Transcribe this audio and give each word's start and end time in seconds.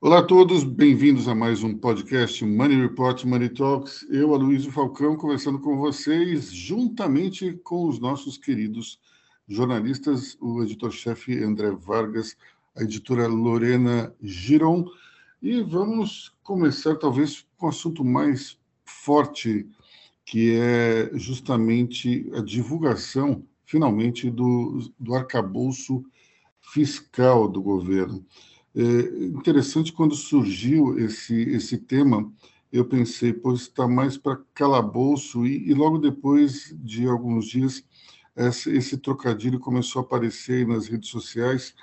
Olá 0.00 0.20
a 0.20 0.22
todos, 0.22 0.64
bem-vindos 0.64 1.28
a 1.28 1.34
mais 1.34 1.62
um 1.62 1.76
podcast 1.76 2.44
Money 2.44 2.80
Report 2.80 3.24
Money 3.24 3.50
Talks. 3.50 4.06
Eu, 4.08 4.32
Aloysio 4.34 4.72
Falcão, 4.72 5.16
conversando 5.16 5.58
com 5.58 5.76
vocês, 5.76 6.52
juntamente 6.52 7.52
com 7.62 7.86
os 7.86 7.98
nossos 7.98 8.38
queridos 8.38 8.98
jornalistas, 9.46 10.36
o 10.40 10.62
editor-chefe 10.62 11.42
André 11.42 11.72
Vargas, 11.72 12.36
a 12.76 12.82
editora 12.82 13.26
Lorena 13.26 14.14
Giron. 14.22 14.86
E 15.42 15.60
vamos 15.60 16.34
começar, 16.42 16.96
talvez, 16.96 17.46
com 17.56 17.66
o 17.66 17.68
assunto 17.68 18.04
mais 18.04 18.58
forte, 18.84 19.68
que 20.28 20.58
é 20.58 21.10
justamente 21.14 22.30
a 22.34 22.42
divulgação, 22.42 23.42
finalmente, 23.64 24.30
do, 24.30 24.78
do 25.00 25.14
arcabouço 25.14 26.04
fiscal 26.60 27.48
do 27.48 27.62
governo. 27.62 28.22
É 28.76 29.24
interessante 29.24 29.90
quando 29.90 30.14
surgiu 30.14 30.98
esse, 30.98 31.34
esse 31.34 31.78
tema, 31.78 32.30
eu 32.70 32.84
pensei, 32.84 33.32
pois 33.32 33.62
está 33.62 33.88
mais 33.88 34.18
para 34.18 34.38
calabouço, 34.52 35.46
e, 35.46 35.70
e, 35.70 35.72
logo 35.72 35.96
depois 35.96 36.76
de 36.78 37.06
alguns 37.06 37.46
dias, 37.46 37.82
esse, 38.36 38.98
trocadilho 38.98 39.58
começou 39.58 40.02
a 40.02 40.04
aparecer 40.04 40.66
nas 40.66 40.88
redes 40.88 41.08
sociais, 41.08 41.74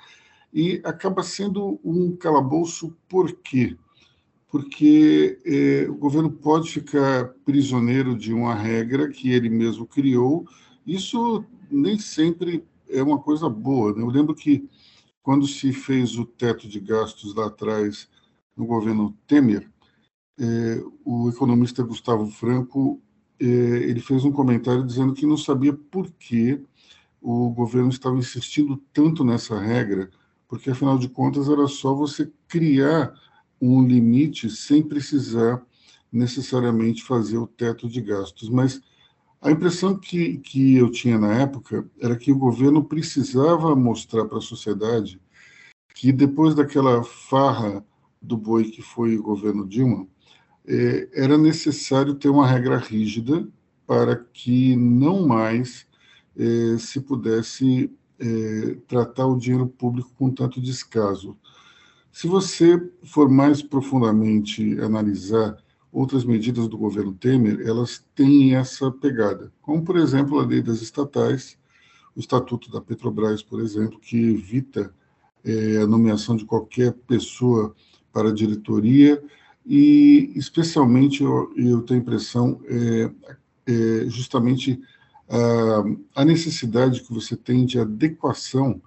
e 0.54 0.80
acaba 0.84 1.24
sendo 1.24 1.80
um 1.82 2.16
calabouço 2.16 2.96
por 3.08 3.32
quê? 3.32 3.76
Porque 4.48 5.38
é, 5.44 5.88
o 5.88 5.94
governo 5.94 6.30
pode 6.30 6.70
ficar 6.70 7.34
prisioneiro 7.44 8.16
de 8.16 8.32
uma 8.32 8.54
regra 8.54 9.08
que 9.08 9.30
ele 9.30 9.48
mesmo 9.48 9.86
criou, 9.86 10.46
isso 10.86 11.44
nem 11.70 11.98
sempre 11.98 12.64
é 12.88 13.02
uma 13.02 13.18
coisa 13.18 13.48
boa. 13.48 13.92
Né? 13.92 14.02
Eu 14.02 14.08
lembro 14.08 14.34
que 14.34 14.68
quando 15.22 15.46
se 15.46 15.72
fez 15.72 16.16
o 16.16 16.24
teto 16.24 16.68
de 16.68 16.78
gastos 16.78 17.34
lá 17.34 17.46
atrás, 17.46 18.08
no 18.56 18.64
governo 18.64 19.16
Temer, 19.26 19.68
é, 20.38 20.82
o 21.04 21.28
economista 21.28 21.82
Gustavo 21.82 22.26
Franco 22.30 23.02
é, 23.40 23.44
ele 23.44 24.00
fez 24.00 24.24
um 24.24 24.32
comentário 24.32 24.84
dizendo 24.84 25.12
que 25.14 25.26
não 25.26 25.36
sabia 25.36 25.72
por 25.72 26.10
que 26.12 26.62
o 27.20 27.50
governo 27.50 27.88
estava 27.88 28.16
insistindo 28.16 28.76
tanto 28.92 29.24
nessa 29.24 29.58
regra, 29.58 30.10
porque 30.48 30.70
afinal 30.70 30.98
de 30.98 31.08
contas 31.08 31.48
era 31.48 31.66
só 31.66 31.94
você 31.94 32.30
criar 32.48 33.12
um 33.60 33.86
limite 33.86 34.50
sem 34.50 34.82
precisar 34.82 35.64
necessariamente 36.12 37.02
fazer 37.02 37.38
o 37.38 37.46
teto 37.46 37.88
de 37.88 38.00
gastos. 38.00 38.48
Mas 38.48 38.80
a 39.40 39.50
impressão 39.50 39.96
que, 39.96 40.38
que 40.38 40.76
eu 40.76 40.90
tinha 40.90 41.18
na 41.18 41.32
época 41.34 41.88
era 42.00 42.16
que 42.16 42.32
o 42.32 42.38
governo 42.38 42.82
precisava 42.84 43.74
mostrar 43.76 44.24
para 44.26 44.38
a 44.38 44.42
sociedade 44.42 45.20
que 45.94 46.12
depois 46.12 46.54
daquela 46.54 47.02
farra 47.02 47.84
do 48.20 48.36
boi 48.36 48.64
que 48.64 48.82
foi 48.82 49.16
o 49.16 49.22
governo 49.22 49.66
Dilma, 49.66 50.06
é, 50.66 51.08
era 51.12 51.38
necessário 51.38 52.14
ter 52.14 52.28
uma 52.28 52.46
regra 52.46 52.76
rígida 52.76 53.48
para 53.86 54.16
que 54.16 54.74
não 54.76 55.26
mais 55.26 55.86
é, 56.36 56.76
se 56.78 57.00
pudesse 57.00 57.90
é, 58.18 58.76
tratar 58.88 59.26
o 59.26 59.38
dinheiro 59.38 59.66
público 59.66 60.10
com 60.18 60.30
tanto 60.30 60.60
descaso. 60.60 61.36
Se 62.16 62.26
você 62.26 62.82
for 63.02 63.28
mais 63.28 63.60
profundamente 63.60 64.80
analisar 64.80 65.54
outras 65.92 66.24
medidas 66.24 66.66
do 66.66 66.78
governo 66.78 67.12
Temer, 67.12 67.60
elas 67.60 68.02
têm 68.14 68.54
essa 68.56 68.90
pegada, 68.90 69.52
como, 69.60 69.84
por 69.84 69.98
exemplo, 69.98 70.40
a 70.40 70.46
lei 70.46 70.62
das 70.62 70.80
estatais, 70.80 71.58
o 72.16 72.20
Estatuto 72.20 72.70
da 72.70 72.80
Petrobras, 72.80 73.42
por 73.42 73.60
exemplo, 73.60 74.00
que 74.00 74.16
evita 74.16 74.94
é, 75.44 75.76
a 75.76 75.86
nomeação 75.86 76.36
de 76.36 76.46
qualquer 76.46 76.94
pessoa 77.06 77.76
para 78.10 78.30
a 78.30 78.34
diretoria 78.34 79.22
e, 79.66 80.32
especialmente, 80.34 81.22
eu, 81.22 81.52
eu 81.54 81.82
tenho 81.82 82.00
a 82.00 82.02
impressão, 82.02 82.62
é, 82.64 83.10
é 83.66 84.08
justamente 84.08 84.80
a, 85.28 86.22
a 86.22 86.24
necessidade 86.24 87.02
que 87.02 87.12
você 87.12 87.36
tem 87.36 87.66
de 87.66 87.78
adequação 87.78 88.80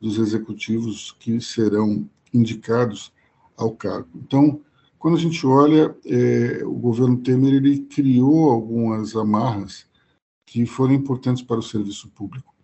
dos 0.00 0.18
executivos 0.18 1.16
que 1.18 1.40
serão 1.40 2.08
indicados 2.36 3.12
ao 3.56 3.72
cargo. 3.72 4.08
Então, 4.14 4.60
quando 4.98 5.16
a 5.16 5.20
gente 5.20 5.46
olha, 5.46 5.96
é, 6.04 6.62
o 6.64 6.74
governo 6.74 7.16
Temer 7.18 7.54
ele 7.54 7.80
criou 7.80 8.50
algumas 8.50 9.14
amarras 9.14 9.86
que 10.44 10.64
foram 10.66 10.94
importantes 10.94 11.42
para 11.42 11.58
o 11.58 11.62
serviço 11.62 12.08
público. 12.08 12.54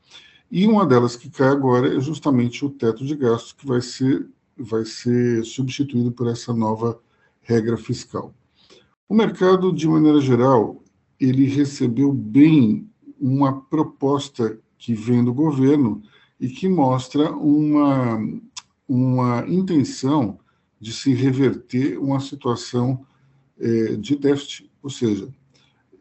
E 0.51 0.67
uma 0.67 0.87
delas 0.87 1.17
que 1.17 1.31
cai 1.31 1.49
agora 1.49 1.97
é 1.97 2.01
justamente 2.01 2.65
o 2.65 2.71
teto 2.71 3.05
de 3.05 3.17
gastos, 3.17 3.53
que 3.53 3.67
vai 3.67 3.81
ser, 3.81 4.29
vai 4.57 4.85
ser 4.85 5.45
substituído 5.45 6.13
por 6.13 6.27
essa 6.27 6.53
nova 6.53 7.01
regra 7.41 7.77
fiscal. 7.77 8.35
O 9.09 9.15
mercado, 9.15 9.73
de 9.73 9.89
maneira 9.89 10.21
geral, 10.21 10.83
ele 11.19 11.47
recebeu 11.47 12.13
bem 12.13 12.89
uma 13.21 13.61
proposta 13.63 14.59
que 14.77 14.95
vem 14.95 15.25
do 15.25 15.33
governo 15.33 16.03
e 16.41 16.49
que 16.49 16.69
mostra 16.69 17.31
uma, 17.31 18.19
uma 18.93 19.47
intenção 19.49 20.39
de 20.79 20.93
se 20.93 21.15
reverter 21.15 21.99
uma 21.99 22.21
situação 22.21 23.07
é, 23.59 23.97
de 23.97 24.17
déficit, 24.17 24.71
ou 24.83 24.91
seja, 24.91 25.29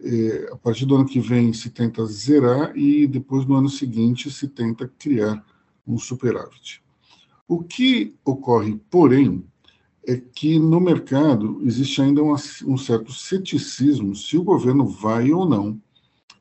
é, 0.03 0.49
a 0.51 0.57
partir 0.57 0.85
do 0.85 0.95
ano 0.95 1.05
que 1.05 1.19
vem 1.19 1.53
se 1.53 1.69
tenta 1.69 2.05
zerar 2.05 2.75
e 2.75 3.07
depois 3.07 3.45
no 3.45 3.55
ano 3.55 3.69
seguinte 3.69 4.29
se 4.29 4.47
tenta 4.47 4.91
criar 4.99 5.45
um 5.87 5.97
superávit. 5.97 6.83
O 7.47 7.63
que 7.63 8.15
ocorre, 8.25 8.79
porém, 8.89 9.45
é 10.05 10.17
que 10.17 10.57
no 10.57 10.79
mercado 10.81 11.61
existe 11.63 12.01
ainda 12.01 12.23
uma, 12.23 12.37
um 12.65 12.77
certo 12.77 13.13
ceticismo 13.13 14.15
se 14.15 14.37
o 14.37 14.43
governo 14.43 14.85
vai 14.85 15.31
ou 15.31 15.47
não 15.47 15.79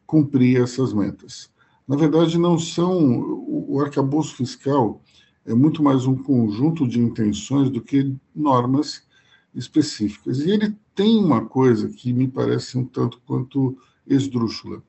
cumprir 0.06 0.60
essas 0.60 0.92
metas. 0.92 1.50
Na 1.86 1.96
verdade, 1.96 2.38
não 2.38 2.58
são. 2.58 3.20
O, 3.68 3.80
arcabouço 3.80 4.36
fiscal 4.36 5.00
é 5.50 5.54
muito 5.54 5.82
mais 5.82 6.06
um 6.06 6.16
conjunto 6.16 6.86
de 6.86 7.00
intenções 7.00 7.70
do 7.70 7.82
que 7.82 8.14
normas 8.34 9.02
específicas. 9.52 10.38
E 10.40 10.50
ele 10.50 10.76
tem 10.94 11.18
uma 11.18 11.44
coisa 11.44 11.88
que 11.88 12.12
me 12.12 12.28
parece 12.28 12.78
um 12.78 12.84
tanto 12.84 13.20
quanto 13.26 13.76
esdrúxula. 14.06 14.80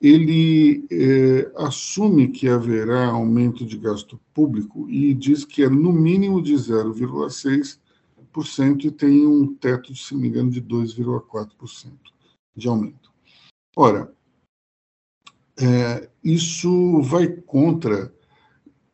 Ele 0.00 0.86
é, 0.90 1.50
assume 1.56 2.28
que 2.28 2.48
haverá 2.48 3.08
aumento 3.08 3.66
de 3.66 3.76
gasto 3.76 4.20
público 4.32 4.88
e 4.88 5.12
diz 5.12 5.44
que 5.44 5.64
é 5.64 5.68
no 5.68 5.92
mínimo 5.92 6.40
de 6.40 6.54
0,6% 6.54 8.84
e 8.84 8.92
tem 8.92 9.26
um 9.26 9.52
teto, 9.54 9.94
se 9.94 10.14
não 10.14 10.20
me 10.20 10.28
engano, 10.28 10.50
de 10.50 10.62
2,4% 10.62 11.90
de 12.56 12.68
aumento. 12.68 13.10
Ora, 13.76 14.14
é, 15.58 16.08
isso 16.22 17.02
vai 17.02 17.26
contra 17.28 18.14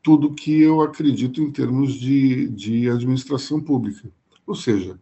tudo 0.07 0.33
que 0.33 0.61
eu 0.61 0.83
acredito 0.83 1.43
em 1.43 1.51
termos 1.51 1.95
de, 1.95 2.47
de 2.51 2.89
administração 2.89 3.61
pública. 3.61 4.09
Ou 4.47 4.55
seja, 4.55 5.01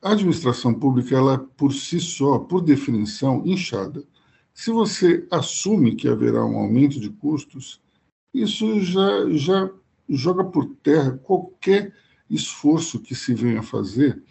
a 0.00 0.12
administração 0.12 0.72
pública, 0.72 1.14
ela 1.14 1.36
por 1.36 1.74
si 1.74 2.00
só, 2.00 2.38
por 2.38 2.62
definição, 2.62 3.42
inchada. 3.44 4.02
Se 4.54 4.70
você 4.70 5.28
assume 5.30 5.94
que 5.94 6.08
haverá 6.08 6.42
um 6.46 6.56
aumento 6.56 6.98
de 6.98 7.10
custos, 7.10 7.78
isso 8.32 8.80
já, 8.80 9.28
já 9.32 9.70
joga 10.08 10.44
por 10.44 10.64
terra 10.76 11.20
qualquer 11.22 11.94
esforço 12.30 12.98
que 12.98 13.14
se 13.14 13.34
venha 13.34 13.60
a 13.60 13.62
fazer 13.62 14.22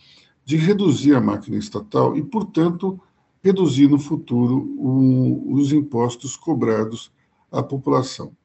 de 0.44 0.58
reduzir 0.58 1.14
a 1.14 1.22
máquina 1.22 1.58
estatal 1.58 2.18
e, 2.18 2.24
portanto, 2.24 3.00
reduzir 3.44 3.88
no 3.88 4.00
futuro 4.00 4.63
o, 4.80 5.54
os 5.54 5.72
impostos 5.72 6.36
cobrados 6.36 7.12
à 7.51 7.62
população. 7.62 8.36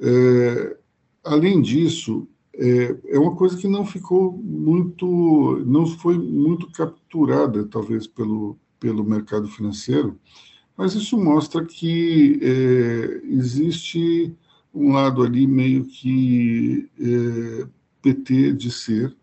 É, 0.00 0.76
além 1.24 1.60
disso, 1.60 2.28
é, 2.54 2.96
é 3.08 3.18
uma 3.18 3.34
coisa 3.36 3.56
que 3.56 3.68
não 3.68 3.84
ficou 3.84 4.32
muito, 4.32 5.62
não 5.66 5.86
foi 5.86 6.18
muito 6.18 6.70
capturada, 6.70 7.64
talvez, 7.66 8.06
pelo, 8.06 8.58
pelo 8.80 9.04
mercado 9.04 9.48
financeiro, 9.48 10.18
mas 10.76 10.94
isso 10.94 11.16
mostra 11.18 11.64
que 11.64 12.38
é, 12.42 13.20
existe 13.24 14.34
um 14.74 14.92
lado 14.92 15.22
ali 15.22 15.46
meio 15.46 15.84
que 15.84 16.88
é, 17.00 17.66
PT 18.02 18.52
de 18.52 18.70
ser 18.70 19.16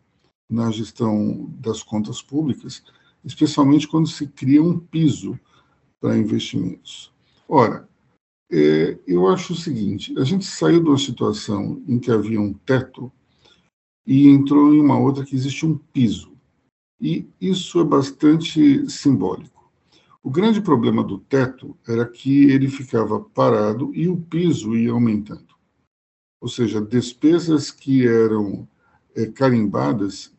na 0.49 0.69
gestão 0.71 1.49
das 1.59 1.81
contas 1.81 2.21
públicas, 2.21 2.83
especialmente 3.23 3.87
quando 3.87 4.07
se 4.07 4.27
cria 4.27 4.61
um 4.61 4.77
piso 4.77 5.39
para 6.01 6.17
investimentos. 6.17 7.11
Ora, 7.47 7.87
é, 8.51 8.99
eu 9.07 9.27
acho 9.27 9.53
o 9.53 9.55
seguinte: 9.55 10.17
a 10.17 10.23
gente 10.23 10.45
saiu 10.45 10.81
de 10.81 10.89
uma 10.89 10.97
situação 10.97 11.81
em 11.87 11.99
que 11.99 12.11
havia 12.11 12.39
um 12.39 12.53
teto 12.53 13.11
e 14.05 14.27
entrou 14.27 14.73
em 14.73 14.79
uma 14.79 14.99
outra 14.99 15.25
que 15.25 15.35
existe 15.35 15.65
um 15.65 15.77
piso. 15.77 16.33
E 16.99 17.27
isso 17.39 17.79
é 17.79 17.83
bastante 17.83 18.89
simbólico. 18.89 19.71
O 20.21 20.29
grande 20.29 20.61
problema 20.61 21.03
do 21.03 21.17
teto 21.17 21.77
era 21.85 22.07
que 22.07 22.45
ele 22.45 22.69
ficava 22.69 23.19
parado 23.19 23.93
e 23.93 24.07
o 24.07 24.15
piso 24.15 24.75
ia 24.75 24.91
aumentando. 24.91 25.53
Ou 26.39 26.47
seja, 26.47 26.79
despesas 26.79 27.71
que 27.71 28.07
eram 28.07 28.67
é, 29.15 29.25
carimbadas, 29.25 30.33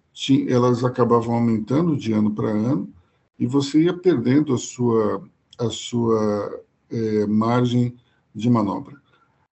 elas 0.48 0.84
acabavam 0.84 1.34
aumentando 1.34 1.96
de 1.96 2.12
ano 2.12 2.30
para 2.30 2.48
ano 2.48 2.92
e 3.38 3.46
você 3.46 3.82
ia 3.82 3.92
perdendo 3.92 4.54
a 4.54 4.58
sua, 4.58 5.22
a 5.58 5.68
sua 5.68 6.62
é, 6.90 7.26
margem 7.26 7.96
de 8.34 8.48
manobra. 8.50 9.00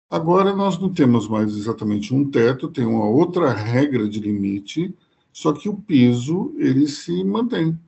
Agora 0.08 0.54
nós 0.54 0.78
não 0.78 0.92
temos 0.92 1.28
mais 1.28 1.56
exatamente 1.56 2.12
um 2.12 2.28
teto, 2.28 2.68
tem 2.68 2.84
uma 2.84 3.06
outra 3.06 3.52
regra 3.52 4.08
de 4.08 4.18
limite, 4.18 4.94
só 5.32 5.52
que 5.52 5.68
o 5.68 5.76
piso 5.76 6.52
ele 6.56 6.88
se 6.88 7.22
mantém. 7.22 7.78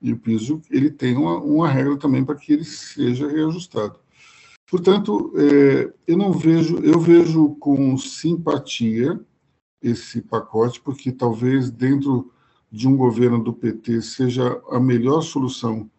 E 0.00 0.12
o 0.12 0.18
piso 0.18 0.60
ele 0.70 0.90
tem 0.90 1.16
uma, 1.16 1.38
uma 1.38 1.68
regra 1.68 1.96
também 1.96 2.24
para 2.24 2.34
que 2.34 2.52
ele 2.52 2.64
seja 2.64 3.26
reajustado. 3.26 3.98
Portanto, 4.68 5.32
é, 5.36 5.92
eu 6.06 6.16
não 6.16 6.32
vejo, 6.32 6.78
eu 6.78 6.98
vejo 6.98 7.56
com 7.56 7.96
simpatia 7.96 9.20
esse 9.80 10.20
pacote, 10.22 10.80
porque 10.80 11.10
talvez 11.12 11.70
dentro 11.70 12.32
de 12.70 12.88
um 12.88 12.96
governo 12.96 13.42
do 13.42 13.52
PT 13.52 14.00
seja 14.02 14.60
a 14.70 14.80
melhor 14.80 15.20
solução 15.20 15.90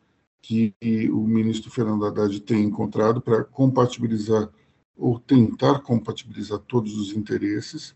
que 0.43 0.75
o 1.09 1.21
ministro 1.21 1.71
Fernando 1.71 2.05
Haddad 2.05 2.37
tem 2.41 2.65
encontrado 2.65 3.21
para 3.21 3.45
compatibilizar 3.45 4.49
ou 4.95 5.17
tentar 5.17 5.79
compatibilizar 5.79 6.59
todos 6.59 6.97
os 6.97 7.15
interesses, 7.15 7.95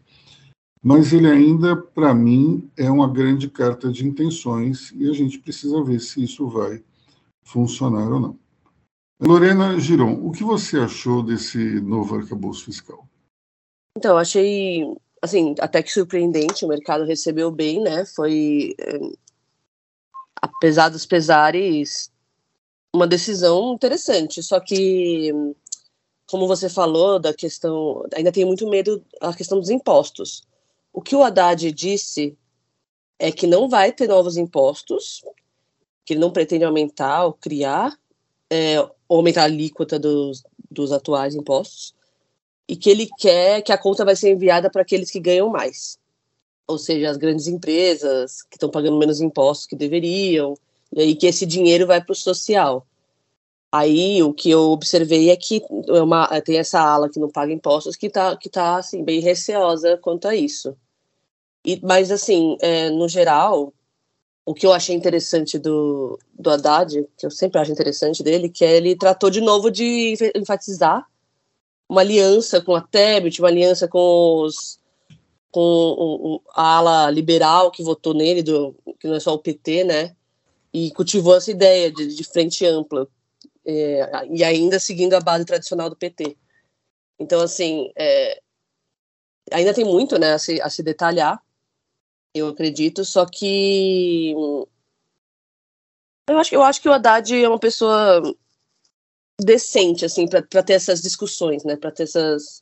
mas 0.82 1.12
ele 1.12 1.28
ainda, 1.28 1.76
para 1.76 2.14
mim, 2.14 2.72
é 2.78 2.90
uma 2.90 3.12
grande 3.12 3.50
carta 3.50 3.92
de 3.92 4.08
intenções 4.08 4.92
e 4.96 5.10
a 5.10 5.14
gente 5.14 5.38
precisa 5.40 5.84
ver 5.84 6.00
se 6.00 6.24
isso 6.24 6.48
vai 6.48 6.82
funcionar 7.44 8.10
ou 8.10 8.20
não. 8.20 8.40
Lorena 9.20 9.78
Giron, 9.78 10.14
o 10.26 10.32
que 10.32 10.44
você 10.44 10.80
achou 10.80 11.22
desse 11.22 11.82
novo 11.82 12.16
arcabouço 12.16 12.66
fiscal? 12.66 13.06
Então, 13.98 14.18
achei, 14.18 14.86
assim, 15.22 15.54
até 15.60 15.84
que 15.84 15.92
surpreendente, 15.92 16.64
o 16.64 16.70
mercado 16.70 17.04
recebeu 17.04 17.52
bem, 17.52 17.82
né? 17.82 18.06
Foi, 18.06 18.74
eh, 18.80 19.12
apesar 20.42 20.90
dos 20.90 21.06
pesares, 21.06 22.12
uma 22.94 23.08
decisão 23.08 23.74
interessante, 23.74 24.42
só 24.42 24.60
que 24.60 25.32
como 26.28 26.46
você 26.46 26.70
falou 26.70 27.20
da 27.20 27.34
questão, 27.34 28.04
ainda 28.14 28.32
tem 28.32 28.44
muito 28.44 28.70
medo 28.70 29.04
a 29.22 29.34
questão 29.34 29.60
dos 29.60 29.70
impostos. 29.70 30.44
O 30.92 31.02
que 31.02 31.16
o 31.16 31.24
Haddad 31.24 31.72
disse 31.72 32.38
é 33.18 33.32
que 33.32 33.48
não 33.48 33.70
vai 33.70 33.92
ter 33.92 34.08
novos 34.08 34.36
impostos, 34.36 35.24
que 36.06 36.14
ele 36.14 36.20
não 36.20 36.32
pretende 36.32 36.66
aumentar 36.66 37.26
ou 37.26 37.34
criar, 37.34 37.98
é, 38.50 38.80
ou 38.80 39.18
aumentar 39.18 39.42
a 39.42 39.46
alíquota 39.46 39.98
dos, 39.98 40.44
dos 40.70 40.92
atuais 40.92 41.34
impostos, 41.34 41.96
e 42.68 42.76
que 42.76 42.90
ele 42.90 43.08
quer 43.18 43.62
que 43.62 43.72
a 43.72 43.78
conta 43.78 44.04
vai 44.04 44.16
ser 44.16 44.32
enviada 44.32 44.70
para 44.70 44.82
aqueles 44.82 45.10
que 45.10 45.22
ganham 45.22 45.50
mais. 45.50 45.98
Ou 46.68 46.78
seja, 46.78 47.10
as 47.10 47.16
grandes 47.16 47.48
empresas 47.48 48.42
que 48.42 48.58
estão 48.58 48.70
pagando 48.70 48.98
menos 48.98 49.22
impostos 49.22 49.66
que 49.66 49.76
deveriam, 49.76 50.54
e 50.94 51.02
aí 51.02 51.16
que 51.16 51.28
esse 51.28 51.46
dinheiro 51.46 51.88
vai 51.88 52.02
para 52.04 52.14
o 52.14 52.16
social. 52.16 52.86
Aí 53.72 54.24
o 54.24 54.34
que 54.34 54.50
eu 54.50 54.72
observei 54.72 55.30
é 55.30 55.36
que 55.36 55.62
é 55.88 56.02
uma, 56.02 56.28
tem 56.42 56.58
essa 56.58 56.80
ala 56.80 57.10
que 57.10 57.20
não 57.20 57.30
paga 57.30 57.52
impostos 57.52 57.96
que 57.96 58.08
está 58.08 58.36
que 58.38 58.50
tá, 58.50 58.78
assim, 58.78 59.04
bem 59.04 59.20
receosa 59.20 59.98
quanto 59.98 60.28
a 60.28 60.36
isso. 60.36 60.76
E, 61.66 61.80
mas, 61.84 62.12
assim, 62.12 62.58
é, 62.62 62.90
no 62.90 63.10
geral, 63.10 63.74
o 64.46 64.54
que 64.54 64.66
eu 64.66 64.72
achei 64.72 64.96
interessante 64.96 65.60
do, 65.60 66.18
do 66.34 66.50
Haddad, 66.50 67.06
que 67.18 67.26
eu 67.26 67.30
sempre 67.30 67.60
acho 67.60 67.72
interessante 67.72 68.24
dele, 68.24 68.48
que 68.48 68.64
é 68.64 68.78
ele 68.78 68.96
tratou 68.96 69.30
de 69.30 69.42
novo 69.42 69.70
de 69.70 70.16
enfatizar 70.34 71.06
uma 71.90 72.02
aliança 72.02 72.62
com 72.62 72.74
a 72.74 72.82
Tebet, 72.82 73.42
uma 73.42 73.50
aliança 73.50 73.88
com 73.88 74.44
os 74.44 74.80
com 75.52 76.42
a 76.54 76.78
ala 76.78 77.10
liberal 77.10 77.72
que 77.72 77.84
votou 77.84 78.14
nele, 78.14 78.44
do, 78.44 78.76
que 79.00 79.08
não 79.08 79.16
é 79.16 79.20
só 79.20 79.34
o 79.34 79.40
PT, 79.40 79.84
né? 79.84 80.16
E 80.78 80.92
cultivou 80.92 81.36
essa 81.36 81.50
ideia 81.50 81.92
de, 81.92 82.16
de 82.16 82.24
frente 82.24 82.64
ampla 82.64 83.08
é, 83.66 84.28
e 84.30 84.44
ainda 84.44 84.80
seguindo 84.80 85.16
a 85.16 85.20
base 85.20 85.44
tradicional 85.44 85.90
do 85.90 85.96
PT. 85.96 86.38
Então, 87.18 87.42
assim, 87.42 87.92
é, 87.96 88.40
ainda 89.52 89.74
tem 89.74 89.84
muito 89.84 90.20
né, 90.20 90.34
a, 90.34 90.40
se, 90.40 90.62
a 90.62 90.70
se 90.70 90.84
detalhar, 90.84 91.42
eu 92.32 92.50
acredito, 92.50 93.04
só 93.04 93.26
que 93.26 94.36
eu 96.30 96.38
acho, 96.38 96.54
eu 96.54 96.62
acho 96.62 96.80
que 96.80 96.88
o 96.88 96.94
Haddad 96.94 97.34
é 97.34 97.50
uma 97.50 97.58
pessoa 97.58 98.22
decente, 99.42 100.06
assim, 100.06 100.28
para 100.28 100.62
ter 100.62 100.74
essas 100.74 101.02
discussões, 101.02 101.64
né, 101.64 101.76
para 101.76 101.92
ter 101.92 102.04
essas. 102.04 102.62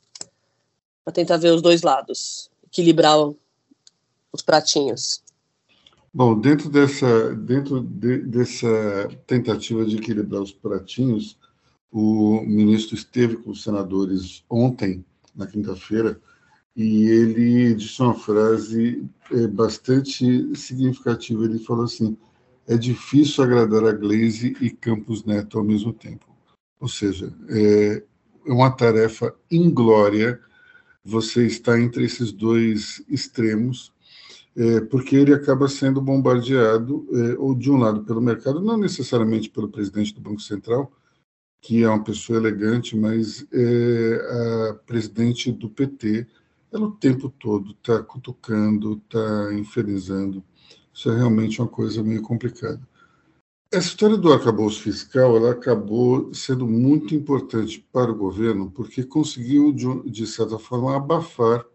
para 1.04 1.12
tentar 1.12 1.36
ver 1.36 1.50
os 1.50 1.60
dois 1.60 1.82
lados, 1.82 2.50
equilibrar 2.64 3.18
os 4.32 4.42
pratinhos. 4.42 5.22
Bom, 6.16 6.40
dentro 6.40 6.70
dessa, 6.70 7.34
dentro 7.34 7.82
de, 7.82 8.20
dessa 8.20 9.06
tentativa 9.26 9.84
de 9.84 9.98
equilibrar 9.98 10.40
os 10.40 10.50
pratinhos, 10.50 11.38
o 11.92 12.40
ministro 12.40 12.96
esteve 12.96 13.36
com 13.36 13.50
os 13.50 13.62
senadores 13.62 14.42
ontem, 14.48 15.04
na 15.34 15.46
quinta-feira, 15.46 16.18
e 16.74 17.04
ele 17.04 17.74
disse 17.74 18.00
uma 18.00 18.14
frase 18.14 19.04
é, 19.30 19.46
bastante 19.46 20.56
significativa. 20.56 21.44
Ele 21.44 21.58
falou 21.58 21.84
assim: 21.84 22.16
é 22.66 22.78
difícil 22.78 23.44
agradar 23.44 23.84
a 23.84 23.92
Glaze 23.92 24.56
e 24.58 24.70
Campos 24.70 25.22
Neto 25.22 25.58
ao 25.58 25.64
mesmo 25.64 25.92
tempo. 25.92 26.34
Ou 26.80 26.88
seja, 26.88 27.30
é, 27.50 28.02
é 28.46 28.52
uma 28.54 28.70
tarefa 28.70 29.34
inglória 29.50 30.40
você 31.04 31.46
está 31.46 31.78
entre 31.78 32.06
esses 32.06 32.32
dois 32.32 33.04
extremos 33.06 33.92
é, 34.56 34.80
porque 34.80 35.14
ele 35.14 35.34
acaba 35.34 35.68
sendo 35.68 36.00
bombardeado, 36.00 37.06
é, 37.12 37.38
ou 37.38 37.54
de 37.54 37.70
um 37.70 37.76
lado 37.76 38.02
pelo 38.04 38.22
mercado, 38.22 38.60
não 38.62 38.78
necessariamente 38.78 39.50
pelo 39.50 39.68
presidente 39.68 40.14
do 40.14 40.20
Banco 40.20 40.40
Central, 40.40 40.90
que 41.60 41.82
é 41.82 41.88
uma 41.88 42.02
pessoa 42.02 42.38
elegante, 42.38 42.96
mas 42.96 43.46
é, 43.52 44.70
a 44.70 44.74
presidente 44.86 45.52
do 45.52 45.68
PT, 45.68 46.26
ela 46.72 46.86
o 46.86 46.92
tempo 46.92 47.28
todo 47.28 47.72
está 47.72 48.02
cutucando, 48.02 48.94
está 48.94 49.52
infernizando. 49.52 50.42
Isso 50.92 51.10
é 51.10 51.16
realmente 51.16 51.60
uma 51.60 51.68
coisa 51.68 52.02
meio 52.02 52.22
complicada. 52.22 52.80
Essa 53.70 53.88
história 53.88 54.16
do 54.16 54.32
arcabouço 54.32 54.80
fiscal 54.80 55.36
ela 55.36 55.50
acabou 55.50 56.32
sendo 56.32 56.66
muito 56.66 57.14
importante 57.14 57.84
para 57.92 58.10
o 58.10 58.16
governo, 58.16 58.70
porque 58.70 59.02
conseguiu, 59.02 59.72
de, 59.72 60.10
de 60.10 60.26
certa 60.26 60.58
forma, 60.58 60.96
abafar 60.96 61.66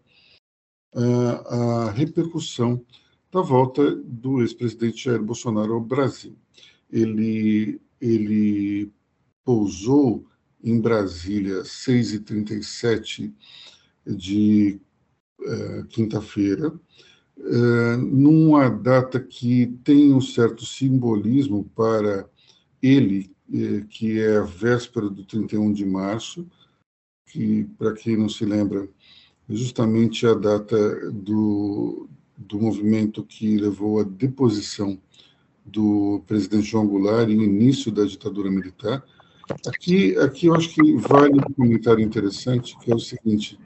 a 0.94 1.90
repercussão 1.90 2.84
da 3.32 3.40
volta 3.40 3.96
do 3.96 4.42
ex-presidente 4.42 5.04
Jair 5.04 5.22
Bolsonaro 5.22 5.72
ao 5.72 5.80
Brasil. 5.80 6.36
Ele, 6.90 7.80
ele 7.98 8.92
pousou 9.42 10.26
em 10.62 10.78
Brasília 10.80 11.62
6h37 11.62 13.32
de 14.06 14.78
uh, 15.40 15.84
quinta-feira, 15.88 16.68
uh, 16.68 17.96
numa 17.96 18.68
data 18.68 19.18
que 19.18 19.66
tem 19.82 20.12
um 20.12 20.20
certo 20.20 20.64
simbolismo 20.66 21.64
para 21.74 22.28
ele, 22.82 23.34
uh, 23.48 23.84
que 23.86 24.20
é 24.20 24.36
a 24.36 24.42
véspera 24.42 25.08
do 25.08 25.24
31 25.24 25.72
de 25.72 25.86
março, 25.86 26.46
que, 27.26 27.64
para 27.78 27.94
quem 27.94 28.16
não 28.16 28.28
se 28.28 28.44
lembra, 28.44 28.86
justamente 29.48 30.26
a 30.26 30.34
data 30.34 31.10
do, 31.10 32.08
do 32.36 32.60
movimento 32.60 33.24
que 33.24 33.56
levou 33.56 34.00
à 34.00 34.02
deposição 34.02 34.98
do 35.64 36.22
presidente 36.26 36.64
João 36.64 36.86
Goulart 36.86 37.28
e 37.28 37.32
início 37.32 37.92
da 37.92 38.04
ditadura 38.04 38.50
militar. 38.50 39.04
Aqui, 39.66 40.16
aqui 40.18 40.46
eu 40.46 40.54
acho 40.54 40.70
que 40.70 40.96
vale 40.96 41.34
um 41.34 41.54
comentário 41.54 42.02
interessante, 42.02 42.76
que 42.78 42.90
é 42.90 42.94
o 42.94 42.98
seguinte: 42.98 43.58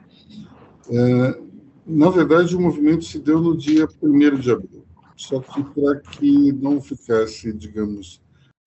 é, 0.89 1.41
na 1.85 2.09
verdade, 2.09 2.55
o 2.55 2.61
movimento 2.61 3.05
se 3.05 3.19
deu 3.19 3.39
no 3.39 3.55
dia 3.55 3.87
1 4.01 4.39
de 4.39 4.51
abril, 4.51 4.83
só 5.15 5.39
que 5.39 5.63
para 5.63 5.99
que 5.99 6.51
não 6.51 6.81
ficasse, 6.81 7.53
digamos, 7.53 8.21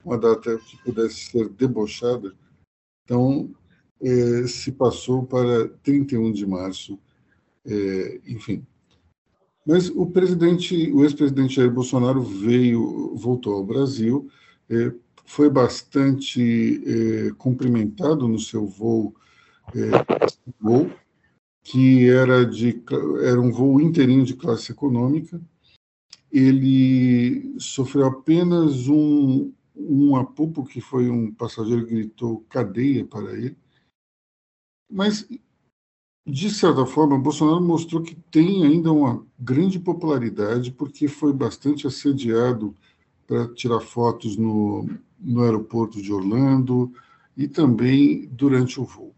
uma 0.04 0.16
data 0.16 0.56
que 0.58 0.82
pudesse 0.82 1.30
ser 1.30 1.48
debochada, 1.50 2.32
então 3.04 3.50
é, 4.02 4.46
se 4.46 4.72
passou 4.72 5.24
para 5.24 5.68
31 5.82 6.32
de 6.32 6.46
março, 6.46 6.98
é, 7.66 8.20
enfim. 8.26 8.64
Mas 9.66 9.90
o 9.90 10.06
presidente, 10.06 10.90
o 10.92 11.04
ex-presidente 11.04 11.56
Jair 11.56 11.70
Bolsonaro 11.70 12.22
veio, 12.22 13.14
voltou 13.14 13.54
ao 13.54 13.64
Brasil, 13.64 14.28
é, 14.68 14.92
foi 15.24 15.48
bastante 15.48 16.82
cumprimentado 17.38 18.26
no 18.26 18.38
seu 18.40 18.66
voo, 18.66 19.14
voo 20.58 20.90
que 21.62 22.08
era 22.08 22.44
de 22.44 22.82
era 23.22 23.40
um 23.40 23.52
voo 23.52 23.80
inteirinho 23.80 24.24
de 24.24 24.34
classe 24.34 24.72
econômica. 24.72 25.40
Ele 26.32 27.54
sofreu 27.58 28.06
apenas 28.06 28.88
um, 28.88 29.52
um 29.76 30.16
apupo 30.16 30.64
que 30.64 30.80
foi 30.80 31.10
um 31.10 31.32
passageiro 31.32 31.86
que 31.86 31.94
gritou 31.94 32.44
cadeia 32.48 33.04
para 33.04 33.32
ele. 33.32 33.56
Mas, 34.90 35.26
de 36.26 36.50
certa 36.50 36.84
forma, 36.84 37.18
Bolsonaro 37.18 37.62
mostrou 37.62 38.02
que 38.02 38.14
tem 38.14 38.64
ainda 38.64 38.92
uma 38.92 39.24
grande 39.38 39.78
popularidade, 39.78 40.72
porque 40.72 41.06
foi 41.06 41.32
bastante 41.32 41.86
assediado 41.86 42.74
para 43.26 43.46
tirar 43.54 43.80
fotos 43.80 44.36
no, 44.36 44.88
no 45.18 45.42
aeroporto 45.42 46.02
de 46.02 46.12
Orlando 46.12 46.92
e 47.36 47.46
também 47.46 48.28
durante 48.32 48.80
o 48.80 48.84
voo. 48.84 49.14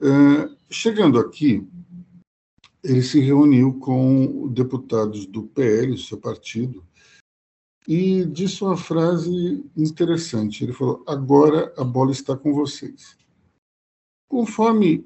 Uh, 0.00 0.54
chegando 0.68 1.18
aqui, 1.18 1.66
ele 2.84 3.02
se 3.02 3.20
reuniu 3.20 3.74
com 3.74 4.48
deputados 4.48 5.24
do 5.26 5.44
PL, 5.44 5.96
seu 5.96 6.18
partido, 6.18 6.84
e 7.86 8.24
disse 8.24 8.62
uma 8.62 8.76
frase 8.76 9.64
interessante. 9.76 10.64
Ele 10.64 10.72
falou: 10.72 11.02
agora 11.06 11.72
a 11.76 11.84
bola 11.84 12.12
está 12.12 12.36
com 12.36 12.52
vocês. 12.52 13.16
Conforme 14.32 15.04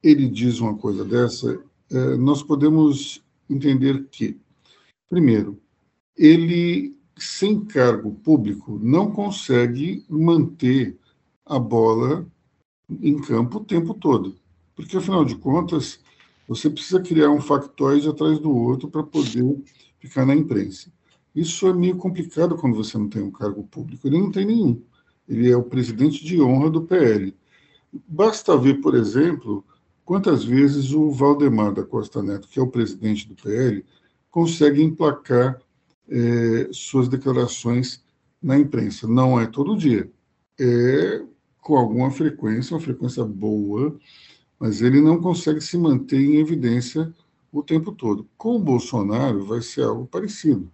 ele 0.00 0.28
diz 0.28 0.60
uma 0.60 0.76
coisa 0.76 1.04
dessa, 1.04 1.60
é, 1.90 2.16
nós 2.16 2.40
podemos 2.40 3.20
entender 3.50 4.06
que, 4.12 4.38
primeiro, 5.10 5.60
ele, 6.16 6.96
sem 7.16 7.64
cargo 7.64 8.12
público, 8.12 8.78
não 8.80 9.10
consegue 9.10 10.04
manter 10.08 10.96
a 11.44 11.58
bola 11.58 12.24
em 12.88 13.20
campo 13.20 13.58
o 13.58 13.64
tempo 13.64 13.92
todo. 13.92 14.36
Porque, 14.76 14.98
afinal 14.98 15.24
de 15.24 15.34
contas, 15.34 15.98
você 16.46 16.70
precisa 16.70 17.02
criar 17.02 17.30
um 17.30 17.40
factoide 17.40 18.08
atrás 18.08 18.38
do 18.38 18.54
outro 18.54 18.88
para 18.88 19.02
poder 19.02 19.64
ficar 19.98 20.24
na 20.24 20.32
imprensa. 20.36 20.92
Isso 21.34 21.66
é 21.66 21.72
meio 21.72 21.96
complicado 21.96 22.54
quando 22.54 22.76
você 22.76 22.96
não 22.96 23.08
tem 23.08 23.20
um 23.20 23.32
cargo 23.32 23.64
público. 23.64 24.06
Ele 24.06 24.20
não 24.20 24.30
tem 24.30 24.46
nenhum. 24.46 24.80
Ele 25.28 25.50
é 25.50 25.56
o 25.56 25.64
presidente 25.64 26.24
de 26.24 26.40
honra 26.40 26.70
do 26.70 26.82
PL. 26.82 27.34
Basta 28.08 28.56
ver, 28.56 28.80
por 28.80 28.94
exemplo, 28.94 29.64
quantas 30.04 30.44
vezes 30.44 30.92
o 30.92 31.10
Valdemar 31.10 31.72
da 31.72 31.84
Costa 31.84 32.22
Neto, 32.22 32.48
que 32.48 32.58
é 32.58 32.62
o 32.62 32.70
presidente 32.70 33.28
do 33.28 33.34
PL, 33.34 33.84
consegue 34.30 34.82
emplacar 34.82 35.60
é, 36.08 36.68
suas 36.72 37.08
declarações 37.08 38.02
na 38.42 38.58
imprensa. 38.58 39.06
Não 39.06 39.40
é 39.40 39.46
todo 39.46 39.76
dia. 39.76 40.10
É 40.58 41.24
com 41.64 41.76
alguma 41.78 42.10
frequência, 42.10 42.74
uma 42.74 42.82
frequência 42.82 43.24
boa, 43.24 43.98
mas 44.60 44.82
ele 44.82 45.00
não 45.00 45.18
consegue 45.18 45.62
se 45.62 45.78
manter 45.78 46.20
em 46.20 46.36
evidência 46.36 47.12
o 47.50 47.62
tempo 47.62 47.90
todo. 47.90 48.28
Com 48.36 48.56
o 48.56 48.60
Bolsonaro 48.60 49.44
vai 49.46 49.62
ser 49.62 49.84
algo 49.84 50.06
parecido. 50.06 50.70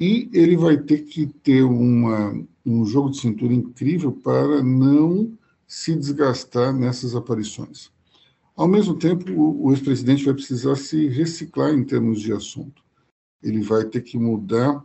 E 0.00 0.30
ele 0.32 0.56
vai 0.56 0.78
ter 0.78 1.02
que 1.02 1.26
ter 1.26 1.62
uma, 1.62 2.32
um 2.64 2.84
jogo 2.86 3.10
de 3.10 3.20
cintura 3.20 3.52
incrível 3.52 4.12
para 4.12 4.62
não 4.62 5.36
se 5.72 5.96
desgastar 5.96 6.70
nessas 6.70 7.16
aparições. 7.16 7.90
Ao 8.54 8.68
mesmo 8.68 8.94
tempo, 8.94 9.24
o, 9.32 9.72
ex-presidente 9.72 10.22
vai 10.22 10.34
precisar 10.34 10.76
se 10.76 11.08
reciclar 11.08 11.72
em 11.72 11.82
termos 11.82 12.20
de 12.20 12.30
assunto. 12.30 12.82
Ele 13.42 13.62
vai 13.62 13.86
ter 13.86 14.02
que 14.02 14.18
mudar 14.18 14.84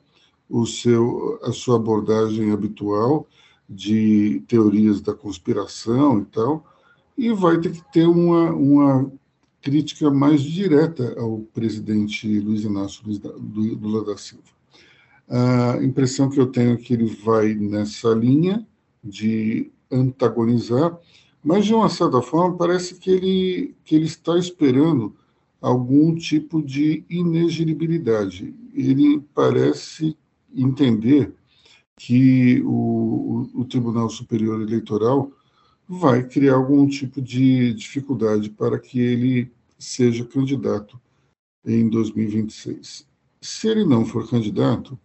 o 0.50 0.65
seu, 0.65 1.41
a 1.44 1.51
sua 1.51 1.75
abordagem 1.75 2.53
habitual 2.53 3.27
de 3.70 4.41
teorias 4.48 5.01
da 5.01 5.13
conspiração 5.13 6.22
e 6.22 6.25
tal, 6.25 6.65
e 7.17 7.34
vai 7.34 7.60
ter 7.60 7.74
que 7.74 7.84
ter 7.91 8.08
uma, 8.08 8.53
uma 8.53 9.12
crítica 9.62 10.10
mais 10.10 10.41
direta 10.41 11.20
ao 11.20 11.39
presidente 11.53 12.39
Luiz 12.39 12.63
Inácio 12.63 13.03
Lula 13.06 14.06
da 14.06 14.15
Silva. 14.15 14.48
A 15.27 15.84
impressão 15.84 16.29
que 16.29 16.39
eu 16.39 16.48
tenho 16.48 16.75
é 16.75 16.77
que 16.77 16.94
ele 16.94 17.13
vai 17.25 17.53
nessa 17.56 18.13
linha 18.13 18.65
de 19.03 19.70
antagonizar, 19.91 20.98
mas 21.44 21.65
de 21.65 21.74
uma 21.74 21.89
certa 21.89 22.22
forma 22.22 22.58
parece 22.58 22.96
que 22.96 23.10
ele, 23.10 23.75
que 23.84 23.96
ele 23.96 24.06
está 24.06 24.38
esperando 24.38 25.15
algum 25.62 26.15
tipo 26.15 26.62
de 26.62 27.03
inegibilidade. 27.10 28.53
Ele 28.74 29.22
parece 29.34 30.15
entender 30.53 31.34
que 31.98 32.62
o, 32.63 33.50
o 33.53 33.65
Tribunal 33.65 34.10
Superior 34.10 34.62
Eleitoral 34.62 35.32
vai 35.88 36.24
criar 36.24 36.56
algum 36.56 36.88
tipo 36.88 37.22
de 37.22 37.74
dificuldade 37.74 38.50
para 38.50 38.77
que 38.77 39.00
ele 39.00 39.51
seja 39.79 40.25
candidato 40.25 41.00
em 41.65 41.89
2026. 41.89 43.08
Se 43.41 43.67
ele 43.67 43.86
não 43.86 44.06
for 44.06 44.29
candidato, 44.29 45.00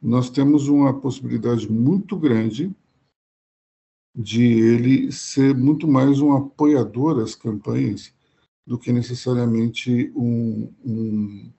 nós 0.00 0.30
temos 0.30 0.68
uma 0.68 0.94
possibilidade 0.94 1.70
muito 1.70 2.16
grande 2.16 2.70
de 4.14 4.42
ele 4.42 5.12
ser 5.12 5.54
muito 5.54 5.86
mais 5.86 6.20
um 6.20 6.32
apoiador 6.32 7.20
às 7.20 7.34
campanhas 7.34 8.12
do 8.66 8.78
que 8.78 8.92
necessariamente 8.92 10.12
um, 10.14 10.72
um, 10.84 11.52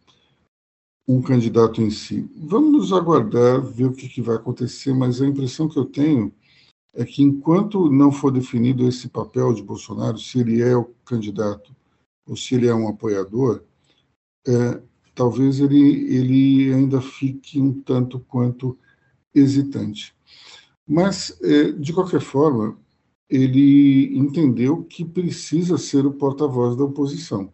um 1.08 1.22
candidato 1.22 1.82
em 1.82 1.89
si. 1.89 2.29
Vamos 2.36 2.94
aguardar, 2.94 3.62
ver 3.62 3.86
o 3.86 3.94
que, 3.94 4.08
que 4.08 4.22
vai 4.22 4.36
acontecer, 4.36 4.94
mas 4.94 5.22
a 5.22 5.25
impressão 5.25 5.68
que 5.68 5.77
eu 5.77 5.86
tenho 5.86 6.32
é 6.94 7.06
que 7.06 7.24
enquanto 7.24 7.89
não 7.89 8.12
for 8.12 8.32
definido 8.32 8.88
esse 8.88 9.08
papel 9.10 9.53
de 9.53 9.63
Bolsonaro, 9.63 10.18
se 10.18 10.39
ele 10.39 10.62
é 10.62 10.75
o 10.75 10.86
candidato 11.06 11.75
ou 12.27 12.36
se 12.36 12.56
ele 12.56 12.68
é 12.68 12.75
um 12.75 12.88
apoiador, 12.88 13.63
é, 14.48 14.82
talvez 15.15 15.60
ele, 15.60 16.13
ele 16.13 16.74
ainda 16.74 17.01
fique 17.01 17.60
um 17.60 17.82
tanto 17.82 18.20
quanto 18.20 18.77
hesitante. 19.34 20.15
Mas, 20.89 21.38
é, 21.43 21.72
de 21.72 21.93
qualquer 21.93 22.19
forma, 22.19 22.75
ele 23.29 24.17
entendeu 24.17 24.84
que 24.84 25.05
precisa 25.05 25.77
ser 25.77 26.03
o 26.05 26.13
porta-voz 26.13 26.75
da 26.75 26.84
oposição. 26.84 27.53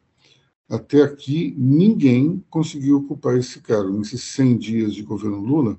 Até 0.70 1.02
aqui, 1.02 1.54
ninguém 1.58 2.44
conseguiu 2.50 2.98
ocupar 2.98 3.38
esse 3.38 3.62
cargo. 3.62 3.98
Nesses 3.98 4.24
100 4.24 4.58
dias 4.58 4.94
de 4.96 5.04
governo 5.04 5.42
Lula, 5.42 5.78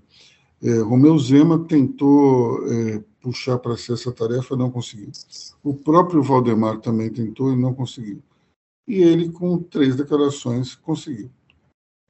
é, 0.63 0.81
Romeu 0.81 1.19
Zema 1.19 1.65
tentou 1.65 2.63
é, 2.71 3.03
puxar 3.21 3.59
para 3.59 3.77
si 3.79 3.91
essa 3.91 4.13
tarefa, 4.13 4.55
não 4.55 4.71
conseguiu. 4.71 5.11
O 5.63 5.73
próprio 5.73 6.23
Valdemar 6.23 6.81
também 6.81 7.11
tentou 7.11 7.51
e 7.51 7.57
não 7.57 7.73
conseguiu. 7.73 8.23
E 8.87 9.03
ele, 9.03 9.31
com 9.31 9.59
três 9.59 9.97
declarações, 9.97 10.75
conseguiu 10.75 11.31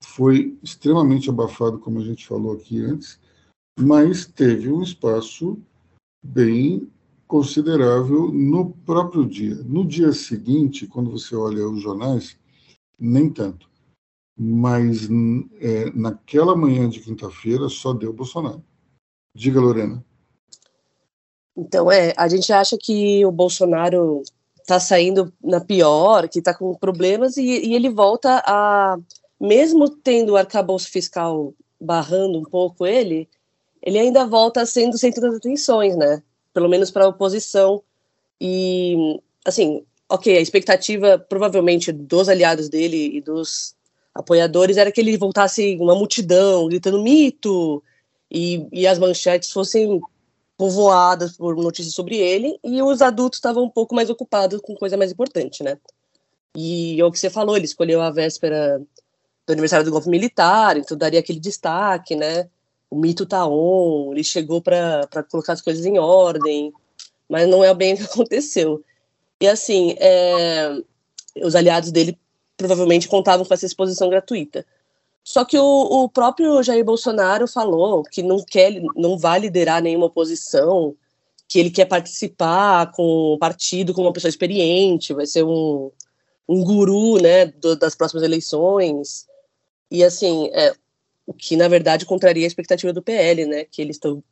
foi 0.07 0.57
extremamente 0.63 1.29
abafado, 1.29 1.79
como 1.79 1.99
a 1.99 2.05
gente 2.05 2.27
falou 2.27 2.55
aqui 2.55 2.81
antes, 2.81 3.19
mas 3.79 4.27
teve 4.27 4.73
um 4.73 4.83
espaço 4.83 5.59
bem 6.25 6.91
considerável 7.27 8.29
no 8.33 8.71
próprio 8.71 9.27
dia. 9.27 9.57
No 9.65 9.87
dia 9.87 10.13
seguinte, 10.13 10.87
quando 10.87 11.11
você 11.11 11.35
olha 11.35 11.69
os 11.69 11.83
jornais, 11.83 12.39
nem 12.99 13.31
tanto. 13.31 13.69
Mas 14.39 15.09
é, 15.61 15.91
naquela 15.95 16.57
manhã 16.57 16.89
de 16.89 17.01
quinta-feira 17.01 17.69
só 17.69 17.93
deu 17.93 18.13
Bolsonaro. 18.13 18.63
Diga, 19.35 19.61
Lorena. 19.61 20.05
Então, 21.57 21.91
é, 21.91 22.13
a 22.17 22.29
gente 22.29 22.53
acha 22.53 22.77
que 22.79 23.25
o 23.25 23.33
Bolsonaro 23.33 24.23
está 24.61 24.79
saindo 24.79 25.33
na 25.43 25.61
pior, 25.61 26.29
que 26.29 26.39
está 26.39 26.53
com 26.53 26.75
problemas, 26.75 27.37
e, 27.37 27.43
e 27.43 27.75
ele 27.75 27.89
volta 27.89 28.43
a 28.47 28.99
mesmo 29.41 29.89
tendo 29.89 30.33
o 30.33 30.37
arcabouço 30.37 30.91
fiscal 30.91 31.55
barrando 31.81 32.39
um 32.39 32.43
pouco 32.43 32.87
ele, 32.87 33.29
ele 33.87 34.01
ainda 34.01 34.27
volta 34.27 34.67
sendo 34.67 34.99
centro 34.99 35.23
das 35.23 35.37
atenções, 35.37 35.97
né? 35.97 36.21
Pelo 36.53 36.69
menos 36.69 36.91
para 36.91 37.05
a 37.05 37.09
oposição. 37.09 37.81
E, 38.41 39.21
assim, 39.45 39.85
ok, 40.09 40.37
a 40.37 40.41
expectativa 40.41 41.17
provavelmente 41.17 41.93
dos 41.93 42.29
aliados 42.29 42.69
dele 42.69 43.17
e 43.17 43.21
dos 43.21 43.77
apoiadores 44.13 44.77
era 44.77 44.91
que 44.91 45.01
ele 45.01 45.17
voltasse 45.17 45.77
uma 45.81 45.95
multidão 45.95 46.67
gritando 46.67 47.01
mito 47.01 47.81
e, 48.29 48.67
e 48.73 48.89
as 48.89 48.99
manchetes 48.99 49.53
fossem 49.53 50.01
povoadas 50.57 51.37
por 51.37 51.55
notícias 51.55 51.95
sobre 51.95 52.17
ele 52.17 52.59
e 52.65 52.83
os 52.83 53.01
adultos 53.01 53.37
estavam 53.37 53.63
um 53.63 53.71
pouco 53.71 53.95
mais 53.95 54.11
ocupados 54.11 54.61
com 54.61 54.75
coisa 54.75 54.97
mais 54.97 55.13
importante, 55.13 55.63
né? 55.63 55.79
E 56.57 56.99
é 57.01 57.05
o 57.05 57.13
que 57.13 57.21
você 57.21 57.31
falou, 57.31 57.57
ele 57.57 57.67
escolheu 57.67 58.01
a 58.01 58.11
véspera 58.11 58.83
do 59.47 59.53
aniversário 59.53 59.85
do 59.85 59.93
golpe 59.93 60.09
militar, 60.09 60.77
então 60.77 60.97
daria 60.97 61.21
aquele 61.21 61.39
destaque, 61.39 62.17
né? 62.17 62.49
O 62.97 62.99
mito 62.99 63.27
tá 63.27 63.47
on, 63.47 64.13
ele 64.13 64.25
chegou 64.25 64.63
para 64.63 65.07
colocar 65.31 65.53
as 65.53 65.61
coisas 65.61 65.85
em 65.85 65.99
ordem, 65.99 66.73
mas 67.29 67.47
não 67.47 67.63
é 67.63 67.75
bem 67.75 67.93
o 67.93 67.97
que 67.99 68.05
aconteceu. 68.09 68.83
E 69.39 69.47
assim, 69.47 69.95
é, 69.99 70.81
os 71.43 71.55
aliados 71.55 71.93
dele 71.93 72.19
provavelmente 72.57 73.07
contavam 73.07 73.45
com 73.45 73.53
essa 73.53 73.67
exposição 73.67 74.09
gratuita. 74.09 74.65
Só 75.23 75.45
que 75.45 75.59
o, 75.59 75.63
o, 75.63 76.09
próprio 76.09 76.63
Jair 76.63 76.83
Bolsonaro 76.83 77.47
falou 77.47 78.03
que 78.03 78.23
não 78.23 78.43
quer, 78.43 78.81
não 78.97 79.19
vai 79.19 79.41
liderar 79.41 79.83
nenhuma 79.83 80.07
oposição, 80.07 80.97
que 81.47 81.59
ele 81.59 81.71
quer 81.71 81.85
participar 81.85 82.93
com 82.93 83.35
o 83.35 83.39
partido 83.39 83.93
como 83.93 84.07
uma 84.07 84.13
pessoa 84.15 84.31
experiente, 84.31 85.13
vai 85.13 85.27
ser 85.27 85.45
um, 85.45 85.91
um 86.49 86.65
guru, 86.65 87.21
né, 87.21 87.45
do, 87.45 87.77
das 87.77 87.95
próximas 87.95 88.23
eleições. 88.23 89.27
E 89.91 90.03
assim, 90.03 90.49
é, 90.55 90.73
o 91.27 91.35
que 91.35 91.57
na 91.57 91.69
verdade 91.69 92.07
contraria 92.07 92.47
a 92.47 92.47
expectativa 92.47 92.93
do 92.93 93.03
PL, 93.03 93.47
né? 93.47 93.65
Que 93.65 93.83
eles 93.83 93.97
estão 93.97 94.23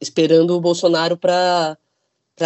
esperando 0.00 0.56
o 0.56 0.60
Bolsonaro 0.60 1.16
para 1.16 1.76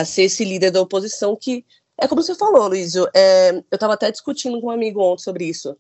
ser 0.04 0.22
esse 0.22 0.44
líder 0.44 0.70
da 0.70 0.80
oposição 0.80 1.36
que 1.36 1.64
é 1.98 2.08
como 2.08 2.22
você 2.22 2.34
falou, 2.34 2.68
Luiz. 2.68 2.94
É, 3.14 3.50
eu 3.50 3.74
estava 3.74 3.94
até 3.94 4.10
discutindo 4.10 4.60
com 4.60 4.68
um 4.68 4.70
amigo 4.70 5.00
ontem 5.00 5.22
sobre 5.22 5.44
isso. 5.44 5.76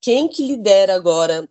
Quem 0.00 0.28
que 0.28 0.46
lidera 0.46 0.94
agora 0.94 1.48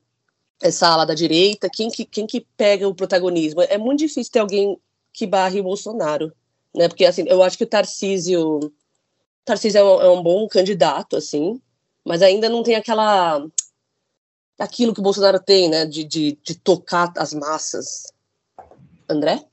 essa 0.62 0.88
ala 0.88 1.06
da 1.06 1.14
direita? 1.14 1.70
Quem 1.70 1.90
que, 1.90 2.06
quem 2.06 2.28
que 2.28 2.42
pega 2.56 2.88
o 2.88 2.96
protagonismo? 2.96 3.62
É 3.64 3.78
muito 3.78 4.00
difícil 4.00 4.32
ter 4.32 4.40
alguém 4.40 4.80
que 5.12 5.26
barre 5.26 5.60
o 5.60 5.64
Bolsonaro, 5.64 6.32
né? 6.74 6.88
Porque 6.88 7.06
assim, 7.06 7.26
eu 7.28 7.42
acho 7.44 7.58
que 7.58 7.64
o 7.64 7.68
Tarcísio, 7.68 8.72
Tarcísio 9.44 9.80
é 9.80 9.84
um, 9.84 10.02
é 10.02 10.10
um 10.10 10.24
bom 10.24 10.48
candidato, 10.48 11.18
assim, 11.18 11.62
mas 12.06 12.22
ainda 12.22 12.48
não 12.48 12.64
tem 12.64 12.76
aquela 12.76 13.46
aquilo 14.62 14.94
que 14.94 15.00
o 15.00 15.04
Bolsonaro 15.04 15.40
tem, 15.40 15.70
né? 15.70 15.86
De, 15.86 16.04
de, 16.04 16.38
de 16.44 16.56
tocar 16.56 17.12
as 17.18 17.34
massas. 17.34 18.14
André? 19.10 19.44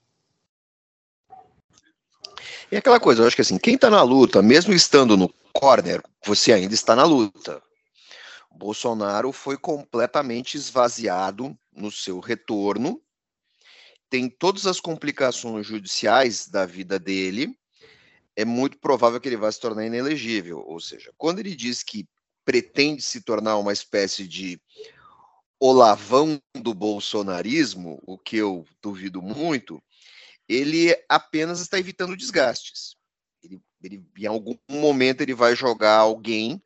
E 2.71 2.77
aquela 2.77 3.01
coisa, 3.01 3.23
eu 3.23 3.27
acho 3.27 3.35
que 3.35 3.43
assim, 3.43 3.59
quem 3.59 3.75
está 3.75 3.89
na 3.89 4.03
luta, 4.03 4.43
mesmo 4.43 4.75
estando 4.75 5.17
no 5.17 5.33
corner, 5.53 6.03
você 6.25 6.53
ainda 6.53 6.75
está 6.75 6.95
na 6.95 7.05
luta. 7.05 7.63
Bolsonaro 8.53 9.33
foi 9.33 9.57
completamente 9.57 10.57
esvaziado 10.57 11.57
no 11.73 11.91
seu 11.91 12.19
retorno, 12.19 13.01
tem 14.11 14.29
todas 14.29 14.67
as 14.67 14.81
complicações 14.81 15.67
judiciais 15.67 16.49
da 16.49 16.67
vida 16.67 16.99
dele, 16.99 17.57
é 18.37 18.45
muito 18.45 18.79
provável 18.79 19.21
que 19.21 19.29
ele 19.29 19.37
vá 19.37 19.51
se 19.51 19.61
tornar 19.61 19.87
inelegível. 19.87 20.63
Ou 20.67 20.81
seja, 20.81 21.13
quando 21.17 21.39
ele 21.39 21.55
diz 21.55 21.83
que 21.83 22.07
pretende 22.45 23.03
se 23.03 23.21
tornar 23.21 23.59
uma 23.59 23.73
espécie 23.73 24.27
de 24.27 24.61
olavão 25.61 26.41
do 26.55 26.73
bolsonarismo, 26.73 28.01
o 28.07 28.17
que 28.17 28.37
eu 28.37 28.65
duvido 28.81 29.21
muito, 29.21 29.83
ele 30.49 30.97
apenas 31.09 31.61
está 31.61 31.79
evitando 31.79 32.17
desgastes. 32.17 32.97
Ele, 33.43 33.61
ele, 33.83 34.05
em 34.17 34.27
algum 34.27 34.57
momento 34.71 35.21
ele 35.21 35.35
vai 35.35 35.55
jogar 35.55 35.97
alguém 35.97 36.63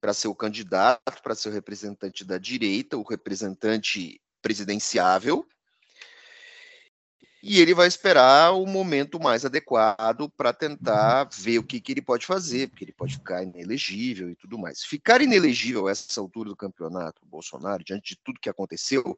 para 0.00 0.14
ser 0.14 0.28
o 0.28 0.34
candidato, 0.34 1.22
para 1.22 1.34
ser 1.34 1.48
o 1.48 1.52
representante 1.52 2.24
da 2.24 2.38
direita, 2.38 2.96
o 2.96 3.02
representante 3.02 4.20
presidenciável, 4.40 5.46
e 7.42 7.60
ele 7.60 7.72
vai 7.72 7.86
esperar 7.86 8.52
o 8.52 8.66
momento 8.66 9.20
mais 9.20 9.44
adequado 9.44 10.28
para 10.36 10.52
tentar 10.52 11.28
ver 11.32 11.58
o 11.58 11.62
que, 11.62 11.80
que 11.80 11.92
ele 11.92 12.02
pode 12.02 12.26
fazer, 12.26 12.68
porque 12.68 12.84
ele 12.84 12.92
pode 12.92 13.14
ficar 13.14 13.42
inelegível 13.42 14.30
e 14.30 14.34
tudo 14.34 14.58
mais. 14.58 14.82
Ficar 14.82 15.20
inelegível 15.20 15.86
a 15.86 15.92
essa 15.92 16.20
altura 16.20 16.50
do 16.50 16.56
campeonato, 16.56 17.24
Bolsonaro, 17.24 17.84
diante 17.84 18.14
de 18.14 18.20
tudo 18.22 18.40
que 18.40 18.50
aconteceu, 18.50 19.16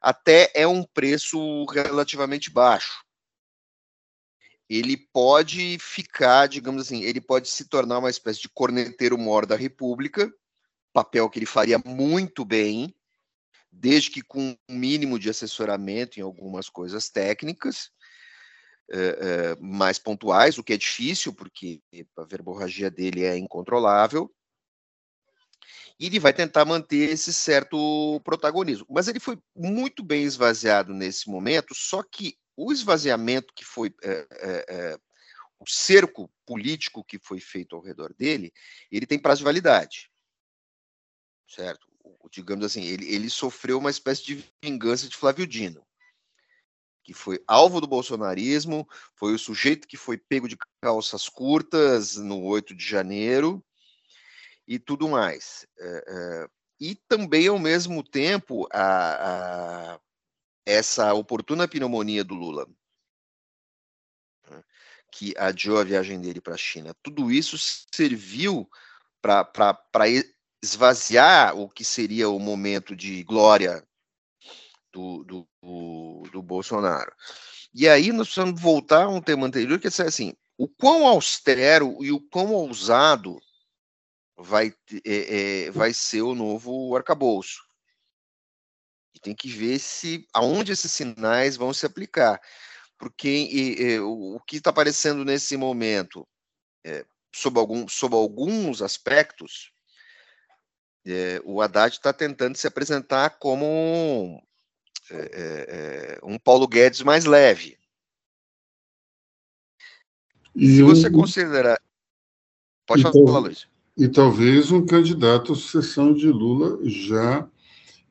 até 0.00 0.50
é 0.54 0.66
um 0.66 0.84
preço 0.84 1.64
relativamente 1.66 2.50
baixo. 2.50 3.04
Ele 4.68 4.96
pode 4.96 5.78
ficar, 5.80 6.46
digamos 6.46 6.82
assim, 6.82 7.02
ele 7.02 7.20
pode 7.20 7.48
se 7.48 7.64
tornar 7.66 7.98
uma 7.98 8.10
espécie 8.10 8.42
de 8.42 8.48
corneteiro 8.48 9.18
mor 9.18 9.46
da 9.46 9.56
República, 9.56 10.32
papel 10.92 11.28
que 11.28 11.38
ele 11.38 11.46
faria 11.46 11.78
muito 11.84 12.44
bem, 12.44 12.95
desde 13.78 14.10
que 14.10 14.22
com 14.22 14.56
um 14.68 14.74
mínimo 14.74 15.18
de 15.18 15.28
assessoramento 15.28 16.18
em 16.18 16.22
algumas 16.22 16.68
coisas 16.68 17.10
técnicas, 17.10 17.90
é, 18.90 18.98
é, 18.98 19.56
mais 19.56 19.98
pontuais, 19.98 20.58
o 20.58 20.64
que 20.64 20.72
é 20.72 20.76
difícil, 20.76 21.34
porque 21.34 21.82
a 22.16 22.24
verborragia 22.24 22.90
dele 22.90 23.24
é 23.24 23.36
incontrolável, 23.36 24.32
e 25.98 26.06
ele 26.06 26.20
vai 26.20 26.32
tentar 26.32 26.64
manter 26.64 27.10
esse 27.10 27.32
certo 27.32 28.20
protagonismo. 28.24 28.86
Mas 28.88 29.08
ele 29.08 29.18
foi 29.18 29.38
muito 29.54 30.02
bem 30.02 30.22
esvaziado 30.22 30.94
nesse 30.94 31.28
momento, 31.28 31.74
só 31.74 32.02
que 32.02 32.38
o 32.56 32.72
esvaziamento 32.72 33.52
que 33.54 33.64
foi, 33.64 33.94
é, 34.02 34.98
o 35.58 35.68
cerco 35.68 36.30
político 36.46 37.04
que 37.04 37.18
foi 37.18 37.40
feito 37.40 37.76
ao 37.76 37.82
redor 37.82 38.14
dele, 38.14 38.52
ele 38.90 39.06
tem 39.06 39.18
prazo 39.18 39.40
de 39.40 39.44
validade, 39.44 40.10
certo? 41.48 41.95
Digamos 42.30 42.64
assim, 42.64 42.82
ele, 42.84 43.12
ele 43.12 43.30
sofreu 43.30 43.78
uma 43.78 43.90
espécie 43.90 44.24
de 44.24 44.44
vingança 44.62 45.08
de 45.08 45.16
Flávio 45.16 45.46
Dino, 45.46 45.86
que 47.02 47.14
foi 47.14 47.42
alvo 47.46 47.80
do 47.80 47.86
bolsonarismo, 47.86 48.88
foi 49.14 49.32
o 49.34 49.38
sujeito 49.38 49.86
que 49.86 49.96
foi 49.96 50.18
pego 50.18 50.48
de 50.48 50.56
calças 50.80 51.28
curtas 51.28 52.16
no 52.16 52.42
8 52.42 52.74
de 52.74 52.84
janeiro 52.84 53.64
e 54.66 54.78
tudo 54.78 55.08
mais. 55.08 55.66
É, 55.78 56.04
é, 56.08 56.48
e 56.80 56.94
também, 57.08 57.46
ao 57.46 57.58
mesmo 57.58 58.02
tempo, 58.02 58.66
a, 58.72 59.94
a, 59.94 60.00
essa 60.66 61.14
oportuna 61.14 61.68
pneumonia 61.68 62.24
do 62.24 62.34
Lula, 62.34 62.68
né, 64.50 64.64
que 65.12 65.32
adiou 65.38 65.78
a 65.78 65.84
viagem 65.84 66.20
dele 66.20 66.40
para 66.40 66.54
a 66.54 66.58
China, 66.58 66.94
tudo 67.02 67.30
isso 67.30 67.56
serviu 67.94 68.68
para 69.22 69.44
esvaziar 70.66 71.56
o 71.56 71.68
que 71.68 71.84
seria 71.84 72.28
o 72.28 72.38
momento 72.38 72.94
de 72.94 73.22
glória 73.22 73.86
do, 74.92 75.24
do, 75.24 75.48
do, 75.62 76.22
do 76.32 76.42
Bolsonaro. 76.42 77.12
E 77.72 77.88
aí 77.88 78.12
nós 78.12 78.28
precisamos 78.28 78.60
voltar 78.60 79.04
a 79.04 79.08
um 79.08 79.20
tema 79.20 79.46
anterior, 79.46 79.78
que 79.78 79.86
é 79.86 79.90
assim, 80.02 80.34
o 80.58 80.68
quão 80.68 81.06
austero 81.06 82.02
e 82.02 82.10
o 82.10 82.20
quão 82.20 82.52
ousado 82.52 83.38
vai, 84.36 84.74
é, 85.04 85.66
é, 85.66 85.70
vai 85.70 85.92
ser 85.92 86.22
o 86.22 86.34
novo 86.34 86.96
arcabouço. 86.96 87.62
E 89.14 89.20
tem 89.20 89.34
que 89.34 89.48
ver 89.48 89.78
se 89.78 90.26
aonde 90.32 90.72
esses 90.72 90.90
sinais 90.90 91.56
vão 91.56 91.72
se 91.72 91.86
aplicar. 91.86 92.40
Porque 92.98 93.28
e, 93.28 93.82
e, 93.82 94.00
o, 94.00 94.36
o 94.36 94.40
que 94.40 94.56
está 94.56 94.70
aparecendo 94.70 95.24
nesse 95.24 95.56
momento, 95.56 96.26
é, 96.84 97.04
sob, 97.34 97.58
algum, 97.58 97.86
sob 97.86 98.14
alguns 98.14 98.80
aspectos, 98.80 99.70
é, 101.06 101.40
o 101.44 101.60
Haddad 101.60 101.94
está 101.94 102.12
tentando 102.12 102.56
se 102.56 102.66
apresentar 102.66 103.38
como 103.38 103.64
um, 103.64 104.40
é, 105.10 106.18
um 106.22 106.38
Paulo 106.38 106.66
Guedes 106.66 107.02
mais 107.02 107.24
leve. 107.24 107.78
E 110.54 110.76
se 110.76 110.82
você 110.82 111.10
considerar. 111.10 111.80
Pode 112.86 113.02
falar, 113.02 113.14
então, 113.14 113.40
Luiz. 113.40 113.68
E 113.96 114.08
talvez 114.08 114.72
um 114.72 114.84
candidato 114.84 115.52
à 115.52 115.54
sucessão 115.54 116.14
de 116.14 116.28
Lula 116.28 116.78
já 116.84 117.48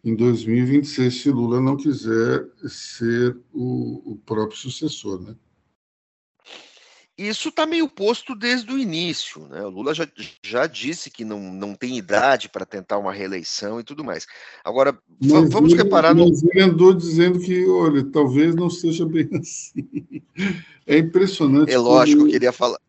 em 0.03 0.15
2026, 0.15 1.21
se 1.21 1.31
Lula 1.31 1.59
não 1.59 1.75
quiser 1.75 2.47
ser 2.67 3.35
o, 3.51 4.13
o 4.13 4.15
próprio 4.17 4.57
sucessor, 4.57 5.19
né? 5.19 5.35
Isso 7.17 7.47
está 7.47 7.65
meio 7.65 7.87
posto 7.87 8.35
desde 8.35 8.73
o 8.73 8.77
início. 8.77 9.47
Né? 9.47 9.61
O 9.61 9.69
Lula 9.69 9.93
já, 9.93 10.05
já 10.43 10.67
disse 10.67 11.09
que 11.09 11.23
não, 11.23 11.39
não 11.53 11.73
tem 11.73 11.97
idade 11.97 12.49
para 12.49 12.65
tentar 12.65 12.97
uma 12.97 13.13
reeleição 13.13 13.79
e 13.79 13.83
tudo 13.83 14.03
mais. 14.03 14.27
Agora, 14.65 14.97
mas 15.21 15.49
vamos 15.49 15.71
ele, 15.71 15.81
reparar. 15.81 16.13
No... 16.13 16.25
Ele 16.25 16.61
andou 16.61 16.93
dizendo 16.93 17.39
que, 17.39 17.65
olha, 17.67 18.03
talvez 18.03 18.53
não 18.53 18.69
seja 18.69 19.05
bem 19.05 19.29
assim. 19.39 20.21
É 20.85 20.97
impressionante. 20.97 21.71
É 21.71 21.77
lógico 21.77 22.19
como, 22.19 22.29
que 22.29 22.35
ele 22.35 22.45
ia 22.45 22.51
falar. 22.51 22.79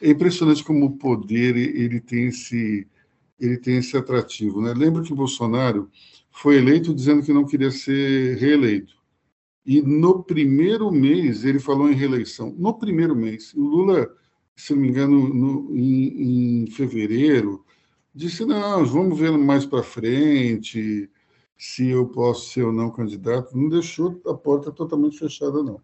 É 0.00 0.10
impressionante 0.10 0.62
como 0.62 0.86
o 0.86 0.96
poder 0.96 1.56
ele 1.56 2.00
tem 2.00 2.28
esse, 2.28 2.86
ele 3.40 3.58
tem 3.58 3.78
esse 3.78 3.96
atrativo. 3.96 4.60
Né? 4.60 4.74
Lembra 4.74 5.02
que 5.02 5.12
Bolsonaro 5.12 5.90
foi 6.30 6.58
eleito 6.58 6.94
dizendo 6.94 7.22
que 7.22 7.32
não 7.32 7.44
queria 7.44 7.72
ser 7.72 8.36
reeleito. 8.36 8.95
E 9.66 9.82
no 9.82 10.22
primeiro 10.22 10.92
mês 10.92 11.44
ele 11.44 11.58
falou 11.58 11.90
em 11.90 11.94
reeleição. 11.94 12.54
No 12.56 12.78
primeiro 12.78 13.16
mês, 13.16 13.52
o 13.52 13.60
Lula, 13.60 14.08
se 14.54 14.72
não 14.72 14.80
me 14.80 14.88
engano, 14.88 15.28
no, 15.28 15.76
em, 15.76 16.62
em 16.62 16.70
fevereiro, 16.70 17.64
disse: 18.14 18.44
não, 18.44 18.86
vamos 18.86 19.18
ver 19.18 19.32
mais 19.32 19.66
para 19.66 19.82
frente 19.82 21.10
se 21.58 21.88
eu 21.88 22.06
posso 22.06 22.50
ser 22.52 22.62
ou 22.62 22.72
não 22.72 22.92
candidato. 22.92 23.56
Não 23.56 23.68
deixou 23.68 24.20
a 24.26 24.34
porta 24.34 24.70
totalmente 24.70 25.18
fechada, 25.18 25.62
não. 25.62 25.80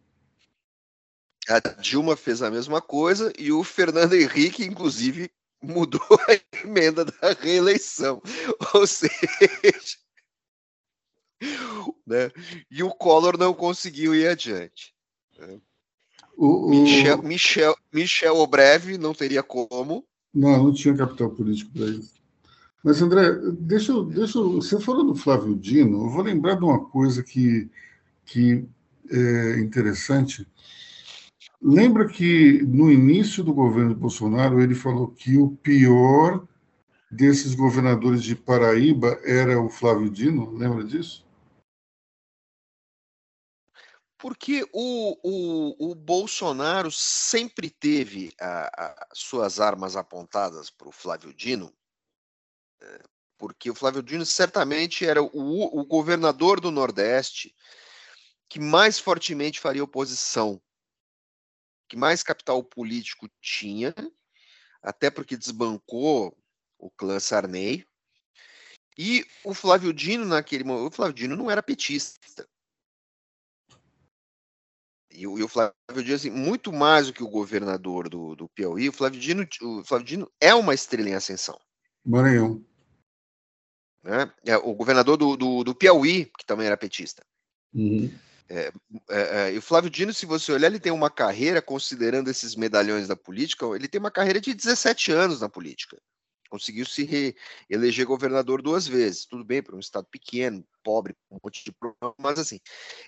A 1.48 1.58
Dilma 1.80 2.14
fez 2.16 2.40
a 2.40 2.50
mesma 2.50 2.80
coisa 2.80 3.32
e 3.36 3.50
o 3.50 3.64
Fernando 3.64 4.14
Henrique, 4.14 4.64
inclusive, 4.64 5.28
mudou 5.60 6.00
a 6.28 6.64
emenda 6.64 7.04
da 7.04 7.32
reeleição. 7.40 8.22
Ou 8.74 8.86
seja, 8.86 9.98
né? 12.06 12.30
E 12.70 12.82
o 12.82 12.90
Collor 12.90 13.38
não 13.38 13.54
conseguiu 13.54 14.14
ir 14.14 14.28
adiante. 14.28 14.94
Né? 15.38 15.60
O, 16.36 16.66
o... 16.66 16.70
Michel, 16.70 17.22
Michel, 17.22 17.76
Michel 17.92 18.36
Obreve 18.36 18.98
não 18.98 19.14
teria 19.14 19.42
como. 19.42 20.04
Não, 20.34 20.64
não 20.64 20.72
tinha 20.72 20.96
capital 20.96 21.30
político 21.30 21.70
para 21.72 21.86
isso. 21.86 22.22
Mas, 22.82 23.00
André, 23.00 23.30
deixa, 23.60 23.92
deixa 24.04 24.40
você 24.42 24.80
falou 24.80 25.04
do 25.04 25.14
Flávio 25.14 25.54
Dino, 25.54 26.04
eu 26.04 26.10
vou 26.10 26.22
lembrar 26.22 26.56
de 26.56 26.64
uma 26.64 26.84
coisa 26.84 27.22
que, 27.22 27.70
que 28.24 28.64
é 29.08 29.60
interessante. 29.60 30.46
Lembra 31.60 32.08
que 32.08 32.60
no 32.62 32.90
início 32.90 33.44
do 33.44 33.54
governo 33.54 33.94
Bolsonaro 33.94 34.60
ele 34.60 34.74
falou 34.74 35.06
que 35.06 35.38
o 35.38 35.50
pior 35.50 36.44
desses 37.08 37.54
governadores 37.54 38.22
de 38.24 38.34
Paraíba 38.34 39.16
era 39.22 39.60
o 39.60 39.68
Flávio 39.68 40.10
Dino? 40.10 40.50
Lembra 40.56 40.82
disso? 40.82 41.24
Porque 44.22 44.64
o, 44.72 45.18
o, 45.20 45.90
o 45.90 45.94
Bolsonaro 45.96 46.92
sempre 46.92 47.68
teve 47.68 48.32
as 48.38 49.18
suas 49.18 49.58
armas 49.58 49.96
apontadas 49.96 50.70
para 50.70 50.86
o 50.86 50.92
Flávio 50.92 51.34
Dino, 51.34 51.74
é, 52.80 53.02
porque 53.36 53.68
o 53.68 53.74
Flávio 53.74 54.00
Dino 54.00 54.24
certamente 54.24 55.04
era 55.04 55.20
o, 55.20 55.80
o 55.80 55.84
governador 55.84 56.60
do 56.60 56.70
Nordeste 56.70 57.52
que 58.48 58.60
mais 58.60 58.96
fortemente 58.96 59.58
faria 59.58 59.82
oposição, 59.82 60.62
que 61.88 61.96
mais 61.96 62.22
capital 62.22 62.62
político 62.62 63.28
tinha, 63.40 63.92
até 64.80 65.10
porque 65.10 65.36
desbancou 65.36 66.32
o 66.78 66.88
clã 66.92 67.18
Sarney. 67.18 67.84
E 68.96 69.26
o 69.42 69.52
Flávio 69.52 69.92
Dino, 69.92 70.24
naquele 70.24 70.62
momento, 70.62 70.92
o 70.92 70.94
Flávio 70.94 71.14
Dino 71.14 71.34
não 71.34 71.50
era 71.50 71.60
petista. 71.60 72.46
E, 75.14 75.26
o, 75.26 75.38
e 75.38 75.42
o 75.42 75.48
Flávio 75.48 75.74
Dino, 76.02 76.14
assim, 76.14 76.30
muito 76.30 76.72
mais 76.72 77.06
do 77.06 77.12
que 77.12 77.22
o 77.22 77.28
governador 77.28 78.08
do, 78.08 78.34
do 78.34 78.48
Piauí, 78.48 78.88
o 78.88 78.92
Flávio, 78.92 79.20
Dino, 79.20 79.46
o 79.60 79.84
Flávio 79.84 80.06
Dino 80.06 80.32
é 80.40 80.54
uma 80.54 80.74
estrela 80.74 81.08
em 81.08 81.14
ascensão. 81.14 81.58
Maranhão. 82.04 82.64
Né? 84.02 84.32
É, 84.44 84.56
o 84.56 84.74
governador 84.74 85.16
do, 85.16 85.36
do, 85.36 85.64
do, 85.64 85.74
Piauí, 85.74 86.26
que 86.38 86.44
também 86.44 86.66
era 86.66 86.76
petista. 86.76 87.22
Uhum. 87.72 88.12
É, 88.48 88.72
é, 89.08 89.20
é, 89.48 89.54
e 89.54 89.58
o 89.58 89.62
Flávio 89.62 89.88
Dino, 89.88 90.12
se 90.12 90.26
você 90.26 90.52
olhar, 90.52 90.66
ele 90.66 90.80
tem 90.80 90.92
uma 90.92 91.08
carreira, 91.08 91.62
considerando 91.62 92.28
esses 92.28 92.54
medalhões 92.54 93.08
da 93.08 93.16
política, 93.16 93.64
ele 93.74 93.88
tem 93.88 93.98
uma 93.98 94.10
carreira 94.10 94.40
de 94.40 94.52
17 94.52 95.12
anos 95.12 95.40
na 95.40 95.48
política. 95.48 95.96
Conseguiu 96.52 96.84
se 96.84 97.34
eleger 97.70 98.04
governador 98.04 98.60
duas 98.60 98.86
vezes. 98.86 99.24
Tudo 99.24 99.42
bem, 99.42 99.62
para 99.62 99.74
um 99.74 99.78
estado 99.78 100.06
pequeno, 100.10 100.62
pobre, 100.84 101.16
um 101.30 101.38
monte 101.42 101.64
de 101.64 101.72
problemas, 101.72 102.14
mas 102.18 102.38
assim, 102.38 102.60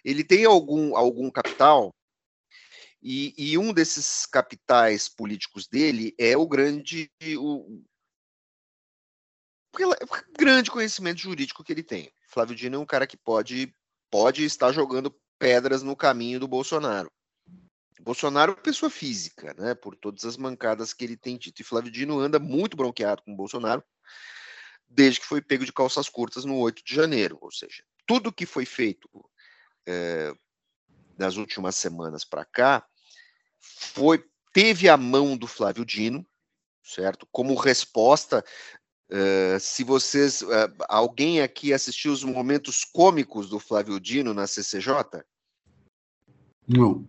ele 0.02 0.24
tem 0.24 0.46
algum, 0.46 0.96
algum 0.96 1.30
capital, 1.30 1.94
e, 3.02 3.35
e 3.37 3.59
um 3.59 3.70
desses 3.70 4.24
capitais 4.24 5.11
políticos 5.11 5.66
dele 5.66 6.14
é 6.18 6.35
o 6.38 6.48
grande. 6.48 7.11
O, 7.37 7.83
o 9.76 9.88
grande 10.38 10.70
conhecimento 10.70 11.20
jurídico 11.20 11.62
que 11.62 11.70
ele 11.70 11.83
tem. 11.83 12.11
Flávio 12.26 12.57
Dino 12.57 12.76
é 12.76 12.78
um 12.78 12.87
cara 12.87 13.07
que 13.07 13.18
pode, 13.18 13.74
pode 14.11 14.42
estar 14.42 14.72
jogando 14.72 15.14
pedras 15.38 15.83
no 15.83 15.94
caminho 15.94 16.40
do 16.40 16.48
Bolsonaro. 16.48 17.12
Bolsonaro 18.02 18.52
é 18.52 18.57
pessoa 18.57 18.90
física, 18.90 19.54
né? 19.59 19.74
Por 19.74 19.96
todas 19.96 20.24
as 20.24 20.37
mancadas 20.37 20.92
que 20.92 21.04
ele 21.04 21.16
tem 21.16 21.37
dito. 21.37 21.61
E 21.61 21.64
Flávio 21.64 21.90
Dino 21.90 22.18
anda 22.18 22.38
muito 22.38 22.76
bronqueado 22.76 23.22
com 23.22 23.33
o 23.33 23.37
Bolsonaro 23.37 23.83
desde 24.88 25.20
que 25.20 25.26
foi 25.26 25.40
pego 25.40 25.64
de 25.64 25.72
calças 25.72 26.09
curtas 26.09 26.44
no 26.44 26.57
8 26.59 26.83
de 26.85 26.94
janeiro. 26.94 27.38
Ou 27.40 27.50
seja, 27.50 27.83
tudo 28.07 28.33
que 28.33 28.46
foi 28.46 28.64
feito 28.64 29.09
é, 29.87 30.33
nas 31.18 31.37
últimas 31.37 31.76
semanas 31.76 32.24
para 32.24 32.44
cá 32.44 32.87
foi 33.61 34.24
teve 34.52 34.88
a 34.88 34.96
mão 34.96 35.37
do 35.37 35.46
Flávio 35.46 35.85
Dino, 35.85 36.24
certo? 36.83 37.26
Como 37.30 37.54
resposta 37.54 38.44
Uh, 39.11 39.61
se 39.61 39.85
vocês, 39.85 40.40
uh, 40.40 40.72
alguém 40.88 41.42
aqui 41.42 41.74
assistiu 41.74 42.11
os 42.11 42.24
momentos 42.24 42.85
cômicos 42.85 43.50
do 43.50 43.61
Flávio 43.61 44.00
Dino 44.00 44.33
na 44.33 44.46
CCJ? 44.46 45.22
Não. 46.66 47.07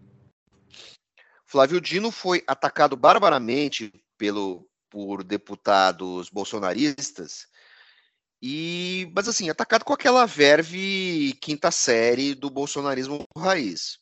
Flávio 1.55 1.79
Dino 1.79 2.11
foi 2.11 2.43
atacado 2.45 2.97
barbaramente 2.97 3.89
pelo, 4.17 4.69
por 4.89 5.23
deputados 5.23 6.29
bolsonaristas, 6.29 7.47
e, 8.41 9.09
mas 9.15 9.29
assim, 9.29 9.49
atacado 9.49 9.85
com 9.85 9.93
aquela 9.93 10.25
verve 10.25 11.31
quinta 11.39 11.71
série 11.71 12.35
do 12.35 12.49
bolsonarismo 12.49 13.23
raiz. 13.37 13.99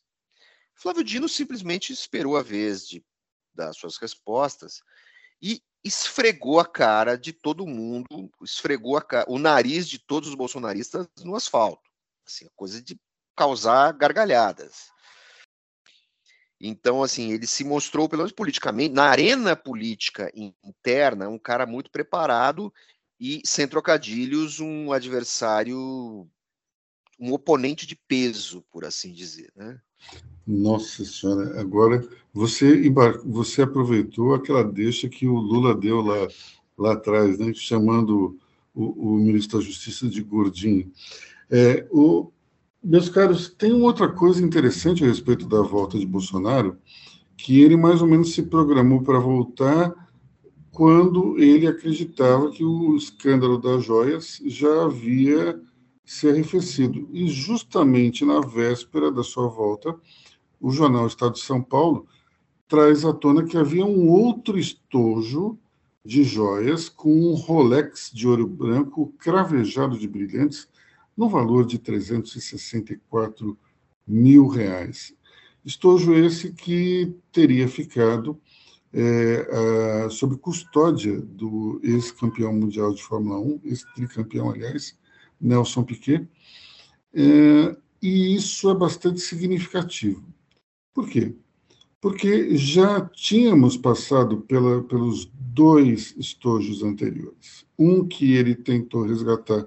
Flávio 0.74 1.04
Dino 1.04 1.28
simplesmente 1.28 1.92
esperou 1.92 2.36
a 2.36 2.42
vez 2.42 2.88
de 2.88 3.04
dar 3.54 3.72
suas 3.72 3.98
respostas 3.98 4.82
e 5.40 5.62
esfregou 5.84 6.58
a 6.58 6.66
cara 6.66 7.16
de 7.16 7.32
todo 7.32 7.68
mundo, 7.68 8.32
esfregou 8.42 9.00
cara, 9.00 9.26
o 9.28 9.38
nariz 9.38 9.88
de 9.88 10.00
todos 10.00 10.28
os 10.28 10.34
bolsonaristas 10.34 11.06
no 11.22 11.36
asfalto. 11.36 11.88
Assim, 12.26 12.48
coisa 12.56 12.82
de 12.82 13.00
causar 13.36 13.92
gargalhadas. 13.92 14.92
Então, 16.60 17.02
assim, 17.02 17.32
ele 17.32 17.46
se 17.46 17.64
mostrou, 17.64 18.08
pelo 18.08 18.20
menos 18.20 18.32
politicamente, 18.32 18.94
na 18.94 19.04
arena 19.04 19.56
política 19.56 20.32
interna, 20.62 21.28
um 21.28 21.38
cara 21.38 21.66
muito 21.66 21.90
preparado 21.90 22.72
e, 23.20 23.42
sem 23.44 23.66
trocadilhos, 23.66 24.60
um 24.60 24.92
adversário, 24.92 25.76
um 27.18 27.32
oponente 27.32 27.86
de 27.86 27.96
peso, 27.96 28.64
por 28.70 28.84
assim 28.84 29.12
dizer, 29.12 29.52
né? 29.54 29.80
Nossa 30.46 31.04
Senhora, 31.04 31.58
agora 31.58 32.06
você, 32.32 32.90
você 33.24 33.62
aproveitou 33.62 34.34
aquela 34.34 34.62
deixa 34.62 35.08
que 35.08 35.26
o 35.26 35.36
Lula 35.36 35.74
deu 35.74 36.02
lá, 36.02 36.28
lá 36.76 36.92
atrás, 36.92 37.38
né, 37.38 37.52
chamando 37.54 38.38
o, 38.74 39.14
o 39.14 39.16
ministro 39.16 39.58
da 39.58 39.64
Justiça 39.64 40.06
de 40.06 40.22
gordinho. 40.22 40.92
É, 41.50 41.86
o, 41.90 42.30
meus 42.84 43.08
caros, 43.08 43.48
tem 43.48 43.72
outra 43.72 44.08
coisa 44.08 44.44
interessante 44.44 45.02
a 45.02 45.06
respeito 45.06 45.48
da 45.48 45.62
volta 45.62 45.98
de 45.98 46.06
Bolsonaro, 46.06 46.76
que 47.36 47.62
ele 47.62 47.76
mais 47.76 48.02
ou 48.02 48.06
menos 48.06 48.34
se 48.34 48.42
programou 48.42 49.02
para 49.02 49.18
voltar 49.18 49.92
quando 50.70 51.38
ele 51.38 51.66
acreditava 51.66 52.50
que 52.50 52.62
o 52.62 52.94
escândalo 52.94 53.58
das 53.58 53.84
joias 53.84 54.40
já 54.44 54.84
havia 54.84 55.58
se 56.04 56.28
arrefecido. 56.28 57.08
E 57.12 57.26
justamente 57.28 58.24
na 58.24 58.40
véspera 58.40 59.10
da 59.10 59.22
sua 59.22 59.48
volta, 59.48 59.96
o 60.60 60.70
jornal 60.70 61.06
Estado 61.06 61.34
de 61.34 61.40
São 61.40 61.62
Paulo 61.62 62.06
traz 62.68 63.04
à 63.04 63.12
tona 63.12 63.44
que 63.44 63.56
havia 63.56 63.84
um 63.86 64.10
outro 64.10 64.58
estojo 64.58 65.58
de 66.04 66.22
joias 66.22 66.88
com 66.88 67.10
um 67.10 67.34
Rolex 67.34 68.10
de 68.12 68.28
ouro 68.28 68.46
branco 68.46 69.14
cravejado 69.18 69.98
de 69.98 70.06
brilhantes 70.06 70.68
no 71.16 71.28
valor 71.28 71.66
de 71.66 71.78
364 71.78 73.58
mil 74.06 74.46
reais. 74.46 75.14
Estojo 75.64 76.14
esse 76.14 76.52
que 76.52 77.14
teria 77.32 77.66
ficado 77.68 78.40
é, 78.92 80.04
a, 80.04 80.10
sob 80.10 80.36
custódia 80.36 81.20
do 81.20 81.80
ex-campeão 81.82 82.52
mundial 82.52 82.92
de 82.94 83.02
Fórmula 83.02 83.38
1, 83.40 83.60
ex-tricampeão, 83.64 84.50
aliás, 84.50 84.96
Nelson 85.40 85.82
Piquet, 85.82 86.28
é, 87.12 87.76
e 88.00 88.34
isso 88.34 88.70
é 88.70 88.74
bastante 88.74 89.20
significativo. 89.20 90.22
Por 90.92 91.08
quê? 91.08 91.34
Porque 92.00 92.56
já 92.56 93.00
tínhamos 93.00 93.76
passado 93.76 94.42
pela, 94.42 94.82
pelos 94.82 95.30
dois 95.32 96.14
estojos 96.18 96.82
anteriores. 96.82 97.66
Um 97.78 98.06
que 98.06 98.34
ele 98.34 98.54
tentou 98.54 99.04
resgatar 99.04 99.66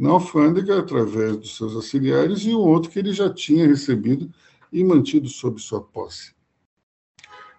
na 0.00 0.12
alfândega 0.12 0.78
através 0.78 1.36
dos 1.36 1.54
seus 1.58 1.76
auxiliares 1.76 2.40
e 2.40 2.54
o 2.54 2.58
outro 2.58 2.90
que 2.90 2.98
ele 2.98 3.12
já 3.12 3.28
tinha 3.28 3.66
recebido 3.66 4.32
e 4.72 4.82
mantido 4.82 5.28
sob 5.28 5.60
sua 5.60 5.82
posse. 5.82 6.32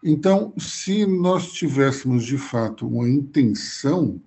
Então, 0.03 0.51
se 0.57 1.05
nós 1.05 1.51
tivéssemos 1.51 2.25
de 2.25 2.39
fato 2.39 2.87
uma 2.87 3.07
intenção 3.07 4.19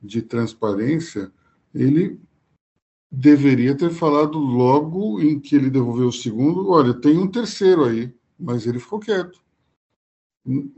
de 0.00 0.22
transparência, 0.22 1.32
ele 1.74 2.20
deveria 3.10 3.76
ter 3.76 3.90
falado 3.90 4.38
logo 4.38 5.20
em 5.20 5.40
que 5.40 5.56
ele 5.56 5.68
devolveu 5.68 6.06
o 6.08 6.12
segundo: 6.12 6.68
olha, 6.68 6.94
tem 6.94 7.18
um 7.18 7.26
terceiro 7.26 7.86
aí, 7.86 8.14
mas 8.38 8.68
ele 8.68 8.78
ficou 8.78 9.00
quieto. 9.00 9.42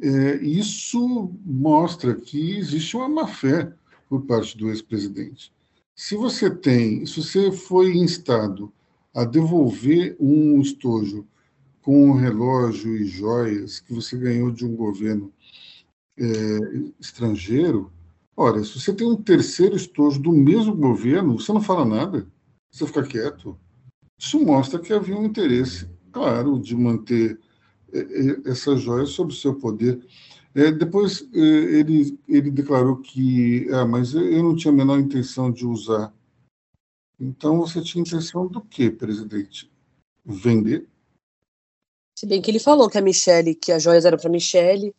É, 0.01 0.37
isso 0.37 1.31
mostra 1.45 2.15
que 2.15 2.57
existe 2.57 2.97
uma 2.97 3.07
má 3.07 3.27
fé 3.27 3.71
por 4.09 4.23
parte 4.23 4.57
do 4.57 4.71
ex-presidente. 4.71 5.53
Se 5.95 6.17
você 6.17 6.51
tem, 6.51 7.05
se 7.05 7.23
você 7.23 7.53
foi 7.53 7.97
instado 7.97 8.73
a 9.15 9.25
devolver 9.25 10.17
um 10.19 10.61
estojo 10.61 11.27
com 11.83 12.11
um 12.11 12.15
relógio 12.15 12.97
e 12.97 13.05
joias 13.05 13.81
que 13.81 13.93
você 13.93 14.17
ganhou 14.17 14.51
de 14.51 14.65
um 14.65 14.77
governo 14.77 15.33
é, 16.19 16.25
estrangeiro, 16.99 17.93
olha, 18.37 18.63
se 18.65 18.79
você 18.79 18.93
tem 18.93 19.07
um 19.07 19.17
terceiro 19.17 19.77
estojo 19.77 20.21
do 20.21 20.33
mesmo 20.33 20.75
governo, 20.75 21.39
você 21.39 21.53
não 21.53 21.61
fala 21.61 21.85
nada, 21.85 22.27
você 22.71 22.87
fica 22.87 23.03
quieto. 23.03 23.59
Isso 24.19 24.39
mostra 24.39 24.79
que 24.79 24.93
havia 24.93 25.17
um 25.17 25.25
interesse, 25.25 25.89
claro, 26.13 26.61
de 26.61 26.77
manter 26.77 27.39
é, 27.93 27.99
é, 27.99 28.51
essas 28.51 28.81
joias 28.81 29.11
sob 29.11 29.35
seu 29.35 29.55
poder. 29.55 29.99
É, 30.55 30.71
depois 30.73 31.23
é, 31.33 31.39
ele, 31.39 32.19
ele 32.29 32.51
declarou 32.51 32.97
que, 32.97 33.69
ah, 33.73 33.87
mas 33.87 34.15
eu 34.15 34.43
não 34.43 34.57
tinha 34.57 34.73
a 34.73 34.77
menor 34.77 34.99
intenção 34.99 35.51
de 35.51 35.65
usar. 35.65 36.13
Então 37.19 37.59
você 37.59 37.83
tinha 37.83 38.03
intenção 38.03 38.47
do 38.47 38.61
quê, 38.61 38.91
presidente? 38.91 39.71
Vender? 40.25 40.89
Se 42.19 42.27
bem 42.27 42.43
que 42.43 42.51
ele 42.51 42.59
falou 42.59 42.91
que 42.91 42.99
a 42.99 43.03
Michelle, 43.03 43.55
que 43.55 43.71
as 43.71 43.83
joias 43.83 44.05
eram 44.05 44.19
para 44.19 44.29
Michelle. 44.29 44.95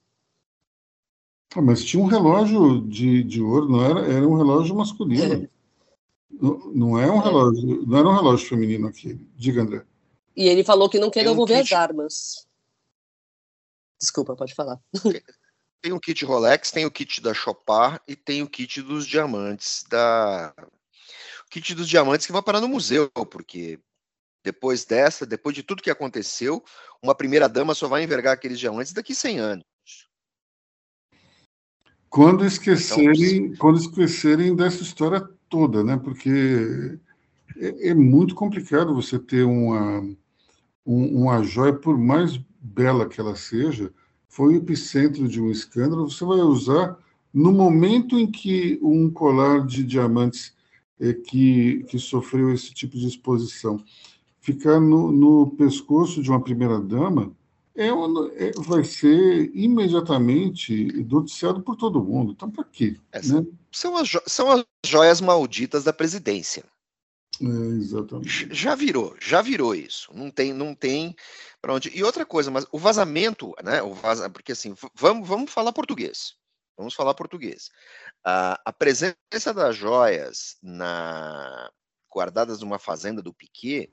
Ah, 1.54 1.62
mas 1.62 1.84
tinha 1.84 2.02
um 2.02 2.08
relógio 2.08 2.82
de, 2.88 3.24
de 3.24 3.42
ouro, 3.42 3.68
não 3.68 3.84
era, 3.84 4.00
era 4.08 4.28
um 4.28 4.36
relógio 4.36 4.74
masculino. 4.74 5.44
É. 5.44 5.50
Não, 6.30 6.58
não 6.74 7.00
é 7.00 7.12
um 7.12 7.20
é. 7.20 7.24
relógio, 7.24 7.86
não 7.86 7.98
era 7.98 8.08
um 8.08 8.16
relógio 8.16 8.48
feminino 8.48 8.88
aquele. 8.88 9.28
Diga, 9.36 9.62
André. 9.62 9.86
E 10.36 10.48
ele 10.48 10.64
falou 10.64 10.90
que 10.90 10.98
não 10.98 11.12
quer 11.12 11.26
devolver 11.26 11.60
as 11.60 11.72
armas. 11.74 12.48
Desculpa, 14.00 14.36
pode 14.36 14.56
falar. 14.56 14.80
Tem 15.82 15.92
o 15.92 16.00
kit 16.00 16.24
Rolex, 16.24 16.72
tem 16.72 16.86
o 16.86 16.92
kit 16.92 17.22
da 17.22 17.34
Chopard 17.34 18.00
e 18.08 18.16
tem 18.16 18.44
o 18.44 18.50
kit 18.50 18.82
dos 18.82 19.08
diamantes 19.08 19.84
da. 19.90 20.54
O 21.46 21.50
kit 21.50 21.74
dos 21.74 21.90
diamantes 21.90 22.26
que 22.26 22.32
vai 22.32 22.42
parar 22.42 22.62
no 22.62 22.68
museu, 22.68 23.10
porque 23.10 23.80
depois 24.44 24.86
dessa, 24.86 25.26
depois 25.26 25.56
de 25.56 25.64
tudo 25.64 25.82
que 25.82 25.90
aconteceu, 25.90 26.64
uma 27.02 27.16
primeira 27.16 27.50
dama 27.50 27.74
só 27.74 27.88
vai 27.88 28.04
envergar 28.04 28.34
aqueles 28.34 28.60
diamantes 28.60 28.94
daqui 28.94 29.14
100 29.16 29.40
anos. 29.40 29.66
Quando 32.10 32.46
esquecerem, 32.46 33.38
então, 33.38 33.58
quando 33.58 33.80
esquecerem 33.80 34.56
dessa 34.56 34.84
história 34.84 35.22
toda, 35.50 35.84
né? 35.84 35.98
Porque 35.98 37.00
é, 37.58 37.90
é 37.90 37.94
muito 37.94 38.36
complicado 38.36 38.94
você 38.94 39.18
ter 39.18 39.44
uma, 39.44 40.00
um, 40.86 41.22
uma 41.22 41.42
joia, 41.42 41.74
por 41.74 41.98
mais 41.98 42.38
bela 42.60 43.08
que 43.08 43.20
ela 43.20 43.36
seja, 43.36 43.94
foi 44.32 44.54
o 44.54 44.58
epicentro 44.58 45.28
de 45.28 45.42
um 45.42 45.52
escândalo. 45.52 46.10
Você 46.10 46.24
vai 46.24 46.40
usar 46.40 46.98
no 47.34 47.52
momento 47.52 48.18
em 48.18 48.26
que 48.26 48.80
um 48.82 49.10
colar 49.12 49.66
de 49.66 49.84
diamantes 49.84 50.56
é, 50.98 51.14
que, 51.14 51.84
que 51.90 52.00
sofreu 52.00 52.54
esse 52.54 52.74
tipo 52.74 52.98
de 52.98 53.08
exposição 53.08 53.84
ficar 54.40 54.80
no, 54.80 55.12
no 55.12 55.52
pescoço 55.52 56.24
de 56.24 56.30
uma 56.30 56.42
primeira-dama, 56.42 57.32
é, 57.76 57.88
é, 57.88 58.52
vai 58.58 58.84
ser 58.86 59.52
imediatamente 59.54 60.86
noticiado 61.04 61.62
por 61.62 61.76
todo 61.76 62.04
mundo. 62.04 62.32
Então, 62.32 62.50
para 62.50 62.64
quê? 62.64 62.98
É, 63.12 63.22
né? 63.22 63.46
são, 63.72 63.98
as, 63.98 64.10
são 64.26 64.50
as 64.50 64.66
joias 64.86 65.22
malditas 65.22 65.84
da 65.84 65.94
presidência. 65.94 66.64
É, 67.40 67.46
exatamente. 67.46 68.54
Já 68.54 68.76
virou, 68.76 69.16
já 69.20 69.42
virou 69.42 69.74
isso. 69.76 70.12
Não 70.14 70.30
tem, 70.30 70.54
não 70.54 70.76
tem 70.76 71.16
para 71.62 71.74
onde. 71.74 71.90
E 71.90 72.04
outra 72.04 72.26
coisa, 72.26 72.52
mas 72.52 72.66
o 72.72 72.80
vazamento, 72.80 73.54
né? 73.64 73.82
O 73.82 73.94
vaza, 73.94 74.30
porque 74.30 74.52
assim, 74.52 74.76
vamos, 74.96 75.28
vamos 75.28 75.52
falar 75.52 75.72
português. 75.72 76.36
Vamos 76.78 76.94
falar 76.94 77.14
português. 77.14 77.70
A, 78.24 78.60
a 78.66 78.74
presença 78.74 79.54
das 79.54 79.76
joias 79.76 80.58
na 80.62 81.72
guardadas 82.14 82.60
numa 82.60 82.80
fazenda 82.80 83.22
do 83.22 83.34
Piquet 83.34 83.92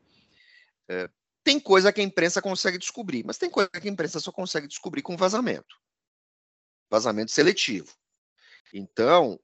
é, 0.88 1.08
tem 1.44 1.60
coisa 1.60 1.92
que 1.92 2.00
a 2.00 2.04
imprensa 2.04 2.42
consegue 2.42 2.78
descobrir, 2.78 3.24
mas 3.24 3.38
tem 3.38 3.48
coisa 3.48 3.70
que 3.70 3.86
a 3.88 3.90
imprensa 3.90 4.18
só 4.18 4.32
consegue 4.32 4.66
descobrir 4.66 5.02
com 5.02 5.16
vazamento 5.16 5.76
vazamento 6.90 7.30
seletivo. 7.30 7.94
Então, 8.72 9.38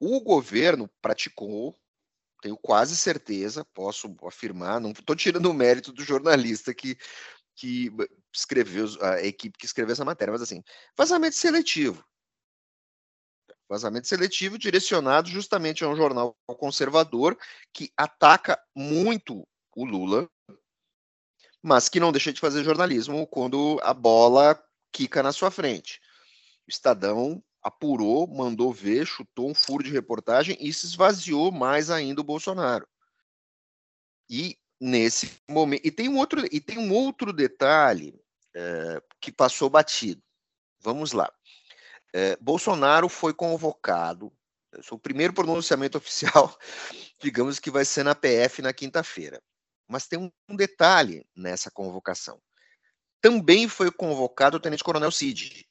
o 0.00 0.20
governo 0.20 0.88
praticou, 1.00 1.76
tenho 2.40 2.56
quase 2.56 2.96
certeza, 2.96 3.64
posso 3.74 4.14
afirmar, 4.24 4.80
não 4.80 4.90
estou 4.90 5.16
tirando 5.16 5.46
o 5.46 5.54
mérito 5.54 5.92
do 5.92 6.02
jornalista 6.02 6.72
que, 6.72 6.96
que 7.54 7.90
escreveu, 8.32 8.86
a 9.02 9.22
equipe 9.22 9.58
que 9.58 9.66
escreveu 9.66 9.92
essa 9.92 10.04
matéria, 10.04 10.32
mas 10.32 10.42
assim, 10.42 10.62
vazamento 10.96 11.36
seletivo. 11.36 12.04
Vazamento 13.68 14.08
seletivo 14.08 14.56
direcionado 14.56 15.28
justamente 15.28 15.84
a 15.84 15.88
um 15.88 15.96
jornal 15.96 16.34
conservador 16.56 17.38
que 17.72 17.92
ataca 17.96 18.58
muito 18.74 19.46
o 19.76 19.84
Lula, 19.84 20.28
mas 21.62 21.88
que 21.88 22.00
não 22.00 22.10
deixa 22.10 22.32
de 22.32 22.40
fazer 22.40 22.64
jornalismo 22.64 23.26
quando 23.26 23.78
a 23.82 23.92
bola 23.92 24.62
quica 24.90 25.22
na 25.22 25.32
sua 25.32 25.50
frente. 25.50 26.00
O 26.66 26.70
Estadão 26.70 27.42
apurou, 27.68 28.26
mandou 28.26 28.72
ver, 28.72 29.06
chutou 29.06 29.48
um 29.48 29.54
furo 29.54 29.84
de 29.84 29.90
reportagem 29.90 30.56
e 30.60 30.72
se 30.72 30.86
esvaziou 30.86 31.52
mais 31.52 31.90
ainda 31.90 32.20
o 32.20 32.24
Bolsonaro. 32.24 32.86
E 34.28 34.58
nesse 34.80 35.40
momento, 35.48 35.86
e 35.86 35.90
tem 35.90 36.08
um 36.08 36.18
outro, 36.18 36.44
e 36.50 36.60
tem 36.60 36.78
um 36.78 36.92
outro 36.92 37.32
detalhe 37.32 38.18
é, 38.54 39.02
que 39.20 39.30
passou 39.30 39.70
batido. 39.70 40.22
Vamos 40.80 41.12
lá. 41.12 41.32
É, 42.12 42.36
Bolsonaro 42.36 43.08
foi 43.08 43.34
convocado. 43.34 44.32
O 44.90 44.98
primeiro 44.98 45.32
pronunciamento 45.32 45.96
oficial, 45.98 46.56
digamos 47.20 47.58
que 47.58 47.70
vai 47.70 47.84
ser 47.84 48.02
na 48.02 48.14
PF 48.14 48.62
na 48.62 48.72
quinta-feira. 48.72 49.42
Mas 49.86 50.06
tem 50.06 50.18
um 50.48 50.56
detalhe 50.56 51.26
nessa 51.34 51.70
convocação. 51.70 52.40
Também 53.20 53.68
foi 53.68 53.90
convocado 53.90 54.56
o 54.56 54.60
tenente-coronel 54.60 55.10
Cid, 55.10 55.67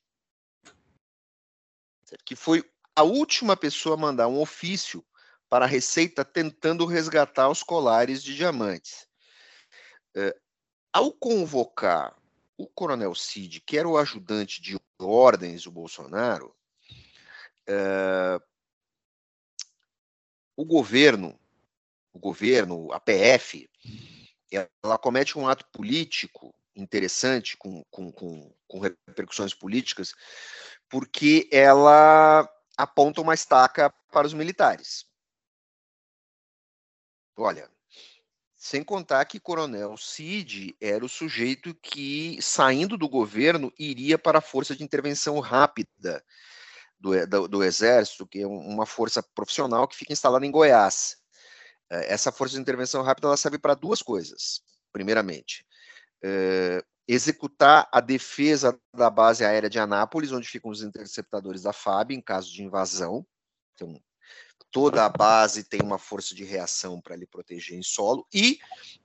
que 2.26 2.36
foi 2.36 2.63
a 2.96 3.04
última 3.04 3.56
pessoa 3.56 3.96
a 3.96 4.00
mandar 4.00 4.28
um 4.28 4.39
ofício 4.39 5.06
para 5.50 5.65
a 5.65 5.67
Receita 5.67 6.26
tentando 6.26 6.86
resgatar 6.86 7.50
os 7.50 7.63
colares 7.63 8.24
de 8.24 8.36
diamantes. 8.36 9.08
É, 10.15 10.36
ao 10.91 11.12
convocar 11.13 12.15
o 12.58 12.67
coronel 12.67 13.13
Cid, 13.13 13.62
que 13.62 13.78
era 13.78 13.88
o 13.88 13.98
ajudante 13.98 14.62
de 14.62 14.78
ordens 15.00 15.63
do 15.63 15.72
Bolsonaro, 15.72 16.56
é, 17.67 18.39
o 20.56 20.65
governo 20.65 21.39
o 22.17 22.20
governo, 22.20 22.91
a 22.91 23.00
PF, 23.00 23.70
ela 24.52 24.98
comete 24.98 25.38
um 25.38 25.48
ato 25.48 25.65
político 25.72 26.54
interessante, 26.78 27.58
com, 27.58 27.84
com, 27.90 28.12
com, 28.12 28.54
com 28.68 28.80
repercussões 28.80 29.54
políticas, 29.54 30.13
porque 30.90 31.50
ela 31.52 32.48
aponta 32.78 33.22
uma 33.22 33.34
estaca 33.34 33.90
para 34.12 34.28
os 34.28 34.34
militares. 34.34 35.06
Olha, 37.36 37.70
sem 38.56 38.84
contar 38.84 39.26
que 39.26 39.40
Coronel 39.40 39.96
Cid 39.98 40.76
era 40.82 41.04
o 41.06 41.10
sujeito 41.10 41.76
que, 41.76 42.40
saindo 42.42 42.98
do 42.98 43.08
governo, 43.08 43.72
iria 43.78 44.18
para 44.18 44.40
a 44.40 44.42
Força 44.42 44.76
de 44.76 44.84
Intervenção 44.84 45.40
Rápida 45.40 46.24
do, 47.00 47.28
do, 47.28 47.48
do 47.48 47.63
Exército, 47.63 48.26
que 48.26 48.42
é 48.42 48.48
uma 48.48 48.86
força 48.86 49.22
profissional 49.22 49.88
que 49.88 49.96
fica 49.96 50.13
instalada 50.13 50.46
em 50.46 50.52
Goiás. 50.52 51.18
É, 51.90 52.13
essa 52.13 52.32
força 52.32 52.56
de 52.56 52.62
intervenção 52.62 53.04
rápida 53.04 53.28
ela 53.28 53.38
serve 53.38 53.60
para 53.60 53.76
duas 53.76 54.02
coisas. 54.02 54.62
Primeiramente, 54.92 55.66
é, 56.23 56.84
executar 57.08 57.88
a 57.91 58.01
defesa 58.01 58.77
da 58.93 59.10
base 59.10 59.45
aérea 59.45 59.69
de 59.69 59.80
Anápolis, 59.80 60.32
onde 60.32 60.47
ficam 60.47 60.69
os 60.69 60.82
interceptadores 60.82 61.62
da 61.62 61.71
FAB 61.71 62.12
em 62.12 62.21
caso 62.21 62.51
de 62.51 62.63
invasão. 62.63 63.25
Então, 63.73 63.99
toda 64.71 65.06
a 65.06 65.10
base 65.10 65.63
tem 65.63 65.82
uma 65.82 65.97
força 65.97 66.36
de 66.36 66.43
reação 66.43 66.99
para 66.99 67.15
lhe 67.15 67.25
proteger 67.25 67.77
em 67.77 67.84
solo 67.84 68.27
e 68.34 68.60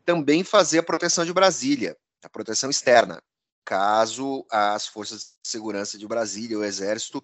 também 0.04 0.42
fazer 0.42 0.80
a 0.80 0.82
proteção 0.82 1.24
de 1.24 1.32
Brasília, 1.32 1.96
a 2.24 2.28
proteção 2.28 2.70
externa, 2.70 3.22
caso 3.64 4.44
as 4.50 4.86
forças 4.86 5.36
de 5.42 5.48
segurança 5.48 5.96
de 5.96 6.06
Brasília, 6.06 6.58
o 6.58 6.64
exército, 6.64 7.22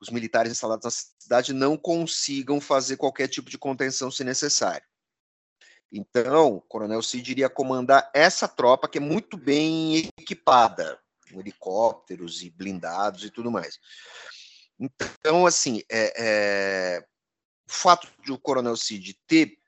os 0.00 0.08
militares 0.08 0.52
instalados 0.52 0.84
na 0.84 0.90
cidade 0.90 1.52
não 1.52 1.76
consigam 1.76 2.60
fazer 2.60 2.96
qualquer 2.96 3.28
tipo 3.28 3.50
de 3.50 3.58
contenção 3.58 4.10
se 4.10 4.22
necessário. 4.22 4.86
Então, 5.92 6.54
o 6.54 6.60
Coronel 6.60 7.02
Cid 7.02 7.30
iria 7.30 7.50
comandar 7.50 8.10
essa 8.14 8.46
tropa 8.46 8.88
que 8.88 8.98
é 8.98 9.00
muito 9.00 9.36
bem 9.36 10.08
equipada, 10.18 11.00
com 11.30 11.40
helicópteros 11.40 12.42
e 12.42 12.50
blindados 12.50 13.24
e 13.24 13.30
tudo 13.30 13.50
mais. 13.50 13.78
Então, 14.78 15.46
assim, 15.46 15.82
é, 15.90 16.12
é, 16.16 17.06
o 17.68 17.72
fato 17.72 18.08
de 18.24 18.32
o 18.32 18.38
Coronel 18.38 18.76
Cid 18.76 19.18
ter 19.26 19.58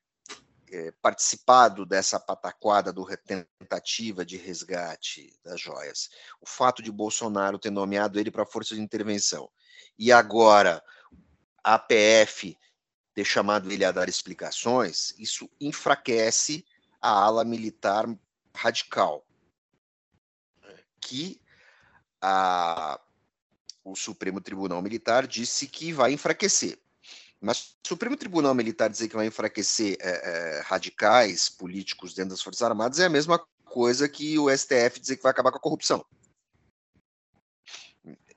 é, 0.70 0.92
participado 1.02 1.84
dessa 1.84 2.18
pataquada 2.18 2.92
do 2.92 3.04
tentativa 3.26 4.24
de 4.24 4.36
resgate 4.36 5.38
das 5.44 5.60
joias, 5.60 6.08
o 6.40 6.48
fato 6.48 6.82
de 6.82 6.90
Bolsonaro 6.90 7.58
ter 7.58 7.70
nomeado 7.70 8.18
ele 8.18 8.30
para 8.30 8.44
a 8.44 8.46
força 8.46 8.74
de 8.74 8.80
intervenção, 8.80 9.50
e 9.98 10.10
agora 10.10 10.82
a 11.62 11.78
PF 11.78 12.56
ter 13.14 13.24
chamado 13.24 13.70
ele 13.70 13.84
a 13.84 13.92
dar 13.92 14.08
explicações, 14.08 15.14
isso 15.18 15.48
enfraquece 15.60 16.64
a 17.00 17.10
ala 17.10 17.44
militar 17.44 18.06
radical, 18.54 19.26
que 21.00 21.40
a, 22.20 23.00
o 23.84 23.96
Supremo 23.96 24.40
Tribunal 24.40 24.80
Militar 24.80 25.26
disse 25.26 25.66
que 25.66 25.92
vai 25.92 26.12
enfraquecer. 26.12 26.78
Mas 27.40 27.76
o 27.84 27.88
Supremo 27.88 28.16
Tribunal 28.16 28.54
Militar 28.54 28.88
dizer 28.88 29.08
que 29.08 29.16
vai 29.16 29.26
enfraquecer 29.26 29.96
é, 30.00 30.58
é, 30.58 30.60
radicais 30.60 31.48
políticos 31.48 32.14
dentro 32.14 32.30
das 32.30 32.42
Forças 32.42 32.62
Armadas 32.62 33.00
é 33.00 33.06
a 33.06 33.10
mesma 33.10 33.44
coisa 33.64 34.08
que 34.08 34.38
o 34.38 34.48
STF 34.48 35.00
dizer 35.00 35.16
que 35.16 35.22
vai 35.22 35.32
acabar 35.32 35.50
com 35.50 35.58
a 35.58 35.60
corrupção. 35.60 36.04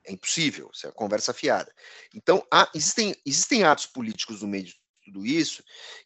É 0.06 0.12
impossível, 0.12 0.70
isso 0.72 0.86
é 0.86 0.92
conversa 0.92 1.34
fiada. 1.34 1.72
Então, 2.14 2.46
há, 2.52 2.70
existem, 2.74 3.14
existem 3.24 3.64
atos 3.64 3.86
políticos 3.86 4.42
no 4.42 4.48
meio 4.48 4.64
de 4.64 4.76
tudo 5.04 5.26
isso 5.26 5.62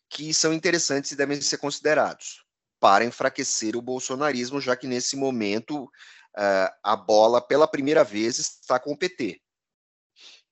que 0.09 0.33
são 0.35 0.53
interessantes 0.53 1.13
e 1.13 1.17
devem 1.17 1.41
ser 1.41 1.59
considerados 1.59 2.45
para 2.79 3.05
enfraquecer 3.05 3.77
o 3.77 3.83
bolsonarismo, 3.83 4.61
já 4.61 4.75
que 4.75 4.87
nesse 4.87 5.17
momento 5.17 5.85
uh, 5.85 6.73
a 6.83 6.97
bola, 6.97 7.41
pela 7.41 7.69
primeira 7.69 8.03
vez, 8.03 8.39
está 8.39 8.79
com 8.79 8.93
o 8.93 8.97
PT. 8.97 9.41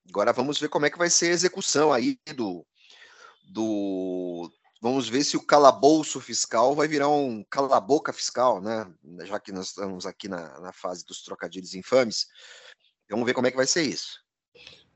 Agora 0.08 0.32
vamos 0.32 0.58
ver 0.58 0.68
como 0.68 0.86
é 0.86 0.90
que 0.90 0.98
vai 0.98 1.10
ser 1.10 1.30
a 1.30 1.34
execução 1.34 1.92
aí 1.92 2.18
do, 2.34 2.66
do 3.44 4.50
Vamos 4.80 5.08
ver 5.08 5.24
se 5.24 5.36
o 5.36 5.44
calabouço 5.44 6.20
fiscal 6.20 6.74
vai 6.74 6.86
virar 6.86 7.08
um 7.08 7.42
calaboca 7.50 8.12
fiscal, 8.12 8.60
né? 8.60 8.86
Já 9.24 9.40
que 9.40 9.50
nós 9.50 9.68
estamos 9.68 10.06
aqui 10.06 10.28
na, 10.28 10.60
na 10.60 10.72
fase 10.72 11.04
dos 11.04 11.22
trocadilhos 11.22 11.74
infames. 11.74 12.26
Vamos 13.10 13.26
ver 13.26 13.34
como 13.34 13.46
é 13.46 13.50
que 13.50 13.56
vai 13.56 13.66
ser 13.66 13.82
isso. 13.82 14.20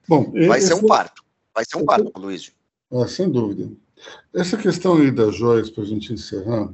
Bom, 0.09 0.33
vai 0.47 0.61
ser 0.61 0.75
um 0.75 0.87
parto. 0.87 1.23
Vai 1.55 1.65
ser 1.65 1.77
um 1.77 1.85
parto, 1.85 2.13
Luiz. 2.19 2.53
Ah, 2.91 3.07
sem 3.07 3.31
dúvida. 3.31 3.71
Essa 4.35 4.57
questão 4.57 4.97
aí 4.97 5.11
das 5.11 5.37
joias, 5.37 5.71
para 5.71 5.85
a 5.85 5.87
gente 5.87 6.13
encerrar, 6.13 6.73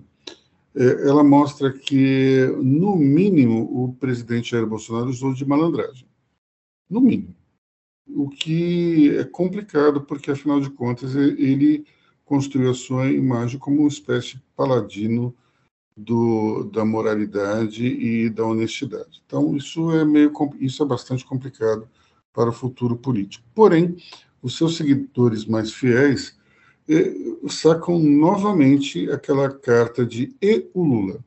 é, 0.75 1.09
ela 1.09 1.23
mostra 1.23 1.73
que, 1.73 2.47
no 2.63 2.97
mínimo, 2.97 3.85
o 3.85 3.95
presidente 3.95 4.51
Jair 4.51 4.67
Bolsonaro 4.67 5.11
usou 5.11 5.35
de 5.35 5.45
malandragem. 5.45 6.07
No 6.89 7.01
mínimo. 7.01 7.35
O 8.09 8.29
que 8.29 9.17
é 9.19 9.25
complicado, 9.25 10.01
porque, 10.01 10.31
afinal 10.31 10.61
de 10.61 10.71
contas, 10.71 11.15
ele 11.15 11.85
construiu 12.25 12.71
a 12.71 12.75
sua 12.75 13.11
imagem 13.11 13.59
como 13.59 13.81
uma 13.81 13.89
espécie 13.89 14.37
de 14.37 14.43
paladino 14.57 15.35
do, 15.99 16.71
da 16.73 16.85
moralidade 16.85 17.85
e 17.85 18.31
da 18.31 18.45
honestidade. 18.47 19.21
Então, 19.27 19.57
isso 19.57 19.91
é, 19.91 20.05
meio, 20.05 20.33
isso 20.61 20.83
é 20.83 20.87
bastante 20.87 21.25
complicado 21.25 21.89
para 22.33 22.51
o 22.51 22.53
futuro 22.53 22.97
político. 22.97 23.45
Porém, 23.53 23.97
os 24.41 24.57
seus 24.57 24.77
seguidores 24.77 25.45
mais 25.45 25.73
fiéis 25.73 26.39
eh, 26.89 27.13
sacam 27.49 27.99
novamente 27.99 29.11
aquela 29.11 29.51
carta 29.51 30.07
de 30.07 30.33
E 30.41 30.71
o 30.73 30.85
Lula, 30.85 31.19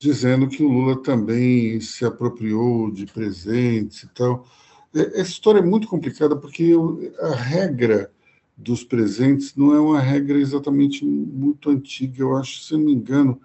dizendo 0.00 0.48
que 0.48 0.62
o 0.62 0.68
Lula 0.68 1.02
também 1.02 1.80
se 1.80 2.04
apropriou 2.04 2.92
de 2.92 3.06
presentes 3.06 4.04
e 4.04 4.08
tal. 4.14 4.46
Essa 4.94 5.30
história 5.30 5.58
é 5.58 5.64
muito 5.64 5.88
complicada 5.88 6.36
porque 6.36 6.72
a 7.20 7.34
regra 7.34 8.12
dos 8.56 8.84
presentes 8.84 9.56
não 9.56 9.74
é 9.74 9.80
uma 9.80 10.00
regra 10.00 10.38
exatamente 10.38 11.04
muito 11.04 11.70
antiga, 11.70 12.22
eu 12.22 12.36
acho, 12.36 12.62
se 12.62 12.72
não 12.74 12.80
me 12.80 12.92
engano, 12.92 13.40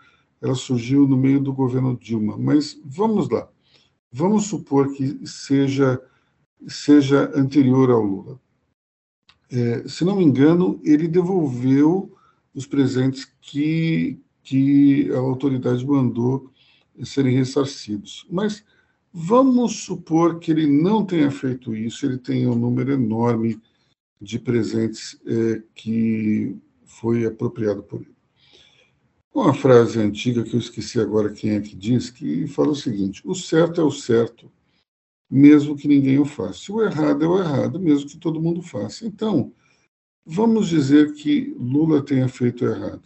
ela 0.46 0.56
surgiu 0.56 1.08
no 1.08 1.18
meio 1.18 1.40
do 1.40 1.52
governo 1.52 1.98
Dilma. 1.98 2.38
Mas 2.38 2.80
vamos 2.86 3.30
lá, 3.30 3.50
vamos 4.12 4.46
supor 4.46 4.94
que 4.94 5.26
seja, 5.26 6.00
seja 6.68 7.32
anterior 7.36 7.90
ao 7.90 8.04
Lula. 8.04 8.40
É, 9.52 9.88
se 9.88 10.06
não 10.06 10.16
me 10.16 10.24
engano, 10.24 10.80
ele 10.84 11.08
devolveu 11.08 12.16
os 12.54 12.66
presentes 12.66 13.26
que, 13.42 14.20
que 14.44 15.12
a 15.12 15.18
autoridade 15.18 15.86
mandou 15.86 16.52
serem 17.04 17.36
ressarcidos. 17.36 18.26
Mas 18.30 18.64
vamos 19.12 19.84
supor 19.84 20.40
que 20.40 20.52
ele 20.52 20.68
não 20.68 21.06
tenha 21.06 21.32
feito 21.32 21.76
isso, 21.76 22.06
ele 22.06 22.18
tenha 22.18 22.50
um 22.50 22.56
número 22.56 22.92
enorme 22.92 23.60
de 24.22 24.40
presentes 24.40 25.20
é, 25.26 25.62
que 25.74 26.56
foi 26.86 27.26
apropriado 27.26 27.84
por 27.84 28.02
ele. 28.02 28.15
Uma 29.36 29.54
frase 29.54 30.00
antiga 30.00 30.46
que 30.46 30.56
eu 30.56 30.60
esqueci 30.62 30.98
agora 30.98 31.30
quem 31.30 31.52
é 31.52 31.60
que 31.60 31.76
diz, 31.76 32.10
que 32.10 32.48
fala 32.48 32.70
o 32.70 32.76
seguinte: 32.76 33.22
o 33.26 33.36
certo 33.36 33.82
é 33.82 33.84
o 33.84 33.92
certo, 33.92 34.50
mesmo 35.30 35.76
que 35.76 35.90
ninguém 35.90 36.18
o 36.18 36.24
faça. 36.24 36.72
O 36.72 36.82
errado 36.82 37.26
é 37.26 37.28
o 37.28 37.38
errado, 37.38 37.78
mesmo 37.78 38.10
que 38.10 38.18
todo 38.18 38.42
mundo 38.42 38.62
faça. 38.62 39.06
Então, 39.06 39.52
vamos 40.26 40.70
dizer 40.70 41.14
que 41.16 41.54
Lula 41.60 42.02
tenha 42.02 42.30
feito 42.30 42.64
errado. 42.64 43.04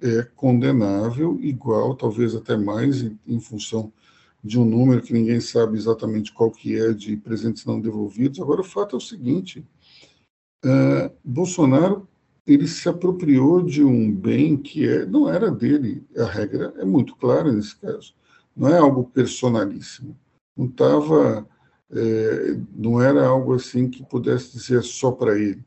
É 0.00 0.22
condenável, 0.22 1.36
igual, 1.42 1.96
talvez 1.96 2.36
até 2.36 2.56
mais, 2.56 3.02
em, 3.02 3.40
função 3.40 3.92
de 4.44 4.56
um 4.56 4.64
número 4.64 5.02
que 5.02 5.12
ninguém 5.12 5.40
sabe 5.40 5.76
exatamente 5.76 6.32
qual 6.32 6.52
que 6.52 6.76
é 6.76 6.92
de 6.92 7.16
presentes 7.16 7.64
não 7.64 7.80
devolvidos. 7.80 8.38
Agora, 8.38 8.60
o 8.60 8.64
fato 8.64 8.94
é 8.94 8.98
o 8.98 9.00
seguinte: 9.00 9.66
uh, 10.64 11.10
Bolsonaro 11.24 12.08
ele 12.46 12.66
se 12.66 12.88
apropriou 12.88 13.62
de 13.62 13.84
um 13.84 14.12
bem 14.12 14.56
que 14.56 14.88
é, 14.88 15.06
não 15.06 15.28
era 15.28 15.50
dele. 15.50 16.04
A 16.16 16.24
regra 16.24 16.74
é 16.78 16.84
muito 16.84 17.16
clara 17.16 17.52
nesse 17.52 17.76
caso. 17.76 18.14
Não 18.56 18.68
é 18.68 18.78
algo 18.78 19.04
personalíssimo 19.04 20.16
não 20.60 20.66
estava, 20.66 21.48
é, 21.90 22.60
não 22.74 23.00
era 23.00 23.26
algo 23.26 23.54
assim 23.54 23.88
que 23.88 24.04
pudesse 24.04 24.52
dizer 24.52 24.82
só 24.82 25.10
para 25.10 25.38
ele. 25.38 25.64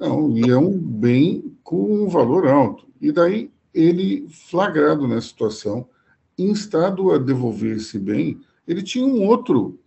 Não, 0.00 0.36
e 0.36 0.50
é 0.50 0.56
um 0.56 0.78
bem 0.78 1.56
com 1.62 2.04
um 2.04 2.08
valor 2.08 2.48
alto. 2.48 2.86
E 3.00 3.12
daí 3.12 3.50
ele, 3.74 4.26
flagrado 4.28 5.06
nessa 5.06 5.28
situação, 5.28 5.86
instado 6.38 7.12
a 7.12 7.18
devolver 7.18 7.76
esse 7.76 7.98
bem, 7.98 8.40
ele 8.66 8.82
tinha 8.82 9.06
um 9.06 9.26
outro 9.26 9.78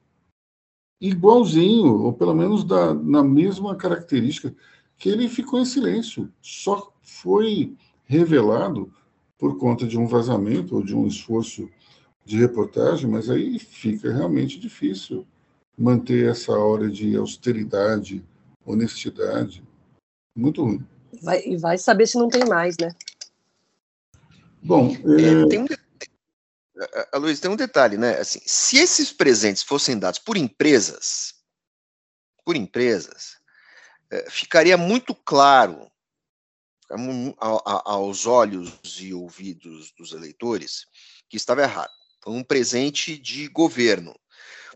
igualzinho, 1.01 2.03
ou 2.03 2.13
pelo 2.13 2.33
menos 2.33 2.63
da, 2.63 2.93
na 2.93 3.23
mesma 3.23 3.75
característica, 3.75 4.55
que 4.97 5.09
ele 5.09 5.27
ficou 5.27 5.59
em 5.59 5.65
silêncio. 5.65 6.31
Só 6.41 6.93
foi 7.01 7.75
revelado 8.05 8.91
por 9.37 9.57
conta 9.57 9.85
de 9.85 9.97
um 9.97 10.07
vazamento 10.07 10.75
ou 10.75 10.83
de 10.83 10.95
um 10.95 11.07
esforço 11.07 11.69
de 12.23 12.37
reportagem, 12.37 13.09
mas 13.09 13.29
aí 13.29 13.59
fica 13.59 14.11
realmente 14.11 14.59
difícil 14.59 15.27
manter 15.77 16.29
essa 16.29 16.53
hora 16.53 16.89
de 16.89 17.15
austeridade, 17.15 18.23
honestidade. 18.65 19.63
Muito 20.35 20.63
ruim. 20.63 20.85
Vai, 21.21 21.41
e 21.45 21.57
vai 21.57 21.77
saber 21.77 22.07
se 22.07 22.17
não 22.17 22.27
tem 22.27 22.45
mais, 22.45 22.75
né? 22.77 22.93
Bom, 24.63 24.89
é... 24.89 25.43
É, 25.43 25.47
tem 25.47 25.61
um, 25.61 25.67
Luiz, 27.15 27.39
tem 27.39 27.49
um 27.49 27.55
detalhe, 27.55 27.97
né? 27.97 28.19
Assim, 28.19 28.39
se 28.45 28.77
esses 28.77 29.11
presentes 29.11 29.63
fossem 29.63 29.97
dados 29.97 30.19
por 30.19 30.35
empresas, 30.35 31.33
por 32.43 32.55
empresas, 32.55 33.37
é, 33.37 33.44
ficaria 34.29 34.77
muito 34.77 35.13
claro 35.15 35.89
aos 37.37 38.25
olhos 38.25 38.79
e 38.99 39.13
ouvidos 39.13 39.91
dos 39.97 40.11
eleitores 40.11 40.85
que 41.27 41.37
estava 41.37 41.63
errado 41.63 41.91
um 42.25 42.43
presente 42.43 43.17
de 43.17 43.47
governo. 43.47 44.15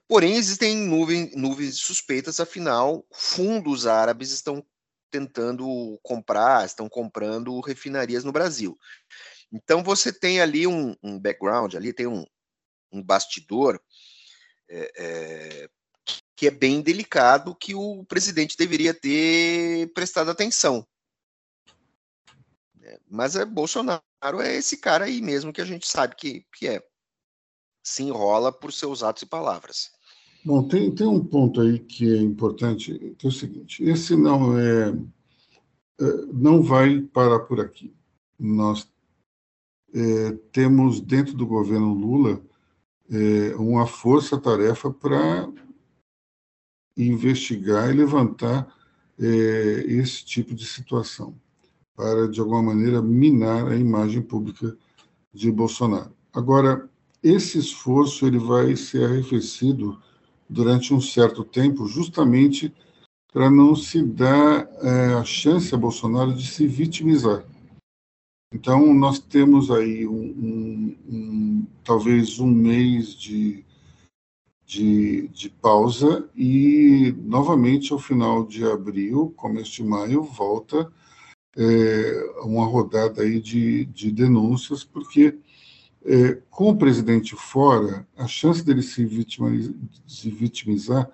Porém, 0.07 0.35
existem 0.35 0.75
nuvem, 0.75 1.31
nuvens 1.35 1.79
suspeitas, 1.79 2.39
afinal, 2.39 3.05
fundos 3.11 3.85
árabes 3.85 4.31
estão 4.31 4.65
tentando 5.11 5.99
comprar, 6.03 6.65
estão 6.65 6.87
comprando 6.87 7.59
refinarias 7.59 8.23
no 8.23 8.31
Brasil. 8.31 8.77
Então, 9.51 9.83
você 9.83 10.13
tem 10.13 10.41
ali 10.41 10.67
um, 10.67 10.95
um 11.01 11.19
background, 11.19 11.75
ali 11.75 11.91
tem 11.91 12.07
um, 12.07 12.25
um 12.91 13.03
bastidor 13.03 13.81
é, 14.67 14.91
é, 14.97 15.69
que 16.39 16.47
é 16.47 16.51
bem 16.51 16.81
delicado, 16.81 17.53
que 17.53 17.75
o 17.75 18.05
presidente 18.05 18.55
deveria 18.57 18.93
ter 18.93 19.91
prestado 19.93 20.31
atenção. 20.31 20.87
É, 22.81 22.97
mas 23.09 23.35
é 23.35 23.43
Bolsonaro 23.43 24.01
é 24.41 24.55
esse 24.55 24.77
cara 24.77 25.03
aí 25.03 25.21
mesmo 25.21 25.51
que 25.51 25.59
a 25.59 25.65
gente 25.65 25.85
sabe 25.85 26.15
que, 26.15 26.45
que 26.55 26.65
é 26.65 26.81
se 27.83 28.03
enrola 28.03 28.53
por 28.53 28.71
seus 28.71 29.03
atos 29.03 29.23
e 29.23 29.25
palavras. 29.25 29.91
Bom, 30.45 30.65
tem, 30.65 30.95
tem 30.95 31.05
um 31.05 31.21
ponto 31.21 31.59
aí 31.59 31.77
que 31.77 32.09
é 32.09 32.21
importante, 32.21 33.13
que 33.17 33.27
é 33.27 33.29
o 33.29 33.33
seguinte: 33.33 33.83
esse 33.83 34.15
não 34.15 34.57
é, 34.57 34.91
é 34.91 36.05
não 36.31 36.63
vai 36.63 37.01
parar 37.01 37.41
por 37.41 37.59
aqui. 37.59 37.93
Nós 38.39 38.89
é, 39.93 40.31
temos 40.53 41.01
dentro 41.01 41.33
do 41.33 41.45
governo 41.45 41.93
Lula 41.93 42.41
é, 43.11 43.53
uma 43.57 43.85
força-tarefa 43.85 44.89
para 44.89 45.51
investigar 47.07 47.89
e 47.89 47.93
levantar 47.93 48.67
é, 49.19 49.25
esse 49.87 50.23
tipo 50.25 50.53
de 50.53 50.65
situação, 50.65 51.35
para 51.95 52.27
de 52.27 52.39
alguma 52.39 52.63
maneira 52.63 53.01
minar 53.01 53.67
a 53.67 53.75
imagem 53.75 54.21
pública 54.21 54.75
de 55.33 55.51
Bolsonaro. 55.51 56.11
Agora, 56.33 56.89
esse 57.21 57.57
esforço 57.57 58.25
ele 58.25 58.39
vai 58.39 58.75
ser 58.75 59.05
arrefecido 59.05 60.01
durante 60.49 60.93
um 60.93 61.01
certo 61.01 61.43
tempo, 61.43 61.85
justamente 61.85 62.73
para 63.31 63.51
não 63.51 63.75
se 63.75 64.01
dar 64.01 64.67
é, 64.81 65.13
a 65.13 65.23
chance 65.23 65.73
a 65.73 65.77
Bolsonaro 65.77 66.33
de 66.33 66.47
se 66.47 66.65
vitimizar. 66.65 67.45
Então, 68.51 68.91
nós 68.93 69.19
temos 69.19 69.69
aí 69.69 70.07
um, 70.07 70.11
um, 70.11 70.97
um, 71.07 71.67
talvez 71.83 72.39
um 72.39 72.47
mês 72.47 73.13
de, 73.13 73.63
de, 74.69 75.27
de, 75.29 75.49
pausa 75.49 76.29
e, 76.35 77.11
novamente, 77.23 77.91
ao 77.91 77.97
final 77.97 78.45
de 78.45 78.63
abril, 78.63 79.33
começo 79.35 79.71
de 79.71 79.83
maio, 79.83 80.21
volta 80.21 80.91
é, 81.57 82.31
uma 82.43 82.67
rodada 82.67 83.23
aí 83.23 83.41
de, 83.41 83.85
de 83.85 84.11
denúncias, 84.11 84.83
porque 84.83 85.39
é, 86.05 86.35
com 86.51 86.69
o 86.69 86.77
presidente 86.77 87.35
fora, 87.35 88.07
a 88.15 88.27
chance 88.27 88.63
dele 88.63 88.83
se 88.83 89.03
vitimizar, 89.03 89.73
se 90.05 90.29
vitimizar 90.29 91.09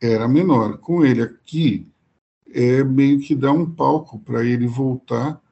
era 0.00 0.28
menor. 0.28 0.78
Com 0.78 1.04
ele 1.04 1.22
aqui, 1.22 1.88
é 2.54 2.84
meio 2.84 3.18
que 3.18 3.34
dá 3.34 3.50
um 3.50 3.68
palco 3.68 4.20
para 4.20 4.44
ele 4.44 4.68
voltar 4.68 5.42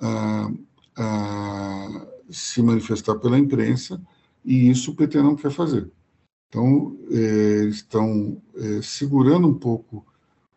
a, 0.00 0.50
a, 0.96 2.06
se 2.30 2.62
manifestar 2.62 3.16
pela 3.16 3.40
imprensa, 3.40 4.00
e 4.44 4.70
isso 4.70 4.92
o 4.92 4.94
PT 4.94 5.20
não 5.20 5.34
quer 5.34 5.50
fazer. 5.50 5.90
Então, 6.48 6.96
é, 7.10 7.64
estão 7.64 8.40
é, 8.54 8.82
segurando 8.82 9.48
um 9.48 9.54
pouco 9.54 10.06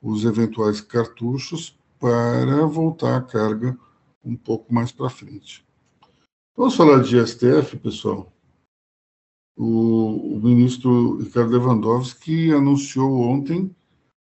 os 0.01 0.23
eventuais 0.23 0.81
cartuchos 0.81 1.77
para 1.99 2.65
voltar 2.65 3.17
à 3.17 3.21
carga 3.21 3.77
um 4.23 4.35
pouco 4.35 4.73
mais 4.73 4.91
para 4.91 5.09
frente. 5.09 5.65
Vamos 6.55 6.75
falar 6.75 7.01
de 7.01 7.25
STF, 7.25 7.77
pessoal. 7.77 8.31
O, 9.57 10.35
o, 10.35 10.39
ministro 10.41 11.17
Ricardo 11.17 11.51
Lewandowski 11.51 12.51
anunciou 12.51 13.21
ontem 13.21 13.75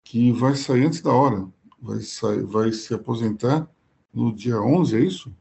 que 0.04 0.32
vai 0.32 0.56
sair 0.56 0.86
antes 0.86 1.02
da 1.02 1.12
hora, 1.12 1.48
vai, 1.82 2.02
sair, 2.02 2.44
vai 2.44 2.72
se 2.72 2.94
aposentar 2.94 3.68
no 4.14 4.32
dia 4.34 4.62
11, 4.62 4.96
é 4.96 5.00
isso? 5.00 5.36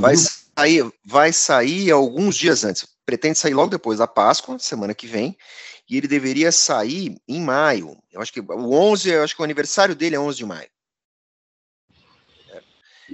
Vai 0.00 0.14
sair, 0.58 0.92
vai 1.04 1.32
sair 1.32 1.90
alguns 1.90 2.36
dias 2.36 2.64
antes. 2.64 2.86
Pretende 3.04 3.38
sair 3.38 3.54
logo 3.54 3.70
depois 3.70 3.98
da 3.98 4.06
Páscoa, 4.06 4.58
semana 4.58 4.94
que 4.94 5.06
vem, 5.06 5.36
e 5.88 5.96
ele 5.96 6.08
deveria 6.08 6.50
sair 6.50 7.16
em 7.28 7.40
maio. 7.40 7.96
Eu 8.12 8.20
acho 8.20 8.32
que 8.32 8.40
o 8.40 8.72
11, 8.72 9.10
eu 9.10 9.22
acho 9.22 9.34
que 9.34 9.42
o 9.42 9.44
aniversário 9.44 9.94
dele 9.94 10.16
é 10.16 10.20
11 10.20 10.38
de 10.38 10.46
maio. 10.46 10.68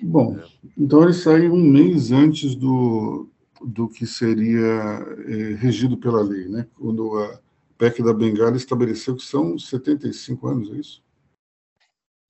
Bom, 0.02 0.38
então 0.78 1.02
ele 1.02 1.12
sai 1.12 1.48
um 1.48 1.58
mês 1.58 2.12
antes 2.12 2.54
do, 2.54 3.28
do 3.60 3.88
que 3.88 4.06
seria 4.06 5.04
é, 5.26 5.54
regido 5.56 5.96
pela 5.96 6.22
lei, 6.22 6.48
né? 6.48 6.66
Quando 6.78 7.18
a 7.18 7.40
PEC 7.76 8.02
da 8.02 8.14
Bengala 8.14 8.56
estabeleceu 8.56 9.16
que 9.16 9.24
são 9.24 9.58
75 9.58 10.46
anos, 10.46 10.70
é 10.70 10.76
isso? 10.76 11.02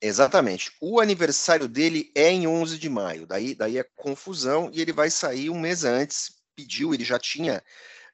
Exatamente. 0.01 0.73
O 0.81 0.99
aniversário 0.99 1.69
dele 1.69 2.11
é 2.15 2.31
em 2.31 2.47
11 2.47 2.79
de 2.79 2.89
maio, 2.89 3.27
daí, 3.27 3.55
daí 3.55 3.79
é 3.79 3.85
confusão, 3.97 4.71
e 4.73 4.81
ele 4.81 4.93
vai 4.93 5.11
sair 5.11 5.51
um 5.51 5.61
mês 5.61 5.85
antes, 5.85 6.33
pediu, 6.57 6.95
ele 6.95 7.05
já 7.05 7.19
tinha 7.19 7.63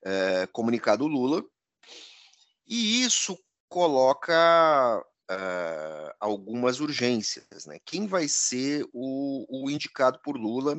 é, 0.05 0.47
comunicado 0.53 1.05
o 1.05 1.09
Lula, 1.09 1.45
e 2.67 3.03
isso 3.03 3.39
coloca 3.69 5.05
uh, 5.31 6.15
algumas 6.19 6.81
urgências. 6.81 7.67
Né? 7.67 7.79
Quem 7.85 8.07
vai 8.07 8.29
ser 8.29 8.87
o, 8.93 9.47
o, 9.49 9.71
indicado 9.71 10.19
por 10.23 10.37
Lula? 10.37 10.77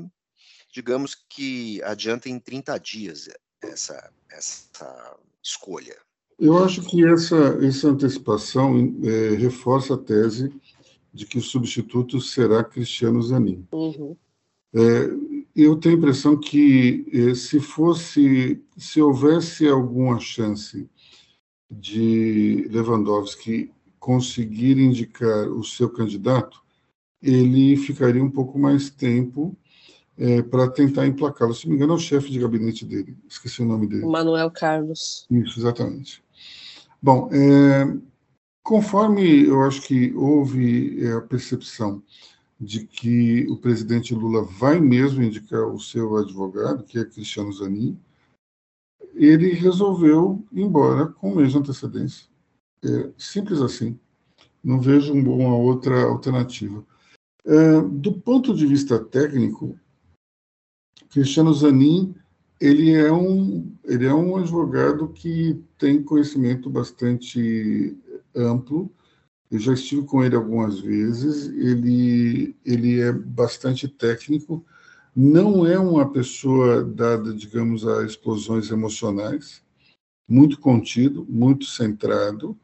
Digamos 0.74 1.16
que 1.30 1.82
adianta 1.84 2.30
em 2.30 2.40
30 2.40 2.78
dias 2.80 3.30
essa, 3.62 4.12
essa 4.30 5.18
escolha. 5.44 5.98
Eu 6.40 6.64
acho 6.64 6.84
que 6.84 7.04
essa, 7.06 7.58
essa 7.66 7.88
antecipação 7.88 8.96
é, 9.04 9.36
reforça 9.36 9.96
a 9.96 9.98
tese 9.98 10.54
de 11.18 11.26
que 11.26 11.40
o 11.40 11.42
substituto 11.42 12.22
será 12.22 12.64
Cristiano 12.64 13.22
Zanin. 13.22 13.68
Uhum. 13.72 14.16
É, 14.74 15.10
eu 15.56 15.76
tenho 15.76 15.96
a 15.96 15.98
impressão 15.98 16.38
que 16.38 17.08
é, 17.12 17.34
se 17.34 17.60
fosse, 17.60 18.62
se 18.78 19.02
houvesse 19.02 19.68
alguma 19.68 20.20
chance 20.20 20.88
de 21.70 22.68
Lewandowski 22.70 23.72
conseguir 24.00 24.78
indicar 24.78 25.50
o 25.50 25.64
seu 25.64 25.90
candidato, 25.90 26.62
ele 27.20 27.76
ficaria 27.76 28.24
um 28.24 28.30
pouco 28.30 28.60
mais 28.60 28.92
tempo 28.92 29.58
é, 30.16 30.44
para 30.44 30.70
tentar 30.70 31.08
emplacá-lo. 31.08 31.54
Se 31.56 31.66
não 31.66 31.72
me 31.72 31.78
engano, 31.78 31.94
é 31.94 31.96
o 31.96 32.00
chefe 32.00 32.30
de 32.30 32.40
gabinete 32.40 32.86
dele, 32.86 33.18
esqueci 33.28 33.64
o 33.64 33.66
nome 33.66 33.88
dele. 33.88 34.06
Manuel 34.06 34.52
Carlos. 34.52 35.26
Isso, 35.32 35.60
exatamente. 35.60 36.24
Bom, 37.02 37.30
é, 37.32 37.98
conforme 38.68 39.46
eu 39.46 39.64
acho 39.64 39.82
que 39.84 40.14
houve 40.14 41.02
é, 41.02 41.14
a 41.14 41.22
percepção 41.22 42.04
de 42.60 42.86
que 42.86 43.48
o 43.50 43.56
presidente 43.56 44.14
Lula 44.14 44.44
vai 44.44 44.78
mesmo 44.78 45.24
indicar 45.24 45.66
o 45.68 45.80
seu 45.80 46.18
advogado, 46.18 46.84
que 46.84 47.00
é 47.00 47.06
Cristiano 47.06 47.54
Zanin, 47.54 47.98
ele 49.14 49.54
resolveu 49.54 50.46
ir 50.52 50.64
embora 50.64 51.06
com 51.08 51.34
mês 51.34 51.54
de 51.54 51.60
antecedência. 51.60 52.28
É, 52.84 53.10
simples 53.18 53.62
assim. 53.62 53.98
Não 54.62 54.82
vejo 54.82 55.14
uma 55.14 55.56
outra 55.56 56.04
alternativa. 56.04 56.86
É, 57.46 57.82
do 57.82 58.20
ponto 58.20 58.54
de 58.54 58.68
vista 58.68 59.00
técnico, 59.00 59.80
Cristiano 61.10 61.54
Zanin 61.54 62.14
ele 62.60 62.92
é 62.92 63.12
um 63.12 63.72
ele 63.86 64.06
é 64.06 64.14
um 64.14 64.36
advogado 64.36 65.08
que 65.10 65.64
tem 65.78 66.04
conhecimento 66.04 66.70
bastante 66.70 67.96
amplo. 68.38 68.92
Eu 69.50 69.60
já 69.60 69.74
estive 69.74 70.04
com 70.04 70.24
ele 70.24 70.36
algumas 70.36 70.80
vezes. 70.80 71.48
Ele 71.48 72.56
ele 72.66 73.00
é 73.00 73.12
bastante 73.12 73.88
técnico. 73.88 74.66
Não 75.16 75.66
é 75.66 75.80
uma 75.80 76.12
pessoa 76.12 76.84
dada, 76.84 77.34
digamos, 77.34 77.88
a 77.88 78.06
explosões 78.06 78.70
emocionais. 78.70 79.64
Muito 80.30 80.60
contido, 80.60 81.26
muito 81.30 81.66
centrado 81.66 82.58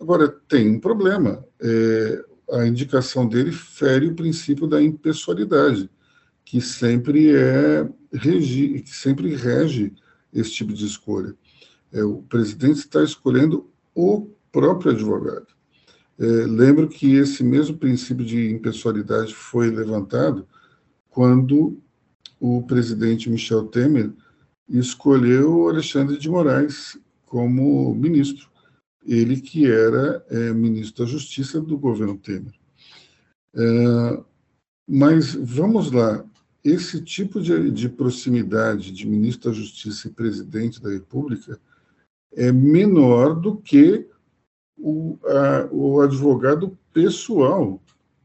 Agora, 0.00 0.28
tem 0.48 0.70
um 0.70 0.80
problema. 0.80 1.44
É, 1.60 2.24
a 2.52 2.66
indicação 2.66 3.28
dele 3.28 3.52
fere 3.52 4.06
o 4.06 4.14
princípio 4.14 4.66
da 4.66 4.82
impessoalidade, 4.82 5.90
que 6.42 6.60
sempre 6.60 7.36
é 7.36 7.86
regi, 8.10 8.80
que 8.80 8.90
sempre 8.90 9.34
rege 9.36 9.92
esse 10.32 10.52
tipo 10.52 10.72
de 10.72 10.86
escolha. 10.86 11.36
É, 11.92 12.02
o 12.02 12.22
presidente 12.22 12.78
está 12.78 13.04
escolhendo 13.04 13.70
o 13.94 14.30
próprio 14.52 14.92
advogado. 14.92 15.46
É, 16.18 16.24
lembro 16.24 16.88
que 16.88 17.14
esse 17.14 17.42
mesmo 17.42 17.76
princípio 17.76 18.24
de 18.24 18.50
impessoalidade 18.50 19.34
foi 19.34 19.70
levantado 19.70 20.46
quando 21.08 21.80
o 22.38 22.62
presidente 22.62 23.30
Michel 23.30 23.66
Temer 23.66 24.12
escolheu 24.68 25.68
Alexandre 25.68 26.18
de 26.18 26.28
Moraes 26.28 26.98
como 27.24 27.94
ministro 27.94 28.50
ele 29.06 29.40
que 29.40 29.66
era 29.66 30.24
é, 30.28 30.52
ministro 30.52 31.04
da 31.04 31.10
Justiça 31.10 31.60
do 31.60 31.78
governo 31.78 32.18
Temer. 32.18 32.54
É, 33.54 34.22
mas 34.86 35.34
vamos 35.34 35.90
lá, 35.90 36.24
esse 36.62 37.00
tipo 37.00 37.40
de, 37.40 37.70
de, 37.70 37.88
proximidade 37.88 38.92
de 38.92 39.06
ministro 39.06 39.50
da 39.50 39.56
Justiça 39.56 40.08
e 40.08 40.12
presidente 40.12 40.82
da 40.82 40.90
República 40.90 41.58
é 42.32 42.52
menor 42.52 43.34
do 43.34 43.56
que 43.56 44.06
o, 44.80 45.18
a, 45.24 45.68
o 45.70 46.00
advogado 46.00 46.76
pessoal 46.92 47.80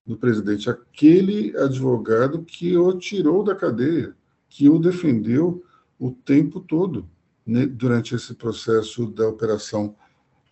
do 0.06 0.16
presidente, 0.16 0.70
aquele 0.70 1.56
advogado 1.58 2.44
que 2.44 2.78
o 2.78 2.94
tirou 2.94 3.44
da 3.44 3.56
cadeia, 3.56 4.16
que 4.50 4.70
o 4.70 4.80
defendeu 4.80 5.64
o 6.00 6.12
tempo 6.12 6.60
todo 6.60 7.10
né, 7.46 7.66
durante 7.66 8.16
esse 8.16 8.34
processo 8.34 9.08
da 9.08 9.28
operação 9.28 9.96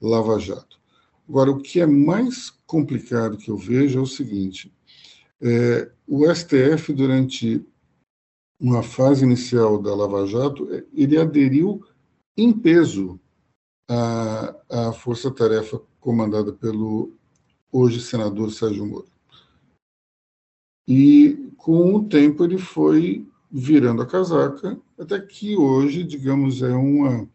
Lava 0.01 0.39
Jato. 0.39 0.79
Agora, 1.27 1.51
o 1.51 1.61
que 1.61 1.79
é 1.79 1.85
mais 1.85 2.49
complicado 2.65 3.37
que 3.37 3.49
eu 3.49 3.57
vejo 3.57 3.99
é 3.99 4.01
o 4.01 4.07
seguinte: 4.07 4.73
é, 5.41 5.89
o 6.07 6.25
STF, 6.33 6.91
durante 6.93 7.65
uma 8.59 8.83
fase 8.83 9.23
inicial 9.23 9.81
da 9.81 9.95
Lava 9.95 10.25
Jato, 10.25 10.67
é, 10.73 10.83
ele 10.93 11.17
aderiu 11.17 11.83
em 12.35 12.51
peso 12.51 13.19
à, 13.87 14.55
à 14.69 14.93
força-tarefa 14.93 15.81
comandada 15.99 16.51
pelo 16.51 17.13
hoje 17.71 18.01
senador 18.01 18.51
Sérgio 18.51 18.85
Moro. 18.85 19.07
E, 20.87 21.51
com 21.57 21.95
o 21.95 22.03
tempo, 22.07 22.43
ele 22.43 22.57
foi 22.57 23.25
virando 23.49 24.01
a 24.01 24.05
casaca, 24.05 24.79
até 24.97 25.19
que 25.19 25.55
hoje, 25.55 26.03
digamos, 26.03 26.61
é 26.61 26.73
uma, 26.73 27.29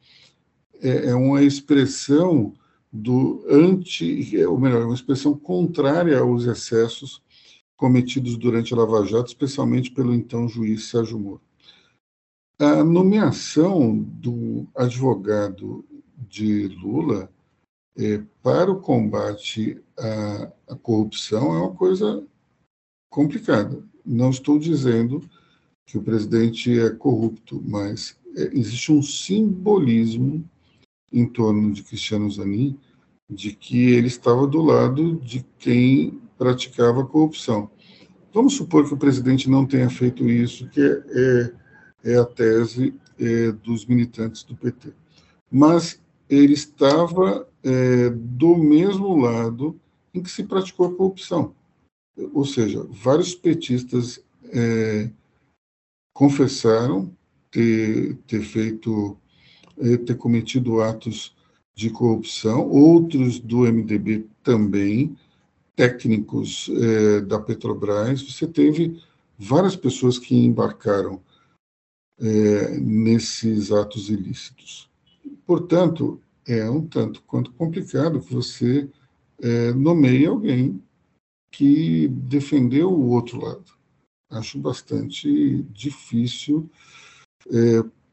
é, 0.81 1.11
é 1.11 1.15
uma 1.15 1.43
expressão 1.43 2.53
do 2.93 3.45
anti, 3.49 4.37
ou 4.47 4.59
melhor, 4.59 4.85
uma 4.85 4.95
expressão 4.95 5.37
contrária 5.37 6.19
aos 6.19 6.45
excessos 6.45 7.23
cometidos 7.77 8.37
durante 8.37 8.75
a 8.75 8.77
Lava 8.77 9.07
Jato, 9.07 9.29
especialmente 9.29 9.91
pelo 9.91 10.15
então 10.15 10.49
juiz 10.49 10.85
Sérgio 10.91 11.19
Moro. 11.19 11.41
A 12.59 12.83
nomeação 12.83 13.97
do 13.97 14.67
advogado 14.75 15.85
de 16.29 16.69
Lula 16.69 17.31
é, 17.97 18.23
para 18.43 18.71
o 18.71 18.81
combate 18.81 19.83
à, 19.99 20.53
à 20.69 20.77
corrupção 20.77 21.55
é 21.55 21.59
uma 21.59 21.75
coisa 21.75 22.25
complicada. 23.11 23.83
Não 24.05 24.31
estou 24.31 24.59
dizendo 24.59 25.29
que 25.85 25.99
o 25.99 26.03
presidente 26.03 26.79
é 26.79 26.91
corrupto, 26.91 27.63
mas 27.67 28.17
é, 28.37 28.57
existe 28.57 28.93
um 28.93 29.03
simbolismo 29.03 30.49
em 31.13 31.27
torno 31.27 31.73
de 31.73 31.83
Cristiano 31.83 32.31
Zanin 32.31 32.79
de 33.29 33.53
que 33.53 33.91
ele 33.91 34.07
estava 34.07 34.47
do 34.47 34.63
lado 34.63 35.17
de 35.17 35.45
quem 35.59 36.21
praticava 36.39 37.05
corrupção. 37.05 37.71
Vamos 38.33 38.55
supor 38.55 38.87
que 38.87 38.95
o 38.95 38.99
presidente 38.99 39.51
não 39.51 39.67
tenha 39.67 39.91
feito 39.91 40.29
isso, 40.29 40.69
que 40.69 40.81
é, 40.81 41.03
é, 42.05 42.13
é 42.13 42.17
a 42.19 42.25
tese 42.25 42.95
é, 43.19 43.53
dos 43.53 43.85
militantes 43.87 44.45
do 44.45 44.55
PT. 44.57 44.93
Mas 45.51 46.01
ele 46.29 46.53
estava 46.53 47.49
é, 47.63 48.11
do 48.11 48.57
mesmo 48.57 49.17
lado 49.17 49.79
em 50.13 50.23
que 50.23 50.31
se 50.31 50.45
praticou 50.45 50.87
a 50.87 50.95
corrupção. 50.95 51.55
Ou 52.33 52.45
seja, 52.45 52.87
vários 52.91 53.35
petistas 53.35 54.23
é, 54.45 55.11
confessaram 56.13 57.15
ter, 57.51 58.17
ter 58.27 58.43
feito 58.43 59.17
eh, 59.81 59.97
ter 59.97 60.17
cometido 60.17 60.81
atos 60.83 61.37
de 61.75 61.91
corrupção, 61.91 62.69
outros 62.69 63.39
do 63.39 63.59
MDB 63.59 64.27
também, 64.43 65.17
técnicos 65.77 66.69
eh, 66.69 67.21
da 67.21 67.39
Petrobras. 67.39 68.21
Você 68.23 68.47
teve 68.49 69.01
várias 69.39 69.77
pessoas 69.77 70.19
que 70.19 70.35
embarcaram 70.35 71.23
é, 72.21 72.77
nesses 72.81 73.71
atos 73.71 74.11
ilícitos. 74.11 74.88
Portanto, 75.49 76.21
é 76.47 76.69
um 76.69 76.87
tanto 76.87 77.23
quanto 77.23 77.51
complicado 77.53 78.21
que 78.21 78.35
você 78.35 78.87
é, 79.41 79.73
nomeie 79.73 80.27
alguém 80.27 80.79
que 81.51 82.07
defendeu 82.09 82.93
o 82.93 83.09
outro 83.09 83.41
lado. 83.41 83.65
Acho 84.29 84.59
bastante 84.59 85.63
difícil. 85.71 86.69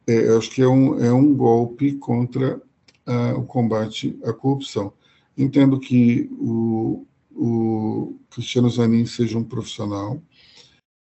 É, 0.08 0.14
é, 0.14 0.38
acho 0.38 0.50
que 0.50 0.62
é 0.62 0.68
um, 0.68 0.98
é 0.98 1.12
um 1.12 1.36
golpe 1.36 1.98
contra 1.98 2.62
a, 3.06 3.34
o 3.34 3.44
combate 3.44 4.18
à 4.24 4.32
corrupção. 4.32 4.94
Entendo 5.38 5.78
que 5.78 6.30
o, 6.40 7.06
o 7.32 8.18
Cristiano 8.30 8.70
Zanin 8.70 9.06
seja 9.06 9.38
um 9.38 9.44
profissional, 9.44 10.24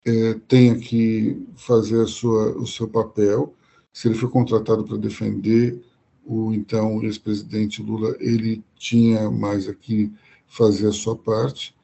é, 0.04 0.34
tenha 0.46 0.78
que 0.78 1.42
fazer 1.56 2.06
sua, 2.08 2.58
o 2.58 2.66
seu 2.66 2.86
papel. 2.86 3.54
Se 3.90 4.06
ele 4.06 4.18
foi 4.18 4.28
contratado 4.28 4.84
para 4.84 4.98
defender 4.98 5.82
o 6.24 6.52
então 6.52 7.02
ex-presidente 7.02 7.82
Lula, 7.82 8.16
ele 8.20 8.62
tinha 8.76 9.30
mais 9.30 9.68
aqui 9.68 10.12
fazer 10.46 10.88
a 10.88 10.92
sua 10.92 11.16
parte. 11.16 11.74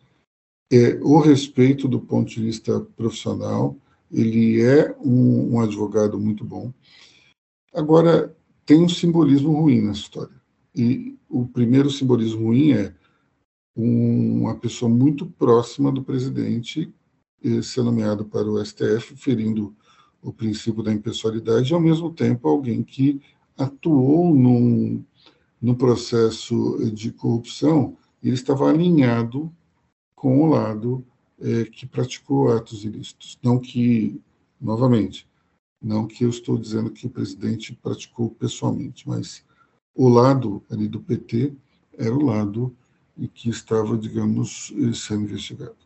É, 0.73 0.95
o 1.03 1.19
respeito 1.19 1.87
do 1.87 2.01
ponto 2.01 2.31
de 2.31 2.43
vista 2.43 2.81
profissional, 2.97 3.77
ele 4.11 4.63
é 4.63 4.95
um, 5.01 5.55
um 5.55 5.61
advogado 5.61 6.19
muito 6.19 6.45
bom. 6.45 6.73
Agora, 7.73 8.35
tem 8.65 8.83
um 8.83 8.89
simbolismo 8.89 9.53
ruim 9.53 9.81
na 9.81 9.93
história. 9.93 10.35
E 10.75 11.17
o 11.29 11.47
primeiro 11.47 11.91
simbolismo 11.91 12.47
ruim 12.47 12.73
é 12.73 12.95
uma 13.77 14.57
pessoa 14.57 14.89
muito 14.89 15.27
próxima 15.27 15.93
do 15.93 16.03
presidente 16.03 16.93
ser 17.63 17.83
nomeado 17.83 18.25
para 18.25 18.49
o 18.51 18.65
STF, 18.65 19.15
ferindo 19.17 19.75
o 20.23 20.33
princípio 20.33 20.83
da 20.83 20.93
impessoalidade, 20.93 21.71
e 21.71 21.75
ao 21.75 21.81
mesmo 21.81 22.13
tempo 22.13 22.49
alguém 22.49 22.83
que 22.83 23.21
atuou 23.57 24.35
num, 24.35 25.05
num 25.61 25.75
processo 25.75 26.79
de 26.93 27.13
corrupção 27.13 27.97
ele 28.23 28.35
estava 28.35 28.69
alinhado 28.69 29.53
com 30.15 30.43
o 30.43 30.47
lado 30.47 31.07
é, 31.39 31.65
que 31.65 31.87
praticou 31.87 32.53
atos 32.53 32.85
ilícitos. 32.85 33.39
Não 33.43 33.59
que, 33.59 34.21
novamente, 34.61 35.29
não 35.81 36.07
que 36.07 36.25
eu 36.25 36.31
estou 36.31 36.59
dizendo 36.59 36.91
que 36.91 37.07
o 37.07 37.11
presidente 37.11 37.75
praticou 37.75 38.31
pessoalmente, 38.31 39.09
mas 39.09 39.45
o 39.95 40.09
lado 40.09 40.63
ali 40.71 40.89
do 40.89 41.01
PT 41.01 41.55
era 41.97 42.15
o 42.15 42.25
lado 42.25 42.75
e 43.17 43.29
que 43.29 43.49
estava, 43.49 43.97
digamos, 43.97 44.73
sendo 44.95 45.25
investigado. 45.25 45.77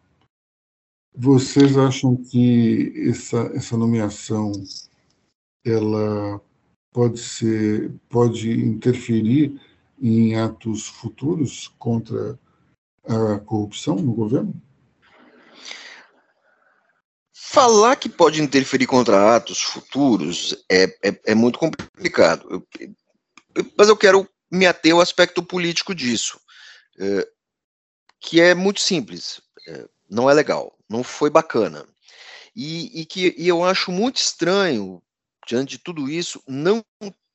Vocês 1.14 1.76
acham 1.76 2.16
que 2.16 2.92
essa, 3.08 3.38
essa 3.54 3.76
nomeação 3.76 4.52
ela 5.64 6.40
pode 6.92 7.18
ser 7.18 7.92
pode 8.08 8.50
interferir 8.50 9.60
em 10.00 10.36
atos 10.36 10.86
futuros 10.86 11.68
contra 11.78 12.38
a 13.04 13.38
corrupção 13.38 13.96
no 13.96 14.12
governo? 14.12 14.54
Falar 17.32 17.96
que 17.96 18.08
pode 18.08 18.40
interferir 18.40 18.86
contra 18.86 19.34
atos 19.34 19.60
futuros 19.60 20.56
é, 20.70 20.84
é, 21.02 21.20
é 21.26 21.34
muito 21.34 21.58
complicado. 21.58 22.64
Eu, 22.78 23.66
mas 23.76 23.88
eu 23.88 23.96
quero 23.96 24.28
me 24.50 24.66
ater 24.66 24.92
ao 24.92 25.00
aspecto 25.00 25.42
político 25.42 25.94
disso, 25.94 26.40
é, 26.98 27.28
que 28.20 28.40
é 28.40 28.54
muito 28.54 28.80
simples. 28.80 29.40
É, 29.66 29.88
não 30.08 30.30
é 30.30 30.34
legal, 30.34 30.76
não 30.88 31.02
foi 31.02 31.28
bacana. 31.28 31.86
E, 32.54 33.00
e 33.00 33.04
que 33.04 33.34
e 33.36 33.48
eu 33.48 33.64
acho 33.64 33.90
muito 33.90 34.16
estranho, 34.16 35.02
diante 35.50 35.70
de 35.70 35.78
tudo 35.78 36.08
isso, 36.08 36.40
não 36.46 36.80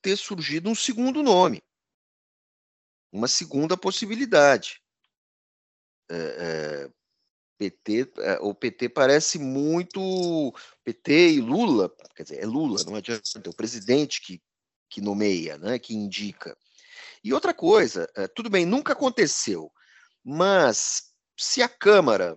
ter 0.00 0.16
surgido 0.16 0.70
um 0.70 0.74
segundo 0.74 1.22
nome, 1.22 1.62
uma 3.12 3.28
segunda 3.28 3.76
possibilidade. 3.76 4.80
É, 6.08 6.16
é, 6.16 6.90
PT, 7.58 8.12
é, 8.18 8.38
o 8.40 8.54
PT 8.54 8.88
parece 8.88 9.38
muito 9.38 10.54
PT 10.82 11.32
e 11.32 11.40
Lula, 11.42 11.94
quer 12.14 12.22
dizer, 12.22 12.42
é 12.42 12.46
Lula, 12.46 12.82
não 12.84 12.94
adianta, 12.94 13.22
é 13.44 13.48
o 13.48 13.56
presidente 13.56 14.22
que, 14.22 14.42
que 14.88 15.02
nomeia, 15.02 15.58
né, 15.58 15.78
que 15.78 15.94
indica. 15.94 16.56
E 17.22 17.34
outra 17.34 17.52
coisa, 17.52 18.10
é, 18.16 18.26
tudo 18.28 18.48
bem, 18.48 18.64
nunca 18.64 18.94
aconteceu, 18.94 19.70
mas 20.24 21.12
se 21.38 21.60
a 21.60 21.68
Câmara, 21.68 22.34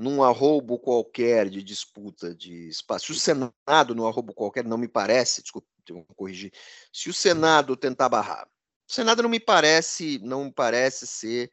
num 0.00 0.22
arrobo 0.22 0.78
qualquer 0.78 1.50
de 1.50 1.62
disputa 1.62 2.34
de 2.34 2.68
espaço, 2.68 3.06
se 3.06 3.12
o 3.12 3.14
Senado, 3.14 3.94
num 3.94 4.06
arrobo 4.06 4.32
qualquer, 4.32 4.64
não 4.64 4.78
me 4.78 4.88
parece, 4.88 5.42
desculpa, 5.42 5.68
vou 5.90 6.06
corrigir, 6.16 6.50
se 6.90 7.10
o 7.10 7.12
Senado 7.12 7.76
tentar 7.76 8.08
barrar, 8.08 8.48
o 8.88 8.92
Senado 8.92 9.22
não 9.22 9.28
me 9.28 9.38
parece, 9.38 10.18
não 10.20 10.46
me 10.46 10.52
parece 10.52 11.06
ser 11.06 11.52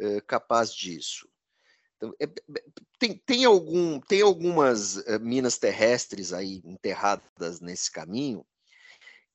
é, 0.00 0.22
capaz 0.22 0.74
disso. 0.74 1.28
Então, 1.98 2.14
é, 2.18 2.26
tem, 2.98 3.18
tem, 3.26 3.44
algum, 3.44 4.00
tem 4.00 4.22
algumas 4.22 4.96
uh, 4.96 5.20
minas 5.20 5.58
terrestres 5.58 6.32
aí 6.32 6.62
enterradas 6.64 7.60
nesse 7.60 7.90
caminho 7.90 8.42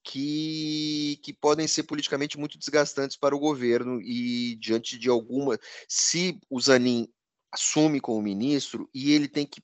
que, 0.03 1.19
que 1.21 1.31
podem 1.31 1.67
ser 1.67 1.83
politicamente 1.83 2.39
muito 2.39 2.57
desgastantes 2.57 3.15
para 3.15 3.35
o 3.35 3.39
governo 3.39 4.01
e 4.01 4.55
diante 4.55 4.97
de 4.97 5.09
alguma, 5.09 5.59
se 5.87 6.39
o 6.49 6.59
Zanin 6.59 7.07
assume 7.57 7.99
como 7.99 8.21
ministro 8.21 8.89
e 8.93 9.11
ele 9.11 9.27
tem 9.27 9.45
que 9.45 9.61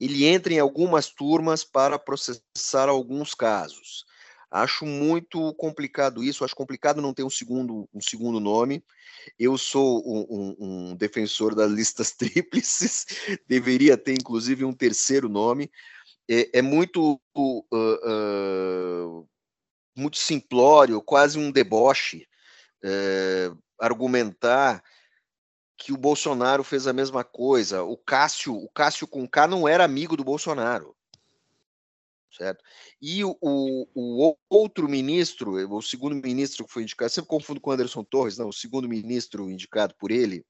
ele 0.00 0.24
entra 0.24 0.52
em 0.52 0.58
algumas 0.58 1.08
turmas 1.08 1.64
para 1.64 1.98
processar 1.98 2.88
alguns 2.88 3.32
casos. 3.32 4.04
Acho 4.50 4.84
muito 4.84 5.52
complicado 5.54 6.22
isso, 6.22 6.44
acho 6.44 6.54
complicado 6.54 7.00
não 7.00 7.14
ter 7.14 7.24
um 7.24 7.30
segundo, 7.30 7.88
um 7.92 8.00
segundo 8.00 8.38
nome. 8.38 8.84
Eu 9.38 9.56
sou 9.56 10.02
um, 10.06 10.26
um, 10.30 10.56
um 10.58 10.96
defensor 10.96 11.54
das 11.54 11.70
listas 11.70 12.12
tríplices, 12.16 13.06
deveria 13.48 13.96
ter 13.96 14.12
inclusive 14.12 14.64
um 14.64 14.72
terceiro 14.72 15.28
nome. 15.28 15.70
É, 16.28 16.58
é 16.58 16.62
muito, 16.62 17.20
uh, 17.36 17.64
uh, 17.72 19.28
muito 19.96 20.18
simplório, 20.18 21.00
quase 21.02 21.38
um 21.38 21.50
deboche, 21.50 22.26
uh, 22.84 23.58
argumentar 23.78 24.82
que 25.76 25.92
o 25.92 25.96
Bolsonaro 25.96 26.62
fez 26.62 26.86
a 26.86 26.92
mesma 26.92 27.24
coisa. 27.24 27.82
O 27.82 27.96
Cássio, 27.96 28.54
o 28.54 28.68
Cássio 28.68 29.06
com 29.06 29.28
K 29.28 29.46
não 29.46 29.66
era 29.66 29.84
amigo 29.84 30.16
do 30.16 30.24
Bolsonaro 30.24 30.94
certo? 32.36 32.62
E 33.00 33.24
o, 33.24 33.36
o, 33.40 33.86
o, 33.94 34.36
outro 34.48 34.88
ministro, 34.88 35.52
o 35.72 35.82
segundo 35.82 36.14
ministro 36.16 36.66
que 36.66 36.72
foi 36.72 36.82
indicado, 36.82 37.10
sempre 37.10 37.28
confundo 37.28 37.60
com 37.60 37.70
o 37.70 37.72
Anderson 37.72 38.02
Torres, 38.02 38.36
não, 38.36 38.48
o 38.48 38.52
segundo 38.52 38.88
ministro 38.88 39.50
indicado 39.50 39.94
por 39.94 40.10
ele, 40.10 40.44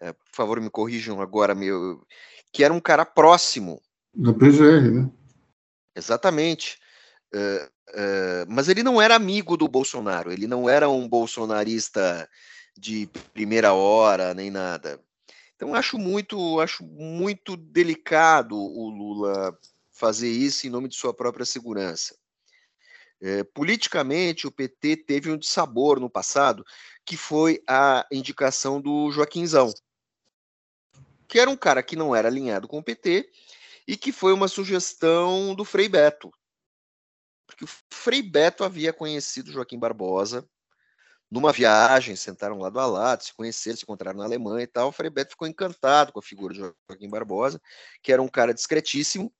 é, 0.00 0.12
por 0.12 0.30
favor 0.32 0.60
me 0.60 0.70
corrijam 0.70 1.20
agora, 1.20 1.54
meu, 1.54 2.04
que 2.52 2.64
era 2.64 2.72
um 2.72 2.80
cara 2.80 3.04
próximo. 3.04 3.80
Da 4.14 4.32
PGR, 4.32 4.90
né? 4.90 5.10
Exatamente. 5.94 6.78
Uh, 7.34 7.66
uh, 7.90 8.46
mas 8.48 8.68
ele 8.68 8.82
não 8.82 9.00
era 9.00 9.14
amigo 9.14 9.56
do 9.56 9.66
Bolsonaro, 9.68 10.32
ele 10.32 10.46
não 10.46 10.68
era 10.68 10.88
um 10.88 11.08
bolsonarista 11.08 12.28
de 12.78 13.08
primeira 13.32 13.72
hora, 13.72 14.34
nem 14.34 14.50
nada. 14.50 15.00
Então 15.54 15.74
acho 15.74 15.98
muito, 15.98 16.60
acho 16.60 16.84
muito 16.84 17.56
delicado 17.56 18.56
o 18.56 18.90
Lula 18.90 19.56
fazer 19.92 20.28
isso 20.28 20.66
em 20.66 20.70
nome 20.70 20.88
de 20.88 20.96
sua 20.96 21.14
própria 21.14 21.46
segurança. 21.46 22.16
É, 23.20 23.44
politicamente, 23.44 24.48
o 24.48 24.50
PT 24.50 24.96
teve 24.96 25.30
um 25.30 25.38
dissabor 25.38 26.00
no 26.00 26.10
passado, 26.10 26.64
que 27.04 27.16
foi 27.16 27.62
a 27.68 28.04
indicação 28.10 28.80
do 28.80 29.12
Joaquimzão, 29.12 29.72
que 31.28 31.38
era 31.38 31.48
um 31.48 31.56
cara 31.56 31.84
que 31.84 31.94
não 31.94 32.16
era 32.16 32.26
alinhado 32.26 32.66
com 32.66 32.78
o 32.78 32.82
PT 32.82 33.30
e 33.86 33.96
que 33.96 34.10
foi 34.10 34.32
uma 34.32 34.48
sugestão 34.48 35.54
do 35.54 35.64
Frei 35.64 35.88
Beto. 35.88 36.32
Porque 37.46 37.64
o 37.64 37.68
Frei 37.92 38.22
Beto 38.22 38.64
havia 38.64 38.92
conhecido 38.92 39.52
Joaquim 39.52 39.78
Barbosa 39.78 40.44
numa 41.32 41.50
viagem, 41.50 42.14
sentaram 42.14 42.58
lado 42.58 42.78
a 42.78 42.84
lado, 42.84 43.24
se 43.24 43.32
conheceram, 43.32 43.74
se 43.74 43.84
encontraram 43.84 44.18
na 44.18 44.24
Alemanha 44.24 44.64
e 44.64 44.66
tal. 44.66 44.90
O 44.90 44.92
Frei 44.92 45.08
Beto 45.08 45.30
ficou 45.30 45.48
encantado 45.48 46.12
com 46.12 46.18
a 46.18 46.22
figura 46.22 46.52
de 46.52 46.60
Joaquim 46.60 47.08
Barbosa, 47.08 47.58
que 48.02 48.12
era 48.12 48.20
um 48.20 48.28
cara 48.28 48.52
discretíssimo, 48.52 49.32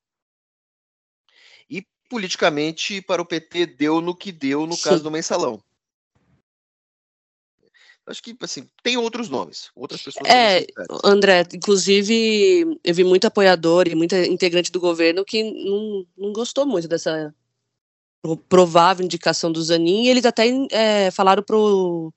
e 1.69 1.87
politicamente, 2.09 3.03
para 3.03 3.21
o 3.21 3.27
PT, 3.27 3.67
deu 3.67 4.01
no 4.01 4.17
que 4.17 4.33
deu 4.33 4.67
no 4.67 4.75
Sim. 4.75 4.85
caso 4.85 5.03
do 5.03 5.11
mensalão. 5.11 5.63
Acho 8.07 8.23
que, 8.23 8.35
assim, 8.41 8.67
tem 8.83 8.97
outros 8.97 9.29
nomes, 9.29 9.71
outras 9.77 10.01
pessoas. 10.01 10.27
É, 10.27 10.67
André, 11.05 11.47
inclusive, 11.53 12.81
eu 12.83 12.95
vi 12.95 13.05
muito 13.05 13.27
apoiador 13.27 13.87
e 13.87 13.95
muita 13.95 14.27
integrante 14.27 14.73
do 14.73 14.81
governo 14.81 15.27
que 15.27 15.43
não, 15.43 16.07
não 16.17 16.33
gostou 16.33 16.67
muito 16.67 16.89
dessa 16.89 17.33
provável 18.49 19.05
indicação 19.05 19.51
do 19.51 19.63
Zanin, 19.63 20.05
e 20.05 20.09
eles 20.09 20.25
até 20.25 20.47
é, 20.71 21.11
falaram 21.11 21.43
pro, 21.43 22.13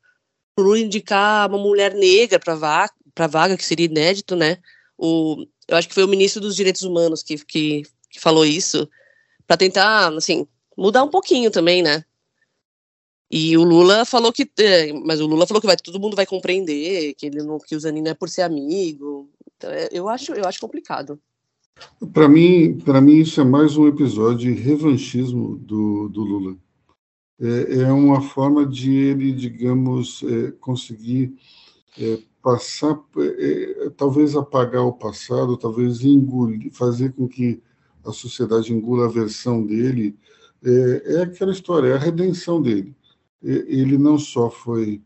pro 0.56 0.78
indicar 0.78 1.50
uma 1.50 1.58
mulher 1.58 1.94
negra 1.94 2.40
para 2.40 2.56
vaga, 2.56 2.94
para 3.14 3.28
vaga, 3.28 3.58
que 3.58 3.66
seria 3.66 3.88
inédito, 3.88 4.36
né? 4.36 4.58
O, 4.98 5.46
eu 5.68 5.78
acho 5.78 5.88
que 5.88 5.94
foi 5.94 6.04
o 6.04 6.08
ministro 6.08 6.42
dos 6.42 6.56
Direitos 6.56 6.84
Humanos 6.84 7.24
que, 7.24 7.38
que, 7.44 7.84
que 8.10 8.20
falou 8.20 8.46
isso, 8.46 8.88
para 9.48 9.58
tentar, 9.58 10.14
assim, 10.14 10.48
mudar 10.78 11.04
um 11.04 11.10
pouquinho 11.10 11.50
também, 11.50 11.82
né? 11.82 12.04
E 13.30 13.58
o 13.58 13.64
Lula 13.64 14.06
falou 14.06 14.32
que, 14.32 14.50
é, 14.60 14.94
mas 14.94 15.20
o 15.20 15.26
Lula 15.26 15.48
falou 15.48 15.60
que 15.60 15.68
vai, 15.68 15.76
todo 15.76 16.00
mundo 16.00 16.16
vai 16.16 16.26
compreender 16.26 17.16
que 17.16 17.26
ele 17.26 17.42
não, 17.42 17.58
que 17.60 17.76
o 17.76 17.80
Zanin 17.80 18.02
não 18.02 18.12
é 18.12 18.14
por 18.14 18.30
ser 18.30 18.44
amigo. 18.44 19.30
Então, 19.58 19.72
é, 19.72 19.90
eu 19.92 20.08
acho, 20.08 20.34
eu 20.34 20.46
acho 20.46 20.60
complicado. 20.60 21.20
Para 22.14 22.30
mim, 22.30 22.78
para 22.80 23.02
mim 23.02 23.18
isso 23.18 23.42
é 23.42 23.44
mais 23.44 23.76
um 23.76 23.88
episódio 23.88 24.54
de 24.54 24.62
revanchismo 24.62 25.58
do, 25.58 26.08
do 26.10 26.24
Lula. 26.24 26.58
É, 27.40 27.82
é 27.82 27.92
uma 27.92 28.22
forma 28.22 28.66
de 28.66 28.94
ele, 28.94 29.34
digamos, 29.34 30.24
é, 30.24 30.52
conseguir 30.52 31.36
é, 32.00 32.20
passar, 32.42 32.98
é, 33.18 33.90
talvez 33.98 34.36
apagar 34.36 34.86
o 34.86 34.94
passado, 34.94 35.58
talvez 35.58 36.02
engolir, 36.02 36.72
fazer 36.72 37.12
com 37.14 37.28
que 37.28 37.62
a 38.06 38.12
sociedade 38.12 38.74
engula 38.74 39.06
a 39.06 39.12
versão 39.12 39.66
dele. 39.66 40.18
É, 40.64 41.16
é 41.16 41.22
aquela 41.24 41.52
história, 41.52 41.90
é 41.90 41.94
a 41.94 42.00
redenção 42.00 42.62
dele. 42.62 42.96
ele 43.42 43.98
não 43.98 44.18
só 44.18 44.50
foi 44.50 45.02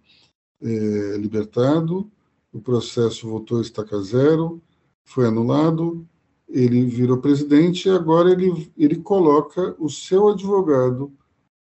é, 0.61 1.17
libertado, 1.17 2.11
o 2.53 2.59
processo 2.59 3.27
voltou 3.27 3.59
a 3.59 3.61
estaca 3.61 3.99
zero, 4.01 4.61
foi 5.03 5.25
anulado, 5.25 6.07
ele 6.49 6.85
virou 6.85 7.19
presidente 7.19 7.87
e 7.87 7.91
agora 7.91 8.31
ele, 8.31 8.71
ele 8.75 8.97
coloca 8.97 9.75
o 9.77 9.89
seu 9.89 10.29
advogado 10.29 11.13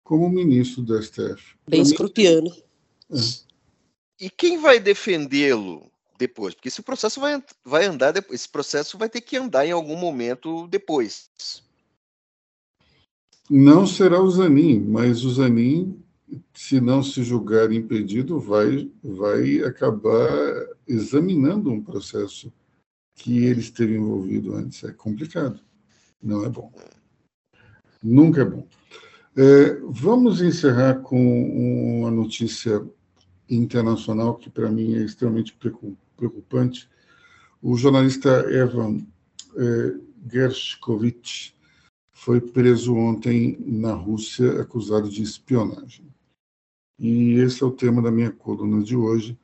como 0.03 0.28
ministro 0.28 0.83
do 0.83 1.01
STF. 1.01 1.55
Bem 1.68 1.83
escorpiano. 1.83 2.51
É. 3.11 3.16
E 4.20 4.31
quem 4.31 4.59
vai 4.59 4.81
defendê-lo 4.81 5.91
depois? 6.18 6.55
Porque 6.55 6.68
esse 6.68 6.83
processo 6.83 7.20
vai, 7.20 7.43
vai 7.64 7.85
andar, 7.85 8.14
esse 8.31 8.49
processo 8.49 8.99
vai 8.99 9.09
ter 9.09 9.20
que 9.20 9.37
andar 9.37 9.66
em 9.66 9.72
algum 9.72 9.97
momento 9.97 10.66
depois. 10.68 11.31
Não 13.49 13.87
será 13.87 14.20
o 14.20 14.31
Zanin, 14.31 14.81
mas 14.81 15.24
o 15.24 15.31
Zanin, 15.31 15.99
se 16.55 16.81
não 16.81 17.03
se 17.03 17.22
julgar 17.22 17.72
impedido, 17.72 18.39
vai, 18.39 18.91
vai 19.03 19.62
acabar 19.64 20.31
examinando 20.87 21.70
um 21.70 21.83
processo 21.83 22.53
que 23.21 23.45
ele 23.45 23.61
esteve 23.61 23.95
envolvido 23.95 24.55
antes. 24.55 24.83
É 24.83 24.93
complicado. 24.93 25.61
Não 26.23 26.45
é 26.45 26.49
bom. 26.49 26.73
Nunca 28.03 28.41
é 28.41 28.45
bom. 28.45 28.66
É, 29.37 29.75
vamos 29.85 30.41
encerrar 30.41 31.01
com 31.01 32.01
uma 32.01 32.11
notícia 32.11 32.83
internacional 33.49 34.37
que, 34.37 34.49
para 34.49 34.71
mim, 34.71 34.95
é 34.95 35.05
extremamente 35.05 35.57
preocupante. 36.16 36.89
O 37.62 37.77
jornalista 37.77 38.31
Evan 38.51 39.07
é, 39.55 39.97
Gershkovich 40.33 41.55
foi 42.12 42.41
preso 42.41 42.95
ontem 42.95 43.59
na 43.61 43.93
Rússia, 43.93 44.62
acusado 44.62 45.11
de 45.11 45.23
espionagem. 45.23 46.07
E 46.99 47.35
esse 47.35 47.62
é 47.62 47.66
o 47.66 47.71
tema 47.71 48.01
da 48.01 48.11
minha 48.11 48.31
coluna 48.31 48.83
de 48.83 48.97
hoje, 48.97 49.39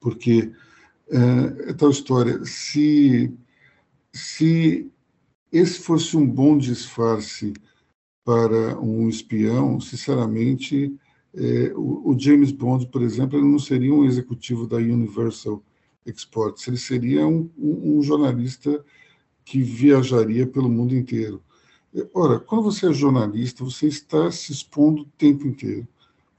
porque 0.00 0.52
é, 1.10 1.70
é 1.70 1.72
tal 1.74 1.90
história. 1.90 2.44
Se, 2.44 3.32
se 4.12 4.90
esse 5.50 5.80
fosse 5.80 6.16
um 6.16 6.26
bom 6.26 6.56
disfarce 6.56 7.52
para 8.24 8.78
um 8.80 9.08
espião, 9.08 9.80
sinceramente, 9.80 10.94
é, 11.34 11.72
o, 11.74 12.10
o, 12.10 12.18
James 12.18 12.52
Bond, 12.52 12.86
por 12.86 13.02
exemplo, 13.02 13.38
ele 13.38 13.48
não 13.48 13.58
seria 13.58 13.92
um 13.92 14.04
executivo 14.04 14.66
da 14.66 14.76
Universal 14.76 15.62
Exports, 16.06 16.66
ele 16.68 16.76
seria 16.76 17.26
um, 17.26 17.50
um, 17.58 17.98
um 17.98 18.02
jornalista 18.02 18.84
que 19.44 19.62
viajaria 19.62 20.46
pelo 20.46 20.68
mundo 20.68 20.94
inteiro. 20.94 21.42
Ora, 22.14 22.38
quando 22.40 22.62
você 22.62 22.88
é 22.88 22.92
jornalista, 22.92 23.64
você 23.64 23.86
está 23.86 24.30
se 24.30 24.52
expondo 24.52 25.02
o 25.02 25.08
tempo 25.18 25.46
inteiro. 25.46 25.86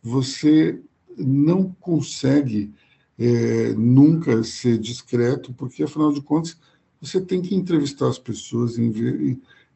Você 0.01 0.81
não 1.17 1.71
consegue 1.79 2.73
é, 3.23 3.73
nunca 3.73 4.43
ser 4.43 4.77
discreto, 4.77 5.53
porque, 5.53 5.83
afinal 5.83 6.11
de 6.11 6.21
contas, 6.21 6.57
você 7.01 7.21
tem 7.21 7.41
que 7.41 7.55
entrevistar 7.55 8.09
as 8.09 8.19
pessoas, 8.19 8.77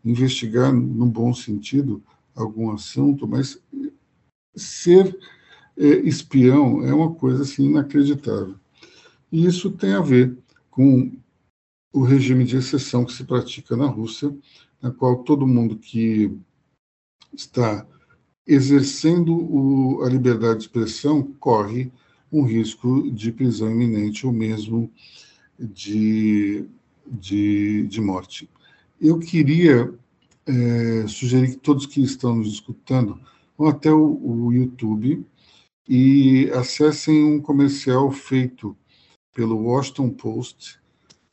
investigar, 0.03 0.73
no 0.73 1.05
bom 1.05 1.33
sentido, 1.33 2.03
algum 2.35 2.71
assunto, 2.71 3.25
mas 3.25 3.57
ser 4.53 5.17
é, 5.77 5.87
espião 5.99 6.83
é 6.83 6.93
uma 6.93 7.13
coisa 7.13 7.43
assim, 7.43 7.67
inacreditável. 7.67 8.55
E 9.31 9.45
isso 9.45 9.71
tem 9.71 9.93
a 9.93 10.01
ver 10.01 10.37
com 10.69 11.09
o 11.93 12.03
regime 12.03 12.43
de 12.43 12.57
exceção 12.57 13.05
que 13.05 13.13
se 13.13 13.23
pratica 13.23 13.77
na 13.77 13.87
Rússia, 13.87 14.35
na 14.81 14.91
qual 14.91 15.23
todo 15.23 15.47
mundo 15.47 15.77
que 15.77 16.37
está 17.33 17.87
exercendo 18.45 19.33
o, 19.33 20.03
a 20.03 20.09
liberdade 20.09 20.59
de 20.59 20.65
expressão 20.65 21.23
corre 21.39 21.91
um 22.37 22.43
risco 22.43 23.09
de 23.11 23.31
prisão 23.31 23.71
iminente 23.71 24.25
ou 24.25 24.31
mesmo 24.31 24.91
de, 25.59 26.65
de, 27.05 27.87
de 27.87 28.01
morte. 28.01 28.49
Eu 28.99 29.19
queria 29.19 29.93
é, 30.45 31.07
sugerir 31.07 31.51
que 31.51 31.57
todos 31.57 31.85
que 31.85 32.01
estão 32.01 32.35
nos 32.35 32.47
escutando 32.53 33.19
vão 33.57 33.67
até 33.67 33.91
o, 33.91 34.45
o 34.45 34.53
YouTube 34.53 35.25
e 35.87 36.49
acessem 36.53 37.23
um 37.23 37.41
comercial 37.41 38.11
feito 38.11 38.75
pelo 39.33 39.57
Washington 39.57 40.09
Post 40.09 40.79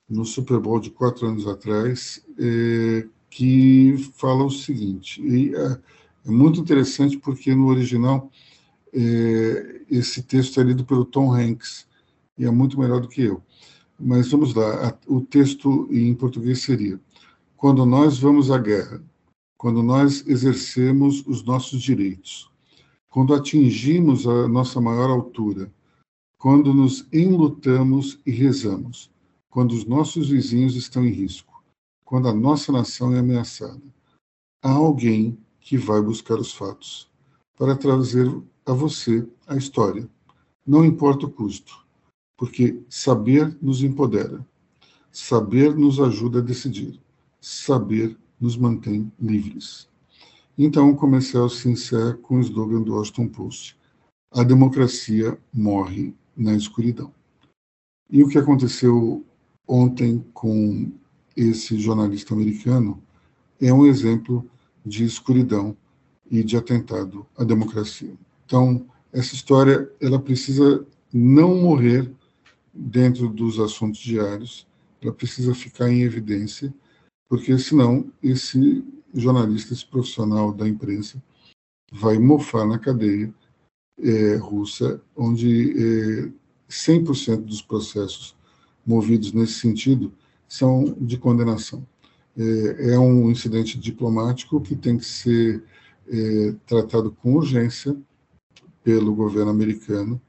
no 0.09 0.25
Super 0.25 0.61
Bowl 0.61 0.79
de 0.79 0.91
quatro 0.91 1.27
anos 1.27 1.47
atrás, 1.47 2.25
é, 2.39 3.07
que 3.31 3.97
fala 4.15 4.45
o 4.45 4.51
seguinte. 4.51 5.23
É, 5.57 5.81
é 6.27 6.31
muito 6.31 6.61
interessante 6.61 7.19
porque 7.19 7.55
no 7.55 7.67
original 7.67 8.31
esse 9.91 10.23
texto 10.23 10.61
é 10.61 10.65
lido 10.65 10.85
pelo 10.85 11.05
Tom 11.05 11.35
Hanks 11.35 11.87
e 12.39 12.45
é 12.45 12.51
muito 12.51 12.79
melhor 12.79 13.01
do 13.01 13.09
que 13.09 13.23
eu. 13.23 13.43
Mas 13.99 14.31
vamos 14.31 14.55
lá, 14.55 14.97
o 15.07 15.21
texto 15.21 15.89
em 15.91 16.15
português 16.15 16.63
seria: 16.63 17.01
Quando 17.57 17.85
nós 17.85 18.19
vamos 18.19 18.51
à 18.51 18.59
guerra, 18.59 19.03
quando 19.57 19.83
nós 19.83 20.27
exercemos 20.27 21.25
os 21.27 21.43
nossos 21.43 21.81
direitos, 21.81 22.51
quando 23.09 23.35
atingimos 23.35 24.27
a 24.27 24.49
nossa 24.49 24.81
maior 24.81 25.09
altura, 25.11 25.73
quando 26.37 26.75
nos 26.75 27.07
enlutamos 27.13 28.21
e 28.27 28.31
rezamos, 28.31 29.11
quando 29.49 29.73
os 29.73 29.87
nossos 29.87 30.29
vizinhos 30.29 30.75
estão 30.75 31.05
em 31.05 31.11
risco, 31.11 31.63
quando 32.05 32.29
a 32.29 32.35
nossa 32.35 32.73
nação 32.73 33.15
é 33.15 33.21
ameaçada, 33.21 33.81
há 34.63 34.73
alguém 34.73 35.39
que 35.61 35.79
vai 35.79 36.03
buscar 36.03 36.39
os 36.39 36.53
fatos 36.53 37.09
para 37.57 37.77
trazer 37.77 38.29
a 38.67 38.73
você 38.73 39.27
a 39.47 39.57
história. 39.57 40.09
Não 40.67 40.85
importa 40.85 41.27
o 41.27 41.31
custo, 41.31 41.85
porque 42.37 42.81
saber 42.89 43.57
nos 43.61 43.83
empodera, 43.83 44.47
saber 45.13 45.77
nos 45.77 46.01
ajuda 46.01 46.39
a 46.39 46.43
decidir, 46.43 47.01
saber 47.41 48.17
nos 48.41 48.57
mantém 48.57 49.13
livres. 49.21 49.89
Então, 50.57 50.91
o 50.91 50.97
comercial 50.97 51.49
se 51.49 51.69
encerra 51.69 52.15
com 52.15 52.37
o 52.37 52.41
slogan 52.41 52.83
do 52.83 52.95
Washington 52.95 53.29
Post: 53.29 53.77
A 54.31 54.43
democracia 54.43 55.39
morre 55.53 56.15
na 56.37 56.55
escuridão. 56.55 57.13
E 58.11 58.23
o 58.23 58.29
que 58.29 58.39
aconteceu 58.39 59.25
ontem 59.67 60.25
com 60.33 60.93
esse 61.37 61.79
jornalista 61.79 62.35
americano 62.35 63.03
é 63.61 63.73
um 63.73 63.87
exemplo 63.87 64.49
de 64.85 65.05
escuridão 65.05 65.77
e 66.31 66.43
de 66.43 66.57
atentado 66.57 67.27
à 67.37 67.45
democracia. 67.45 68.15
Então, 68.47 68.87
essa 69.13 69.35
história 69.35 69.91
ela 70.01 70.19
precisa 70.19 70.87
não 71.13 71.55
morrer 71.55 72.11
dentro 72.73 73.29
dos 73.29 73.61
assuntos 73.61 74.01
diários, 74.01 74.67
ela 75.01 75.13
precisa 75.13 75.55
ficar 75.55 75.89
em 75.89 76.03
evidência, 76.03 76.75
porque 77.29 77.57
senão 77.59 78.11
esse 78.23 78.85
jornalista, 79.15 79.73
esse 79.73 79.87
profissional 79.87 80.53
da 80.53 80.69
imprensa, 80.69 81.23
vai 81.93 82.19
mofar 82.19 82.67
na 82.67 82.79
cadeia 82.79 83.33
é, 84.01 84.37
russa, 84.37 85.01
onde 85.17 85.71
é, 86.27 86.33
100% 86.69 87.43
dos 87.43 87.63
processos 87.63 88.37
movidos 88.85 89.33
nesse 89.33 89.55
sentido 89.55 90.13
são 90.49 90.97
de 91.01 91.17
condenação. 91.17 91.87
É, 92.37 92.95
é 92.95 92.99
um 92.99 93.31
incidente 93.31 93.79
diplomático 93.79 94.61
que 94.61 94.75
tem 94.75 94.99
que 94.99 95.05
ser 95.05 95.63
é, 96.09 96.55
tratado 96.67 97.13
com 97.13 97.35
urgência 97.35 97.97
pelo 98.85 99.15
governo 99.15 99.51
americano 99.51 100.21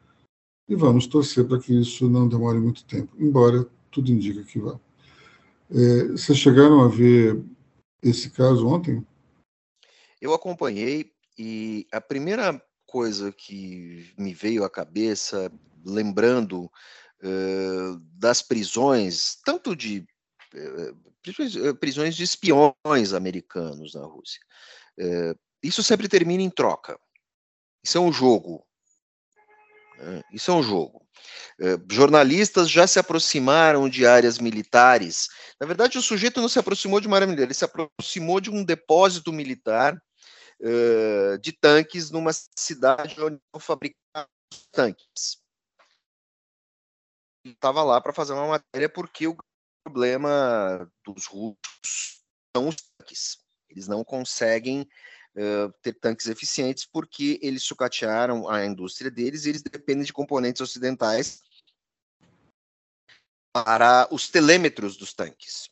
e 0.68 0.76
vamos 0.76 1.06
torcer 1.06 1.46
para 1.46 1.60
que 1.60 1.80
isso 1.80 2.10
não 2.10 2.28
demore 2.28 2.60
muito 2.60 2.84
tempo, 2.86 3.14
embora 3.20 3.70
tudo 3.92 4.12
indica 4.12 4.44
que 4.44 4.58
vá. 4.58 4.80
É, 5.70 6.08
vocês 6.08 6.38
chegaram 6.38 6.82
a 6.82 6.88
ver 6.88 7.44
esse 8.02 8.30
caso 8.30 8.68
ontem? 8.68 9.06
Eu 10.20 10.34
acompanhei 10.34 11.12
e 11.38 11.86
a 11.92 12.00
primeira 12.00 12.60
coisa 12.88 13.32
que 13.32 14.12
me 14.18 14.34
veio 14.34 14.64
à 14.64 14.70
cabeça, 14.70 15.52
lembrando 15.86 16.64
uh, 16.64 18.00
das 18.14 18.42
prisões, 18.42 19.38
tanto 19.44 19.76
de 19.76 20.08
prisões 21.82 22.16
de 22.16 22.24
espiões 22.24 23.12
americanos 23.14 23.94
na 23.94 24.06
Rússia. 24.06 24.40
Isso 25.62 25.84
sempre 25.84 26.08
termina 26.08 26.42
em 26.42 26.50
troca. 26.50 26.98
Isso 27.86 27.98
é 27.98 28.02
um 28.02 28.12
jogo. 28.12 28.66
Né? 29.98 30.22
Isso 30.34 30.52
é 30.52 30.54
um 30.54 30.64
jogo. 30.64 31.06
jornalistas 31.92 32.70
já 32.70 32.86
se 32.88 33.00
aproximaram 33.00 33.88
de 33.88 34.06
áreas 34.06 34.40
militares. 34.40 35.28
Na 35.60 35.68
verdade, 35.68 35.98
o 35.98 36.02
sujeito 36.02 36.42
não 36.42 36.50
se 36.50 36.60
aproximou 36.60 37.00
de 37.00 37.08
uma 37.08 37.16
área 37.16 37.28
militar, 37.28 37.44
ele 37.46 37.54
se 37.54 37.66
aproximou 37.66 38.42
de 38.42 38.50
um 38.50 38.64
depósito 38.64 39.32
militar 39.32 39.98
de 41.42 41.52
tanques 41.52 42.10
numa 42.12 42.32
cidade 42.58 43.22
onde 43.22 43.40
fabricavam 43.60 44.30
tanques 44.72 45.46
estava 47.52 47.84
lá 47.84 48.02
para 48.02 48.14
fazer 48.14 48.34
uma 48.34 48.48
matéria 48.48 48.90
porque 48.90 49.28
o 49.28 49.38
problema 49.84 50.90
dos 51.06 51.26
russos 51.26 52.24
são 52.56 52.70
os 52.70 52.76
tanques. 52.98 53.38
Eles 53.70 53.88
não 53.88 54.04
conseguem 54.04 54.88
ter 55.82 55.94
tanques 55.94 56.28
eficientes 56.28 56.86
porque 56.86 57.38
eles 57.42 57.64
sucatearam 57.64 58.50
a 58.50 58.66
indústria 58.66 59.12
deles 59.12 59.46
e 59.46 59.50
eles 59.50 59.62
dependem 59.62 60.06
de 60.06 60.14
componentes 60.14 60.62
ocidentais 60.62 61.44
para 63.52 64.08
os 64.12 64.30
telêmetros 64.30 64.96
dos 64.96 65.14
tanques. 65.14 65.70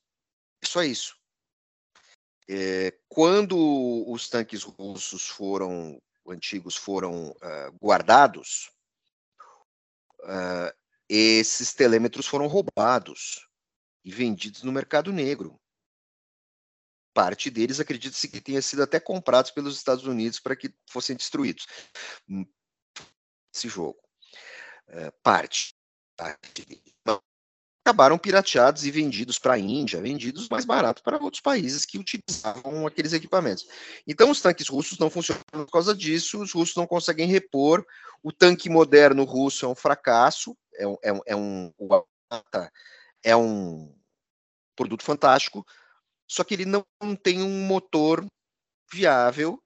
Só 0.64 0.84
isso. 0.84 1.16
É, 2.48 2.94
quando 3.08 4.10
os 4.10 4.30
tanques 4.30 4.64
russos 4.64 5.28
foram 5.28 6.02
antigos 6.28 6.76
foram 6.76 7.32
uh, 7.32 7.78
guardados, 7.82 8.72
uh, 10.22 10.74
esses 11.10 11.74
telêmetros 11.74 12.26
foram 12.26 12.48
roubados 12.48 13.48
e 14.04 14.12
vendidos 14.12 14.64
no 14.64 14.72
mercado 14.72 15.12
negro. 15.12 15.60
Parte 17.14 17.50
deles 17.50 17.80
acredita-se 17.80 18.28
que 18.28 18.42
tenha 18.42 18.62
sido 18.62 18.84
até 18.84 19.00
comprados 19.00 19.52
pelos 19.52 19.76
Estados 19.76 20.06
Unidos 20.06 20.40
para 20.40 20.56
que 20.56 20.74
fossem 20.90 21.16
destruídos. 21.16 21.68
Esse 23.54 23.70
jogo. 23.70 24.00
É, 24.88 25.12
parte. 25.24 25.76
parte 26.18 26.64
acabaram 27.86 28.18
pirateados 28.18 28.86
e 28.86 28.92
vendidos 28.92 29.38
para 29.38 29.56
a 29.56 29.60
Índia, 29.60 30.02
vendidos 30.02 30.48
mais 30.48 30.64
barato 30.64 31.04
para 31.04 31.22
outros 31.22 31.42
países 31.42 31.86
que 31.86 31.98
utilizavam 31.98 32.88
aqueles 32.88 33.12
equipamentos. 33.12 33.68
Então, 34.08 34.32
os 34.32 34.42
tanques 34.42 34.70
russos 34.70 34.98
não 34.98 35.10
funcionam 35.10 35.44
por 35.52 35.70
causa 35.70 35.94
disso, 35.94 36.42
os 36.42 36.54
russos 36.54 36.78
não 36.78 36.88
conseguem 36.88 37.28
repor. 37.28 37.86
O 38.24 38.32
tanque 38.32 38.70
moderno 38.70 39.26
russo 39.26 39.66
é 39.66 39.68
um 39.68 39.76
fracasso, 39.76 40.56
é 40.76 40.88
um, 40.88 40.98
é 41.04 41.12
um, 41.12 41.22
é 41.26 41.36
um, 41.36 41.74
é 43.22 43.36
um 43.36 43.94
produto 44.78 45.04
fantástico, 45.04 45.66
só 46.28 46.44
que 46.44 46.54
ele 46.54 46.66
não 46.66 46.86
tem 47.22 47.42
um 47.42 47.66
motor 47.66 48.26
viável 48.92 49.62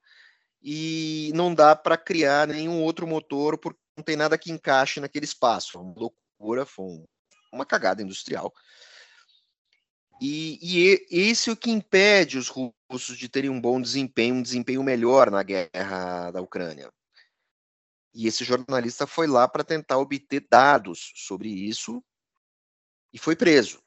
e 0.62 1.30
não 1.34 1.54
dá 1.54 1.76
para 1.76 1.96
criar 1.96 2.48
nenhum 2.48 2.82
outro 2.82 3.06
motor 3.06 3.58
porque 3.58 3.78
não 3.96 4.04
tem 4.04 4.16
nada 4.16 4.38
que 4.38 4.50
encaixe 4.50 5.00
naquele 5.00 5.24
espaço. 5.24 5.72
Foi 5.72 5.82
uma 5.82 5.94
loucura, 5.94 6.66
foi 6.66 7.04
uma 7.52 7.66
cagada 7.66 8.02
industrial. 8.02 8.52
E, 10.20 10.58
e, 10.60 11.06
esse 11.10 11.48
é 11.48 11.52
o 11.52 11.56
que 11.56 11.70
impede 11.70 12.38
os 12.38 12.48
russos 12.48 13.16
de 13.16 13.28
terem 13.28 13.50
um 13.50 13.60
bom 13.60 13.80
desempenho, 13.80 14.34
um 14.34 14.42
desempenho 14.42 14.82
melhor 14.82 15.30
na 15.30 15.42
guerra 15.42 16.30
da 16.32 16.40
Ucrânia. 16.40 16.92
E 18.12 18.26
esse 18.26 18.44
jornalista 18.44 19.06
foi 19.06 19.28
lá 19.28 19.46
para 19.46 19.62
tentar 19.62 19.98
obter 19.98 20.44
dados 20.50 21.12
sobre 21.14 21.48
isso 21.48 22.02
e 23.12 23.18
foi 23.18 23.36
preso. 23.36 23.80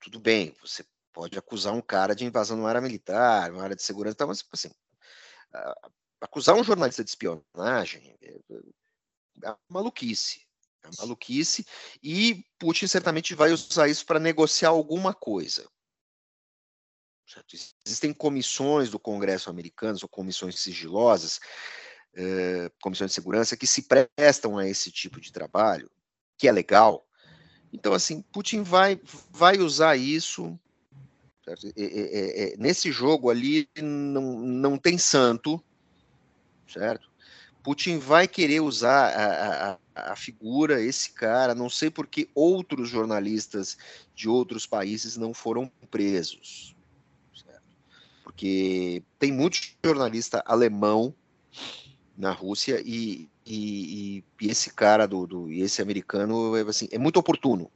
Tudo 0.00 0.20
bem, 0.20 0.54
você 0.60 0.84
pode 1.14 1.38
acusar 1.38 1.72
um 1.72 1.80
cara 1.80 2.14
de 2.14 2.24
invasão 2.26 2.56
numa 2.56 2.68
área 2.68 2.80
militar, 2.80 3.50
numa 3.50 3.62
área 3.62 3.76
de 3.76 3.82
segurança, 3.82 4.26
mas 4.26 4.44
assim, 4.52 4.70
acusar 6.20 6.56
um 6.56 6.64
jornalista 6.64 7.04
de 7.04 7.10
espionagem 7.10 8.14
é, 8.20 8.34
é, 8.50 9.50
é 9.50 9.56
maluquice. 9.68 10.44
É 10.82 10.90
maluquice. 10.98 11.64
E 12.02 12.44
Putin 12.58 12.86
certamente 12.86 13.34
vai 13.34 13.52
usar 13.52 13.88
isso 13.88 14.04
para 14.04 14.18
negociar 14.18 14.68
alguma 14.68 15.14
coisa. 15.14 15.66
Certo? 17.26 17.56
Existem 17.86 18.12
comissões 18.12 18.90
do 18.90 18.98
Congresso 18.98 19.48
americano, 19.48 19.98
ou 20.02 20.08
comissões 20.08 20.60
sigilosas, 20.60 21.40
eh, 22.14 22.70
comissões 22.82 23.12
de 23.12 23.14
segurança 23.14 23.56
que 23.56 23.66
se 23.66 23.88
prestam 24.16 24.58
a 24.58 24.68
esse 24.68 24.92
tipo 24.92 25.18
de 25.20 25.32
trabalho, 25.32 25.90
que 26.36 26.46
é 26.46 26.52
legal. 26.52 27.08
Então, 27.72 27.94
assim, 27.94 28.20
Putin 28.20 28.62
vai, 28.62 29.00
vai 29.30 29.58
usar 29.58 29.96
isso. 29.96 30.58
Nesse 32.58 32.90
jogo 32.90 33.30
ali 33.30 33.68
não, 33.76 34.38
não 34.38 34.78
tem 34.78 34.96
santo, 34.98 35.62
certo? 36.66 37.10
Putin 37.64 37.98
vai 37.98 38.28
querer 38.28 38.60
usar 38.60 39.08
a, 39.08 39.78
a, 39.94 40.12
a, 40.12 40.16
figura, 40.16 40.82
esse 40.82 41.10
cara, 41.10 41.54
não 41.54 41.70
sei 41.70 41.88
por 41.88 42.06
que 42.06 42.28
outros 42.34 42.90
jornalistas 42.90 43.78
de 44.14 44.28
outros 44.28 44.66
países 44.66 45.16
não 45.16 45.32
foram 45.32 45.72
presos. 45.90 46.76
Certo? 47.34 47.62
Porque 48.22 49.02
tem 49.18 49.32
muito 49.32 49.58
jornalista 49.82 50.42
alemão 50.44 51.14
na 52.14 52.32
Rússia 52.32 52.82
e, 52.84 53.30
e, 53.46 54.22
e, 54.40 54.46
esse 54.46 54.70
cara 54.74 55.06
do, 55.06 55.26
do 55.26 55.50
esse 55.50 55.80
americano 55.80 56.54
é, 56.54 56.60
assim, 56.62 56.86
é 56.92 56.98
muito 56.98 57.18
oportuno. 57.18 57.70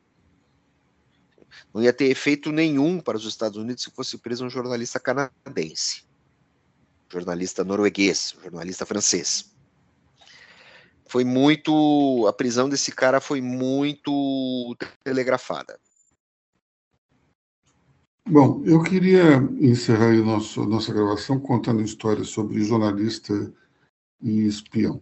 Não 1.72 1.82
ia 1.82 1.92
ter 1.92 2.06
efeito 2.06 2.50
nenhum 2.52 3.00
para 3.00 3.16
os 3.16 3.24
Estados 3.24 3.56
Unidos 3.58 3.84
se 3.84 3.90
fosse 3.90 4.18
preso 4.18 4.44
um 4.44 4.50
jornalista 4.50 4.98
canadense, 5.00 6.02
jornalista 7.10 7.64
norueguês, 7.64 8.34
jornalista 8.42 8.86
francês. 8.86 9.50
Foi 11.06 11.24
muito. 11.24 12.26
A 12.28 12.32
prisão 12.32 12.68
desse 12.68 12.92
cara 12.92 13.20
foi 13.20 13.40
muito 13.40 14.76
telegrafada. 15.02 15.78
Bom, 18.30 18.62
eu 18.66 18.82
queria 18.82 19.36
encerrar 19.58 20.10
a 20.10 20.16
nosso, 20.16 20.66
nossa 20.66 20.92
gravação 20.92 21.40
contando 21.40 21.80
histórias 21.80 22.28
sobre 22.28 22.62
jornalista 22.62 23.50
e 24.20 24.46
espião. 24.46 25.00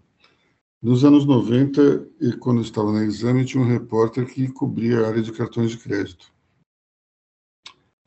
Nos 0.81 1.05
anos 1.05 1.27
90, 1.27 2.07
e 2.21 2.33
quando 2.35 2.61
estava 2.61 2.93
na 2.93 3.05
exame, 3.05 3.45
tinha 3.45 3.61
um 3.61 3.67
repórter 3.67 4.27
que 4.27 4.47
cobria 4.47 5.01
a 5.01 5.09
área 5.09 5.23
de 5.23 5.33
cartões 5.33 5.73
de 5.73 5.79
crédito. 5.79 6.33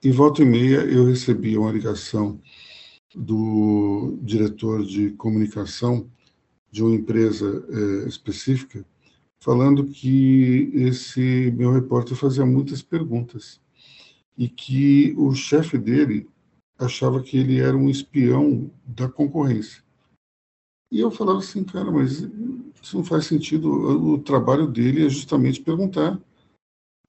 Em 0.02 0.12
volta 0.12 0.42
e 0.42 0.46
meia, 0.46 0.86
eu 0.86 1.04
recebia 1.04 1.60
uma 1.60 1.74
ligação 1.74 2.40
do 3.14 4.18
diretor 4.22 4.86
de 4.86 5.12
comunicação 5.12 6.10
de 6.72 6.82
uma 6.82 6.96
empresa 6.96 7.66
é, 7.70 8.08
específica, 8.08 8.86
falando 9.42 9.86
que 9.86 10.72
esse 10.74 11.52
meu 11.52 11.74
repórter 11.74 12.16
fazia 12.16 12.46
muitas 12.46 12.82
perguntas 12.82 13.60
e 14.38 14.48
que 14.48 15.14
o 15.18 15.34
chefe 15.34 15.78
dele 15.78 16.30
achava 16.78 17.22
que 17.22 17.38
ele 17.38 17.60
era 17.60 17.76
um 17.76 17.90
espião 17.90 18.72
da 18.86 19.10
concorrência. 19.10 19.84
E 20.90 21.02
eu 21.02 21.12
falava 21.12 21.40
assim, 21.40 21.62
cara, 21.62 21.92
mas 21.92 22.22
isso 22.82 22.96
não 22.96 23.04
faz 23.04 23.26
sentido. 23.26 23.70
O 23.70 24.18
trabalho 24.18 24.66
dele 24.66 25.06
é 25.06 25.10
justamente 25.10 25.62
perguntar. 25.62 26.18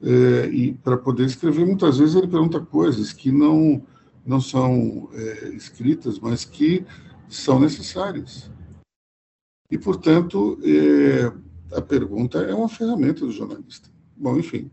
É, 0.03 0.47
e 0.47 0.73
para 0.75 0.97
poder 0.97 1.27
escrever, 1.27 1.67
muitas 1.67 1.99
vezes 1.99 2.15
ele 2.15 2.27
pergunta 2.27 2.59
coisas 2.61 3.13
que 3.13 3.31
não, 3.31 3.87
não 4.25 4.41
são 4.41 5.11
é, 5.13 5.49
escritas, 5.51 6.19
mas 6.19 6.45
que 6.45 6.87
são 7.29 7.61
necessárias. 7.61 8.51
E, 9.71 9.79
portanto, 9.79 10.59
é, 10.65 11.77
a 11.77 11.83
pergunta 11.83 12.39
é 12.39 12.55
uma 12.55 12.69
ferramenta 12.69 13.27
do 13.27 13.31
jornalista. 13.31 13.91
Bom, 14.17 14.39
enfim, 14.39 14.71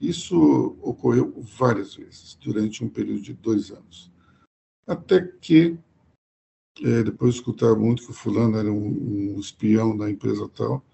isso 0.00 0.76
ocorreu 0.82 1.32
várias 1.56 1.94
vezes 1.94 2.36
durante 2.42 2.82
um 2.82 2.88
período 2.88 3.22
de 3.22 3.34
dois 3.34 3.70
anos. 3.70 4.10
Até 4.86 5.20
que 5.20 5.78
é, 6.82 7.02
depois 7.02 7.34
de 7.34 7.40
escutar 7.40 7.76
muito 7.76 8.02
que 8.02 8.10
o 8.10 8.14
fulano 8.14 8.56
era 8.56 8.72
um, 8.72 9.34
um 9.36 9.38
espião 9.38 9.96
da 9.96 10.10
empresa 10.10 10.48
tal, 10.48 10.84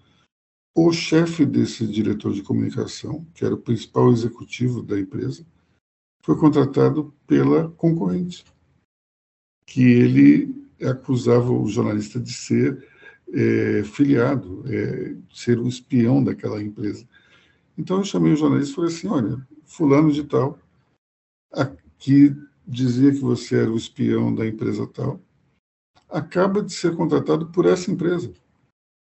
o 0.75 0.91
chefe 0.91 1.45
desse 1.45 1.85
diretor 1.87 2.33
de 2.33 2.43
comunicação, 2.43 3.25
que 3.33 3.43
era 3.43 3.55
o 3.55 3.61
principal 3.61 4.11
executivo 4.11 4.81
da 4.81 4.99
empresa, 4.99 5.45
foi 6.21 6.37
contratado 6.37 7.13
pela 7.25 7.69
concorrente, 7.69 8.45
que 9.65 9.81
ele 9.81 10.67
acusava 10.81 11.51
o 11.51 11.67
jornalista 11.67 12.19
de 12.19 12.33
ser 12.33 12.87
é, 13.33 13.83
filiado, 13.83 14.63
é, 14.67 15.15
ser 15.33 15.59
um 15.59 15.67
espião 15.67 16.23
daquela 16.23 16.61
empresa. 16.61 17.07
Então 17.77 17.97
eu 17.97 18.03
chamei 18.03 18.33
o 18.33 18.37
jornalista 18.37 18.71
e 18.71 18.75
falei 18.75 18.91
assim, 18.91 19.07
olha, 19.07 19.47
fulano 19.65 20.11
de 20.11 20.23
tal, 20.23 20.59
que 21.97 22.35
dizia 22.67 23.11
que 23.11 23.19
você 23.19 23.61
era 23.61 23.71
o 23.71 23.77
espião 23.77 24.33
da 24.33 24.45
empresa 24.45 24.87
tal, 24.87 25.19
acaba 26.07 26.61
de 26.61 26.73
ser 26.73 26.95
contratado 26.95 27.47
por 27.47 27.65
essa 27.65 27.91
empresa. 27.91 28.33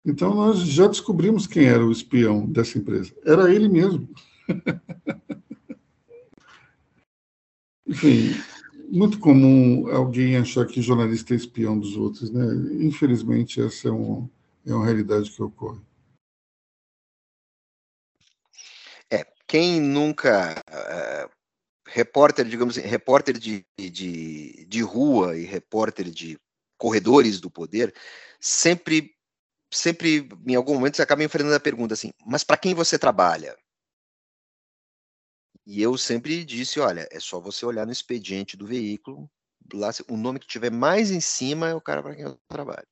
Então 0.04 0.34
nós 0.34 0.60
já 0.60 0.86
descobrimos 0.86 1.46
quem 1.46 1.66
era 1.66 1.84
o 1.84 1.92
espião 1.92 2.46
dessa 2.46 2.78
empresa. 2.78 3.14
Era 3.24 3.52
ele 3.52 3.68
mesmo. 3.68 4.08
Enfim, 7.86 8.34
muito 8.88 9.18
comum 9.18 9.88
alguém 9.88 10.36
achar 10.36 10.66
que 10.66 10.80
jornalista 10.80 11.34
é 11.34 11.36
espião 11.36 11.78
dos 11.78 11.96
outros, 11.96 12.30
né? 12.30 12.44
Infelizmente, 12.84 13.60
essa 13.60 13.88
é, 13.88 13.90
um, 13.90 14.28
é 14.64 14.72
uma 14.72 14.84
realidade 14.84 15.30
que 15.30 15.42
ocorre. 15.42 15.80
É, 19.10 19.26
quem 19.46 19.80
nunca. 19.80 20.54
Uh, 20.70 21.40
repórter, 21.90 22.46
digamos 22.46 22.78
assim, 22.78 22.86
repórter 22.86 23.36
de, 23.36 23.66
de, 23.76 24.64
de 24.64 24.80
rua 24.80 25.36
e 25.36 25.44
repórter 25.44 26.08
de 26.08 26.38
corredores 26.78 27.40
do 27.40 27.50
poder, 27.50 27.92
sempre, 28.40 29.12
sempre, 29.70 30.28
em 30.46 30.54
algum 30.54 30.74
momento, 30.74 30.96
você 30.96 31.02
acaba 31.02 31.24
enfrentando 31.24 31.54
a 31.54 31.60
pergunta 31.60 31.94
assim: 31.94 32.12
mas 32.26 32.44
para 32.44 32.56
quem 32.56 32.74
você 32.74 32.98
trabalha? 32.98 33.56
E 35.66 35.80
eu 35.80 35.96
sempre 35.96 36.44
disse: 36.44 36.80
olha, 36.80 37.08
é 37.10 37.20
só 37.20 37.40
você 37.40 37.64
olhar 37.64 37.86
no 37.86 37.92
expediente 37.92 38.56
do 38.56 38.66
veículo, 38.66 39.30
lá, 39.72 39.90
o 40.08 40.16
nome 40.16 40.40
que 40.40 40.46
tiver 40.46 40.70
mais 40.70 41.10
em 41.10 41.20
cima 41.20 41.68
é 41.68 41.74
o 41.74 41.80
cara 41.80 42.02
para 42.02 42.14
quem 42.14 42.24
eu 42.24 42.38
trabalho. 42.48 42.86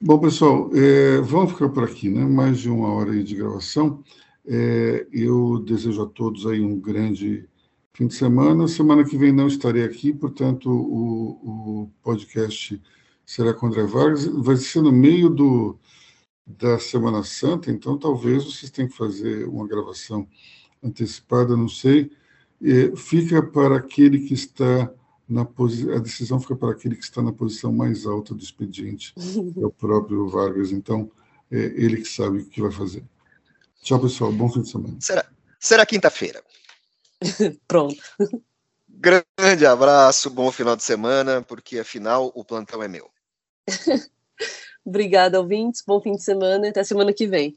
Bom, 0.00 0.18
pessoal, 0.18 0.70
é, 0.74 1.20
vamos 1.20 1.52
ficar 1.52 1.68
por 1.70 1.84
aqui, 1.84 2.10
né? 2.10 2.24
Mais 2.24 2.58
de 2.58 2.68
uma 2.68 2.92
hora 2.92 3.22
de 3.22 3.34
gravação. 3.34 4.04
É, 4.46 5.06
eu 5.10 5.60
desejo 5.60 6.02
a 6.02 6.06
todos 6.06 6.46
aí 6.46 6.60
um 6.60 6.78
grande 6.78 7.48
fim 7.94 8.06
de 8.06 8.14
semana. 8.14 8.68
Semana 8.68 9.04
que 9.04 9.16
vem 9.16 9.32
não 9.32 9.46
estarei 9.46 9.82
aqui, 9.82 10.12
portanto, 10.12 10.68
o, 10.68 11.84
o 11.84 11.90
podcast 12.02 12.80
será 13.24 13.54
com 13.54 13.66
André 13.66 13.84
Vargas. 13.84 14.26
Vai 14.26 14.56
ser 14.56 14.82
no 14.82 14.92
meio 14.92 15.28
do, 15.28 15.78
da 16.46 16.78
Semana 16.78 17.22
Santa, 17.22 17.70
então 17.70 17.98
talvez 17.98 18.44
vocês 18.44 18.70
tenham 18.70 18.88
que 18.88 18.96
fazer 18.96 19.48
uma 19.48 19.66
gravação 19.66 20.28
antecipada, 20.82 21.56
não 21.56 21.68
sei. 21.68 22.10
É, 22.62 22.94
fica 22.96 23.42
para 23.42 23.76
aquele 23.76 24.20
que 24.20 24.34
está 24.34 24.90
na 25.28 25.44
posição, 25.44 25.94
a 25.94 25.98
decisão 25.98 26.40
fica 26.40 26.54
para 26.54 26.72
aquele 26.72 26.96
que 26.96 27.04
está 27.04 27.22
na 27.22 27.32
posição 27.32 27.72
mais 27.72 28.06
alta 28.06 28.34
do 28.34 28.42
expediente, 28.42 29.14
é 29.56 29.64
o 29.64 29.70
próprio 29.70 30.28
Vargas. 30.28 30.70
Então, 30.70 31.10
é 31.50 31.56
ele 31.56 31.98
que 31.98 32.08
sabe 32.08 32.38
o 32.38 32.44
que 32.44 32.60
vai 32.60 32.70
fazer. 32.70 33.04
Tchau, 33.82 34.00
pessoal. 34.00 34.32
Bom 34.32 34.50
fim 34.50 34.62
de 34.62 34.70
semana. 34.70 34.96
Será, 35.00 35.26
será 35.60 35.86
quinta-feira. 35.86 36.42
Pronto. 37.66 37.96
Grande 38.88 39.66
abraço, 39.66 40.30
bom 40.30 40.50
final 40.50 40.76
de 40.76 40.82
semana, 40.82 41.42
porque 41.42 41.78
afinal 41.78 42.32
o 42.34 42.44
plantão 42.44 42.82
é 42.82 42.88
meu. 42.88 43.10
Obrigada, 44.84 45.40
ouvintes. 45.40 45.82
Bom 45.86 46.00
fim 46.00 46.12
de 46.12 46.22
semana 46.22 46.66
e 46.66 46.70
até 46.70 46.84
semana 46.84 47.12
que 47.12 47.26
vem. 47.26 47.56